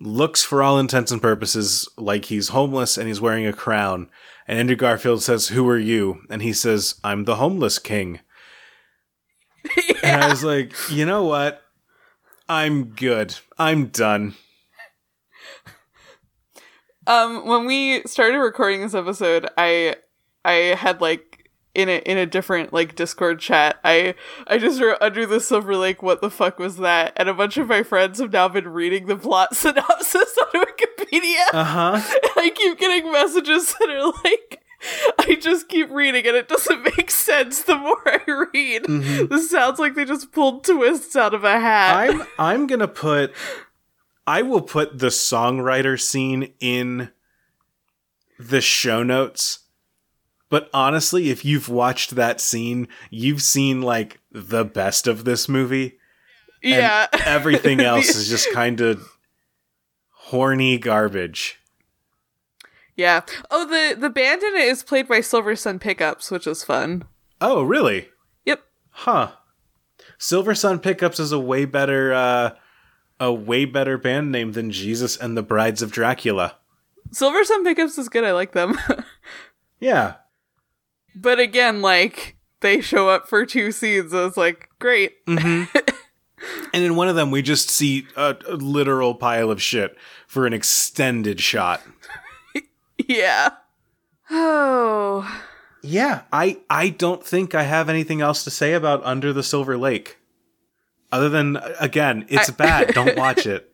looks 0.00 0.42
for 0.42 0.62
all 0.62 0.78
intents 0.78 1.12
and 1.12 1.22
purposes 1.22 1.88
like 1.96 2.26
he's 2.26 2.48
homeless 2.48 2.98
and 2.98 3.06
he's 3.06 3.20
wearing 3.20 3.46
a 3.46 3.52
crown. 3.52 4.10
And 4.48 4.58
Andrew 4.58 4.76
Garfield 4.76 5.22
says, 5.22 5.48
Who 5.48 5.68
are 5.68 5.78
you? 5.78 6.22
And 6.28 6.42
he 6.42 6.52
says, 6.52 6.96
I'm 7.04 7.24
the 7.24 7.36
homeless 7.36 7.78
king. 7.78 8.20
yeah. 9.76 9.94
And 10.02 10.22
I 10.24 10.28
was 10.28 10.42
like, 10.44 10.72
you 10.90 11.06
know 11.06 11.24
what? 11.24 11.62
I'm 12.48 12.86
good. 12.86 13.36
I'm 13.58 13.86
done. 13.86 14.34
Um, 17.06 17.46
when 17.46 17.66
we 17.66 18.02
started 18.04 18.38
recording 18.38 18.80
this 18.80 18.94
episode, 18.94 19.48
I 19.56 19.96
I 20.44 20.74
had 20.76 21.00
like 21.00 21.50
in 21.74 21.88
a 21.88 21.98
in 21.98 22.18
a 22.18 22.26
different 22.26 22.72
like 22.72 22.94
Discord 22.94 23.40
chat, 23.40 23.78
I 23.84 24.14
I 24.46 24.58
just 24.58 24.80
wrote 24.80 24.98
under 25.00 25.26
the 25.26 25.40
silver 25.40 25.76
lake, 25.76 26.02
what 26.02 26.20
the 26.20 26.30
fuck 26.30 26.58
was 26.58 26.76
that? 26.78 27.12
And 27.16 27.28
a 27.28 27.34
bunch 27.34 27.56
of 27.56 27.68
my 27.68 27.82
friends 27.82 28.18
have 28.18 28.32
now 28.32 28.48
been 28.48 28.68
reading 28.68 29.06
the 29.06 29.16
plot 29.16 29.56
synopsis 29.56 30.36
on 30.38 30.62
Wikipedia. 30.62 31.44
Uh-huh. 31.52 32.00
I 32.36 32.50
keep 32.54 32.78
getting 32.78 33.10
messages 33.10 33.74
that 33.74 33.88
are 33.88 34.12
like 34.24 34.62
I 35.18 35.36
just 35.36 35.68
keep 35.68 35.90
reading 35.90 36.26
and 36.26 36.36
it 36.36 36.48
doesn't 36.48 36.82
make 36.96 37.10
sense 37.10 37.62
the 37.62 37.76
more 37.76 38.02
I 38.06 38.48
read. 38.52 38.84
Mm-hmm. 38.84 39.26
This 39.26 39.50
sounds 39.50 39.78
like 39.78 39.94
they 39.94 40.04
just 40.04 40.32
pulled 40.32 40.64
twists 40.64 41.16
out 41.16 41.34
of 41.34 41.44
a 41.44 41.58
hat. 41.58 41.96
I'm 41.96 42.22
I'm 42.38 42.66
gonna 42.66 42.88
put 42.88 43.32
I 44.26 44.42
will 44.42 44.62
put 44.62 44.98
the 44.98 45.08
songwriter 45.08 46.00
scene 46.00 46.52
in 46.60 47.10
the 48.38 48.60
show 48.60 49.02
notes. 49.02 49.60
But 50.52 50.68
honestly, 50.74 51.30
if 51.30 51.46
you've 51.46 51.70
watched 51.70 52.10
that 52.10 52.38
scene, 52.38 52.86
you've 53.08 53.40
seen 53.40 53.80
like 53.80 54.20
the 54.30 54.66
best 54.66 55.06
of 55.06 55.24
this 55.24 55.48
movie. 55.48 55.98
Yeah. 56.62 57.06
everything 57.24 57.80
else 57.80 58.14
is 58.14 58.28
just 58.28 58.50
kind 58.52 58.82
of 58.82 59.16
horny 60.10 60.76
garbage. 60.76 61.58
Yeah. 62.96 63.22
Oh, 63.50 63.66
the 63.66 63.98
the 63.98 64.10
band 64.10 64.42
in 64.42 64.54
it 64.56 64.68
is 64.68 64.82
played 64.82 65.08
by 65.08 65.20
Silversun 65.20 65.80
Pickups, 65.80 66.30
which 66.30 66.46
is 66.46 66.62
fun. 66.62 67.04
Oh, 67.40 67.62
really? 67.62 68.10
Yep. 68.44 68.62
Huh. 68.90 69.32
Silversun 70.18 70.82
Pickups 70.82 71.18
is 71.18 71.32
a 71.32 71.40
way 71.40 71.64
better 71.64 72.12
uh 72.12 72.50
a 73.18 73.32
way 73.32 73.64
better 73.64 73.96
band 73.96 74.30
name 74.30 74.52
than 74.52 74.70
Jesus 74.70 75.16
and 75.16 75.34
the 75.34 75.42
Brides 75.42 75.80
of 75.80 75.92
Dracula. 75.92 76.58
Silversun 77.08 77.64
Pickups 77.64 77.96
is 77.96 78.10
good. 78.10 78.24
I 78.24 78.32
like 78.32 78.52
them. 78.52 78.76
yeah. 79.80 80.16
But 81.14 81.38
again, 81.40 81.82
like 81.82 82.36
they 82.60 82.80
show 82.80 83.08
up 83.08 83.28
for 83.28 83.44
two 83.46 83.72
scenes. 83.72 84.10
So 84.12 84.24
was 84.26 84.36
like 84.36 84.68
great. 84.78 85.24
Mm-hmm. 85.26 85.76
and 86.72 86.82
in 86.84 86.96
one 86.96 87.08
of 87.08 87.16
them, 87.16 87.30
we 87.30 87.42
just 87.42 87.68
see 87.70 88.06
a, 88.16 88.36
a 88.48 88.54
literal 88.54 89.14
pile 89.14 89.50
of 89.50 89.60
shit 89.62 89.96
for 90.26 90.46
an 90.46 90.52
extended 90.52 91.40
shot. 91.40 91.82
yeah. 93.08 93.50
Oh. 94.30 95.42
Yeah, 95.82 96.22
I 96.32 96.60
I 96.70 96.90
don't 96.90 97.24
think 97.24 97.54
I 97.54 97.64
have 97.64 97.88
anything 97.88 98.20
else 98.20 98.44
to 98.44 98.50
say 98.50 98.72
about 98.72 99.04
Under 99.04 99.32
the 99.32 99.42
Silver 99.42 99.76
Lake. 99.76 100.18
Other 101.10 101.28
than 101.28 101.58
again, 101.80 102.24
it's 102.28 102.48
I- 102.48 102.54
bad. 102.54 102.94
don't 102.94 103.16
watch 103.18 103.46
it. 103.46 103.68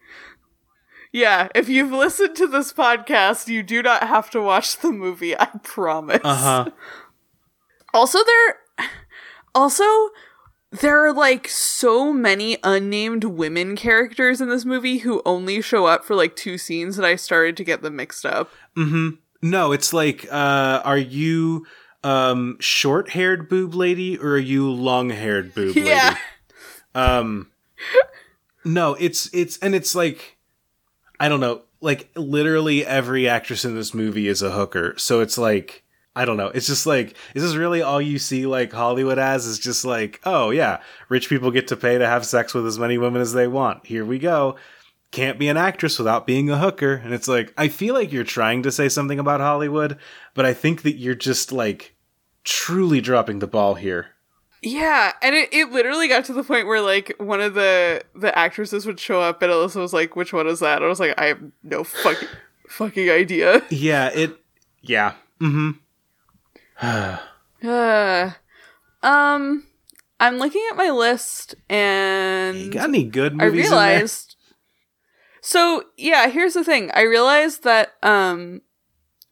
Yeah, 1.12 1.48
if 1.54 1.68
you've 1.70 1.90
listened 1.92 2.36
to 2.36 2.46
this 2.46 2.72
podcast, 2.72 3.48
you 3.48 3.62
do 3.62 3.82
not 3.82 4.02
have 4.02 4.28
to 4.30 4.42
watch 4.42 4.78
the 4.78 4.90
movie, 4.92 5.34
I 5.38 5.46
promise. 5.62 6.20
Uh-huh. 6.22 6.70
Also 7.94 8.18
there 8.24 8.56
also 9.54 9.84
there 10.70 11.04
are 11.04 11.12
like 11.12 11.48
so 11.48 12.12
many 12.12 12.58
unnamed 12.62 13.24
women 13.24 13.74
characters 13.74 14.40
in 14.40 14.48
this 14.48 14.64
movie 14.64 14.98
who 14.98 15.22
only 15.24 15.62
show 15.62 15.86
up 15.86 16.04
for 16.04 16.14
like 16.14 16.36
two 16.36 16.58
scenes 16.58 16.96
that 16.96 17.06
I 17.06 17.16
started 17.16 17.56
to 17.56 17.64
get 17.64 17.82
them 17.82 17.96
mixed 17.96 18.26
up. 18.26 18.50
Mm-hmm. 18.76 19.10
No, 19.40 19.72
it's 19.72 19.92
like, 19.92 20.26
uh, 20.30 20.82
are 20.84 20.98
you 20.98 21.66
um 22.04 22.56
short 22.60 23.10
haired 23.10 23.48
boob 23.48 23.74
lady 23.74 24.16
or 24.16 24.32
are 24.32 24.38
you 24.38 24.70
long 24.70 25.10
haired 25.10 25.54
boob 25.54 25.74
lady? 25.74 25.88
Yeah. 25.88 26.16
Um 26.94 27.50
No, 28.64 28.94
it's 28.94 29.30
it's 29.32 29.58
and 29.58 29.74
it's 29.74 29.94
like 29.94 30.36
I 31.18 31.28
don't 31.28 31.40
know, 31.40 31.62
like 31.80 32.10
literally 32.14 32.84
every 32.84 33.28
actress 33.28 33.64
in 33.64 33.74
this 33.74 33.94
movie 33.94 34.28
is 34.28 34.42
a 34.42 34.50
hooker. 34.50 34.94
So 34.98 35.20
it's 35.20 35.38
like 35.38 35.84
I 36.18 36.24
don't 36.24 36.36
know. 36.36 36.48
It's 36.48 36.66
just 36.66 36.84
like, 36.84 37.14
is 37.34 37.42
this 37.44 37.54
really 37.54 37.80
all 37.80 38.02
you 38.02 38.18
see 38.18 38.44
like 38.44 38.72
Hollywood 38.72 39.18
as? 39.18 39.46
Is 39.46 39.58
just 39.58 39.84
like, 39.84 40.20
oh 40.24 40.50
yeah, 40.50 40.80
rich 41.08 41.28
people 41.28 41.50
get 41.52 41.68
to 41.68 41.76
pay 41.76 41.96
to 41.96 42.06
have 42.06 42.26
sex 42.26 42.52
with 42.54 42.66
as 42.66 42.78
many 42.78 42.98
women 42.98 43.22
as 43.22 43.32
they 43.32 43.46
want. 43.46 43.86
Here 43.86 44.04
we 44.04 44.18
go. 44.18 44.56
can't 45.10 45.38
be 45.38 45.48
an 45.48 45.56
actress 45.56 45.98
without 45.98 46.26
being 46.26 46.50
a 46.50 46.58
hooker. 46.58 46.94
And 46.94 47.14
it's 47.14 47.28
like, 47.28 47.54
I 47.56 47.68
feel 47.68 47.94
like 47.94 48.12
you're 48.12 48.24
trying 48.24 48.62
to 48.64 48.72
say 48.72 48.88
something 48.88 49.18
about 49.18 49.40
Hollywood, 49.40 49.96
but 50.34 50.44
I 50.44 50.52
think 50.54 50.82
that 50.82 50.96
you're 50.96 51.14
just 51.14 51.52
like 51.52 51.94
truly 52.44 53.00
dropping 53.00 53.38
the 53.38 53.46
ball 53.46 53.74
here. 53.74 54.08
Yeah, 54.60 55.12
and 55.22 55.36
it, 55.36 55.48
it 55.52 55.70
literally 55.70 56.08
got 56.08 56.24
to 56.26 56.32
the 56.32 56.42
point 56.42 56.66
where 56.66 56.80
like 56.80 57.14
one 57.18 57.40
of 57.40 57.54
the 57.54 58.02
the 58.16 58.36
actresses 58.36 58.86
would 58.86 58.98
show 58.98 59.20
up 59.20 59.40
and 59.40 59.52
Alyssa 59.52 59.80
was 59.80 59.92
like, 59.92 60.16
"Which 60.16 60.32
one 60.32 60.48
is 60.48 60.58
that?" 60.60 60.82
I 60.82 60.86
was 60.88 60.98
like, 60.98 61.14
"I 61.16 61.26
have 61.26 61.40
no 61.62 61.84
fucking 61.84 62.28
fucking 62.68 63.08
idea." 63.08 63.62
Yeah, 63.70 64.08
it 64.08 64.36
yeah. 64.82 65.12
Mm-hmm. 65.40 65.78
Uh, 67.60 68.30
um, 69.02 69.64
I'm 70.20 70.38
looking 70.38 70.64
at 70.70 70.76
my 70.76 70.90
list 70.90 71.56
and 71.68 72.56
You 72.56 72.70
got 72.70 72.88
any 72.88 73.02
good 73.02 73.32
I 73.32 73.46
movies 73.46 73.68
realized. 73.68 74.36
So 75.40 75.84
yeah, 75.96 76.28
here's 76.28 76.54
the 76.54 76.62
thing. 76.62 76.90
I 76.94 77.02
realized 77.02 77.64
that 77.64 77.94
um, 78.02 78.62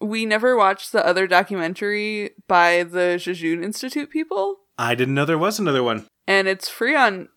we 0.01 0.27
never 0.27 0.57
watched 0.57 0.91
the 0.91 1.07
other 1.07 1.29
documentary 1.29 2.31
by 2.49 2.83
the 2.83 3.17
Jejune 3.21 3.63
Institute 3.63 4.11
people. 4.11 4.57
I 4.77 4.97
didn't 4.97 5.15
know 5.15 5.25
there 5.25 5.39
was 5.39 5.61
another 5.61 5.85
one. 5.85 6.07
and 6.27 6.49
it's 6.49 6.69
free 6.69 6.97
on. 6.97 7.29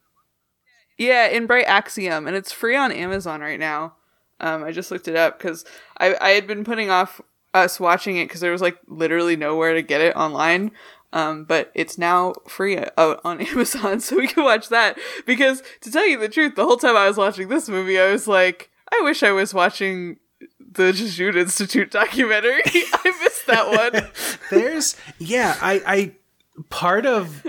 Yeah, 0.98 1.28
in 1.28 1.46
Bright 1.46 1.66
Axiom, 1.68 2.28
and 2.28 2.36
it's 2.36 2.52
free 2.52 2.76
on 2.76 2.92
Amazon 2.92 3.42
right 3.42 3.60
now. 3.60 3.94
Um, 4.42 4.64
I 4.64 4.72
just 4.72 4.90
looked 4.92 5.08
it 5.08 5.16
up 5.16 5.38
because 5.38 5.66
I 6.00 6.16
I 6.20 6.30
had 6.32 6.48
been 6.48 6.64
putting 6.64 6.90
off 6.90 7.22
us 7.54 7.80
watching 7.80 8.18
it 8.18 8.26
because 8.26 8.42
there 8.42 8.52
was 8.52 8.62
like 8.62 8.78
literally 8.88 9.36
nowhere 9.36 9.74
to 9.74 9.82
get 9.82 10.02
it 10.02 10.16
online. 10.16 10.72
Um, 11.12 11.46
but 11.46 11.72
it's 11.74 11.98
now 11.98 12.34
free 12.48 12.78
out 12.78 13.22
on 13.24 13.42
Amazon, 13.46 14.00
so 14.00 14.18
we 14.18 14.28
can 14.28 14.44
watch 14.44 14.70
that. 14.70 14.98
Because 15.26 15.64
to 15.82 15.92
tell 15.92 16.08
you 16.08 16.20
the 16.20 16.30
truth, 16.30 16.56
the 16.56 16.66
whole 16.66 16.78
time 16.78 16.96
I 16.96 17.08
was 17.08 17.18
watching 17.18 17.50
this 17.50 17.68
movie, 17.68 18.00
I 18.00 18.12
was 18.12 18.28
like, 18.28 18.70
I 18.92 19.02
wish 19.04 19.24
I 19.24 19.32
was 19.32 19.54
watching 19.54 20.18
the 20.60 20.94
Jejune 20.94 21.38
Institute 21.38 21.92
documentary. 21.92 22.62
I 22.66 23.18
missed 23.24 23.48
that 23.48 23.68
one. 23.94 24.12
There's 24.52 24.96
yeah, 25.18 25.58
I 25.62 25.82
I 25.86 26.12
part 26.70 27.06
of 27.06 27.46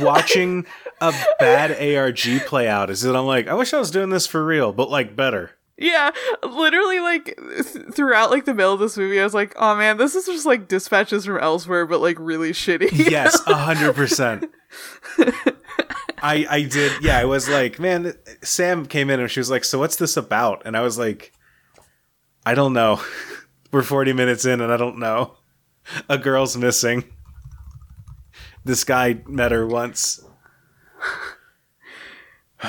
watching 0.00 0.66
a 1.00 1.12
bad 1.38 1.70
ARG 1.70 2.46
play 2.46 2.68
out 2.68 2.90
is 2.90 3.02
that 3.02 3.14
I'm 3.14 3.26
like, 3.26 3.46
I 3.46 3.54
wish 3.54 3.72
I 3.74 3.78
was 3.78 3.90
doing 3.90 4.10
this 4.10 4.26
for 4.26 4.44
real, 4.44 4.72
but 4.72 4.90
like 4.90 5.14
better. 5.14 5.52
Yeah, 5.76 6.12
literally, 6.44 7.00
like 7.00 7.36
th- 7.36 7.86
throughout 7.92 8.30
like 8.30 8.44
the 8.44 8.54
middle 8.54 8.74
of 8.74 8.80
this 8.80 8.96
movie, 8.96 9.20
I 9.20 9.24
was 9.24 9.34
like, 9.34 9.54
"Oh 9.56 9.74
man, 9.74 9.96
this 9.96 10.14
is 10.14 10.26
just 10.26 10.46
like 10.46 10.68
dispatches 10.68 11.24
from 11.24 11.38
elsewhere, 11.38 11.84
but 11.84 12.00
like 12.00 12.16
really 12.20 12.52
shitty." 12.52 12.90
Yes, 13.10 13.40
hundred 13.44 13.94
percent. 13.94 14.50
I 16.22 16.46
I 16.48 16.62
did 16.62 17.02
yeah, 17.02 17.18
I 17.18 17.24
was 17.24 17.48
like, 17.48 17.78
man, 17.80 18.14
Sam 18.42 18.86
came 18.86 19.10
in 19.10 19.18
and 19.20 19.30
she 19.30 19.40
was 19.40 19.50
like, 19.50 19.64
So 19.64 19.78
what's 19.78 19.96
this 19.96 20.16
about? 20.16 20.62
And 20.64 20.76
I 20.76 20.80
was 20.80 20.96
like, 20.96 21.32
I 22.46 22.54
don't 22.54 22.72
know. 22.72 23.00
We're 23.72 23.82
forty 23.82 24.12
minutes 24.12 24.44
in 24.44 24.60
and 24.60 24.72
I 24.72 24.76
don't 24.76 24.98
know. 24.98 25.36
A 26.08 26.16
girl's 26.16 26.56
missing. 26.56 27.04
This 28.64 28.84
guy 28.84 29.20
met 29.26 29.52
her 29.52 29.66
once. 29.66 30.24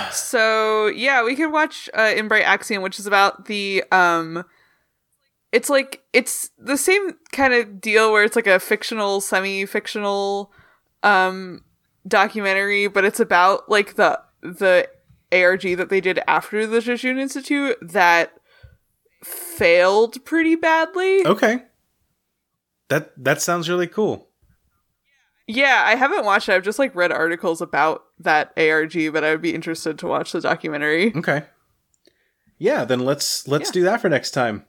So 0.11 0.87
yeah, 0.87 1.23
we 1.23 1.35
could 1.35 1.51
watch 1.51 1.89
uh, 1.93 2.13
In 2.15 2.27
Bright 2.27 2.43
Axiom, 2.43 2.81
which 2.83 2.99
is 2.99 3.07
about 3.07 3.45
the 3.45 3.83
um, 3.91 4.43
it's 5.51 5.69
like 5.69 6.03
it's 6.13 6.49
the 6.57 6.77
same 6.77 7.11
kind 7.31 7.53
of 7.53 7.79
deal 7.79 8.11
where 8.11 8.23
it's 8.23 8.35
like 8.35 8.47
a 8.47 8.59
fictional, 8.59 9.21
semi-fictional 9.21 10.51
um 11.03 11.63
documentary, 12.07 12.87
but 12.87 13.05
it's 13.05 13.19
about 13.19 13.69
like 13.69 13.95
the 13.95 14.19
the 14.41 14.87
ARG 15.31 15.61
that 15.77 15.89
they 15.89 16.01
did 16.01 16.19
after 16.27 16.67
the 16.67 16.81
Jejune 16.81 17.17
Institute 17.17 17.77
that 17.81 18.33
failed 19.23 20.23
pretty 20.23 20.55
badly. 20.55 21.25
Okay. 21.25 21.63
That 22.89 23.11
that 23.23 23.41
sounds 23.41 23.69
really 23.69 23.87
cool. 23.87 24.27
Yeah, 25.47 25.83
I 25.85 25.95
haven't 25.95 26.25
watched 26.25 26.49
it. 26.49 26.53
I've 26.53 26.63
just 26.63 26.79
like 26.79 26.95
read 26.95 27.11
articles 27.11 27.61
about 27.61 28.03
that 28.19 28.51
ARG, 28.57 29.13
but 29.13 29.23
I 29.23 29.31
would 29.31 29.41
be 29.41 29.53
interested 29.53 29.99
to 29.99 30.07
watch 30.07 30.31
the 30.31 30.41
documentary. 30.41 31.13
Okay. 31.15 31.43
Yeah, 32.57 32.85
then 32.85 32.99
let's 33.01 33.47
let's 33.47 33.69
Yeah. 33.69 33.73
do 33.73 33.83
that 33.83 34.01
for 34.01 34.09
next 34.09 34.31
time. 34.31 34.65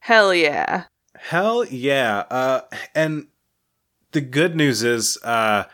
Hell 0.00 0.32
yeah. 0.34 0.84
Hell 1.16 1.64
yeah. 1.64 2.24
Uh 2.30 2.60
and 2.94 3.28
the 4.12 4.20
good 4.20 4.56
news 4.56 4.82
is 4.82 5.18
uh 5.22 5.64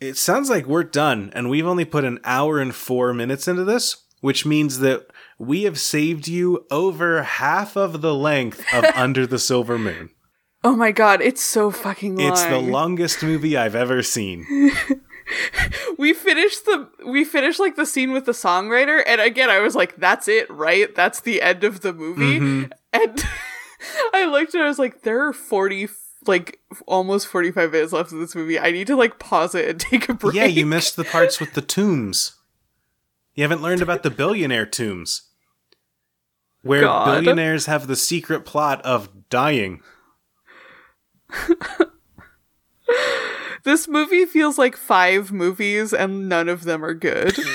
it 0.00 0.16
sounds 0.16 0.50
like 0.50 0.66
we're 0.66 0.84
done 0.84 1.30
and 1.34 1.48
we've 1.48 1.66
only 1.66 1.84
put 1.84 2.04
an 2.04 2.18
hour 2.24 2.58
and 2.60 2.74
4 2.74 3.14
minutes 3.14 3.48
into 3.48 3.64
this, 3.64 4.04
which 4.20 4.44
means 4.44 4.80
that 4.80 5.06
we 5.38 5.62
have 5.62 5.78
saved 5.80 6.28
you 6.28 6.66
over 6.70 7.22
half 7.22 7.74
of 7.76 8.00
the 8.02 8.14
length 8.14 8.64
of 8.74 8.84
Under 8.94 9.26
the 9.26 9.38
Silver 9.38 9.78
Moon. 9.78 10.10
Oh 10.64 10.74
my 10.74 10.92
god, 10.92 11.20
it's 11.20 11.42
so 11.42 11.70
fucking 11.70 12.16
long. 12.16 12.32
It's 12.32 12.42
the 12.44 12.58
longest 12.58 13.22
movie 13.22 13.54
I've 13.54 13.74
ever 13.74 14.02
seen. 14.02 14.46
we 15.98 16.14
finished 16.14 16.64
the 16.64 16.88
we 17.06 17.24
finished 17.24 17.60
like 17.60 17.76
the 17.76 17.86
scene 17.86 18.12
with 18.12 18.24
the 18.24 18.32
songwriter 18.32 19.02
and 19.06 19.20
again 19.20 19.50
I 19.50 19.60
was 19.60 19.74
like 19.74 19.96
that's 19.96 20.26
it, 20.26 20.50
right? 20.50 20.92
That's 20.94 21.20
the 21.20 21.42
end 21.42 21.64
of 21.64 21.82
the 21.82 21.92
movie. 21.92 22.40
Mm-hmm. 22.40 22.72
And 22.92 23.24
I 24.14 24.24
looked 24.24 24.54
and 24.54 24.62
I 24.62 24.68
was 24.68 24.78
like 24.78 25.02
there 25.02 25.26
are 25.26 25.34
40 25.34 25.88
like 26.26 26.60
almost 26.86 27.26
45 27.26 27.72
minutes 27.72 27.92
left 27.92 28.12
of 28.12 28.18
this 28.18 28.34
movie. 28.34 28.58
I 28.58 28.70
need 28.70 28.86
to 28.86 28.96
like 28.96 29.18
pause 29.18 29.54
it 29.54 29.68
and 29.68 29.80
take 29.80 30.08
a 30.08 30.14
break. 30.14 30.34
Yeah, 30.34 30.46
you 30.46 30.64
missed 30.64 30.96
the 30.96 31.04
parts 31.04 31.40
with 31.40 31.52
the 31.52 31.62
tombs. 31.62 32.36
You 33.34 33.42
haven't 33.42 33.62
learned 33.62 33.82
about 33.82 34.02
the 34.02 34.10
billionaire 34.10 34.66
tombs. 34.66 35.22
Where 36.62 36.80
God. 36.80 37.04
billionaires 37.04 37.66
have 37.66 37.86
the 37.86 37.96
secret 37.96 38.46
plot 38.46 38.80
of 38.82 39.28
dying. 39.28 39.82
This 43.64 43.88
movie 43.88 44.26
feels 44.26 44.58
like 44.58 44.76
five 44.76 45.32
movies 45.32 45.94
and 45.94 46.28
none 46.28 46.50
of 46.50 46.64
them 46.64 46.84
are 46.84 46.94
good. 46.94 47.34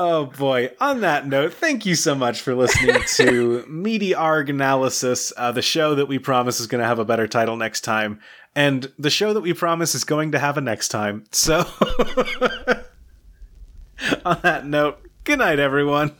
Oh 0.00 0.26
boy. 0.26 0.70
On 0.80 1.00
that 1.00 1.26
note, 1.26 1.54
thank 1.54 1.84
you 1.84 1.96
so 1.96 2.14
much 2.14 2.40
for 2.40 2.54
listening 2.54 3.02
to 3.16 3.66
Meaty 3.66 4.14
Arg 4.14 4.48
Analysis, 4.48 5.32
uh, 5.36 5.50
the 5.50 5.62
show 5.62 5.96
that 5.96 6.06
we 6.06 6.20
promise 6.20 6.60
is 6.60 6.68
going 6.68 6.80
to 6.80 6.86
have 6.86 7.00
a 7.00 7.04
better 7.04 7.26
title 7.26 7.56
next 7.56 7.80
time, 7.80 8.20
and 8.54 8.92
the 8.96 9.10
show 9.10 9.32
that 9.32 9.40
we 9.40 9.54
promise 9.54 9.96
is 9.96 10.04
going 10.04 10.30
to 10.32 10.38
have 10.38 10.56
a 10.56 10.60
next 10.60 10.88
time. 10.88 11.24
So, 11.32 11.66
on 14.24 14.38
that 14.42 14.66
note, 14.66 15.00
good 15.24 15.40
night, 15.40 15.58
everyone. 15.58 16.14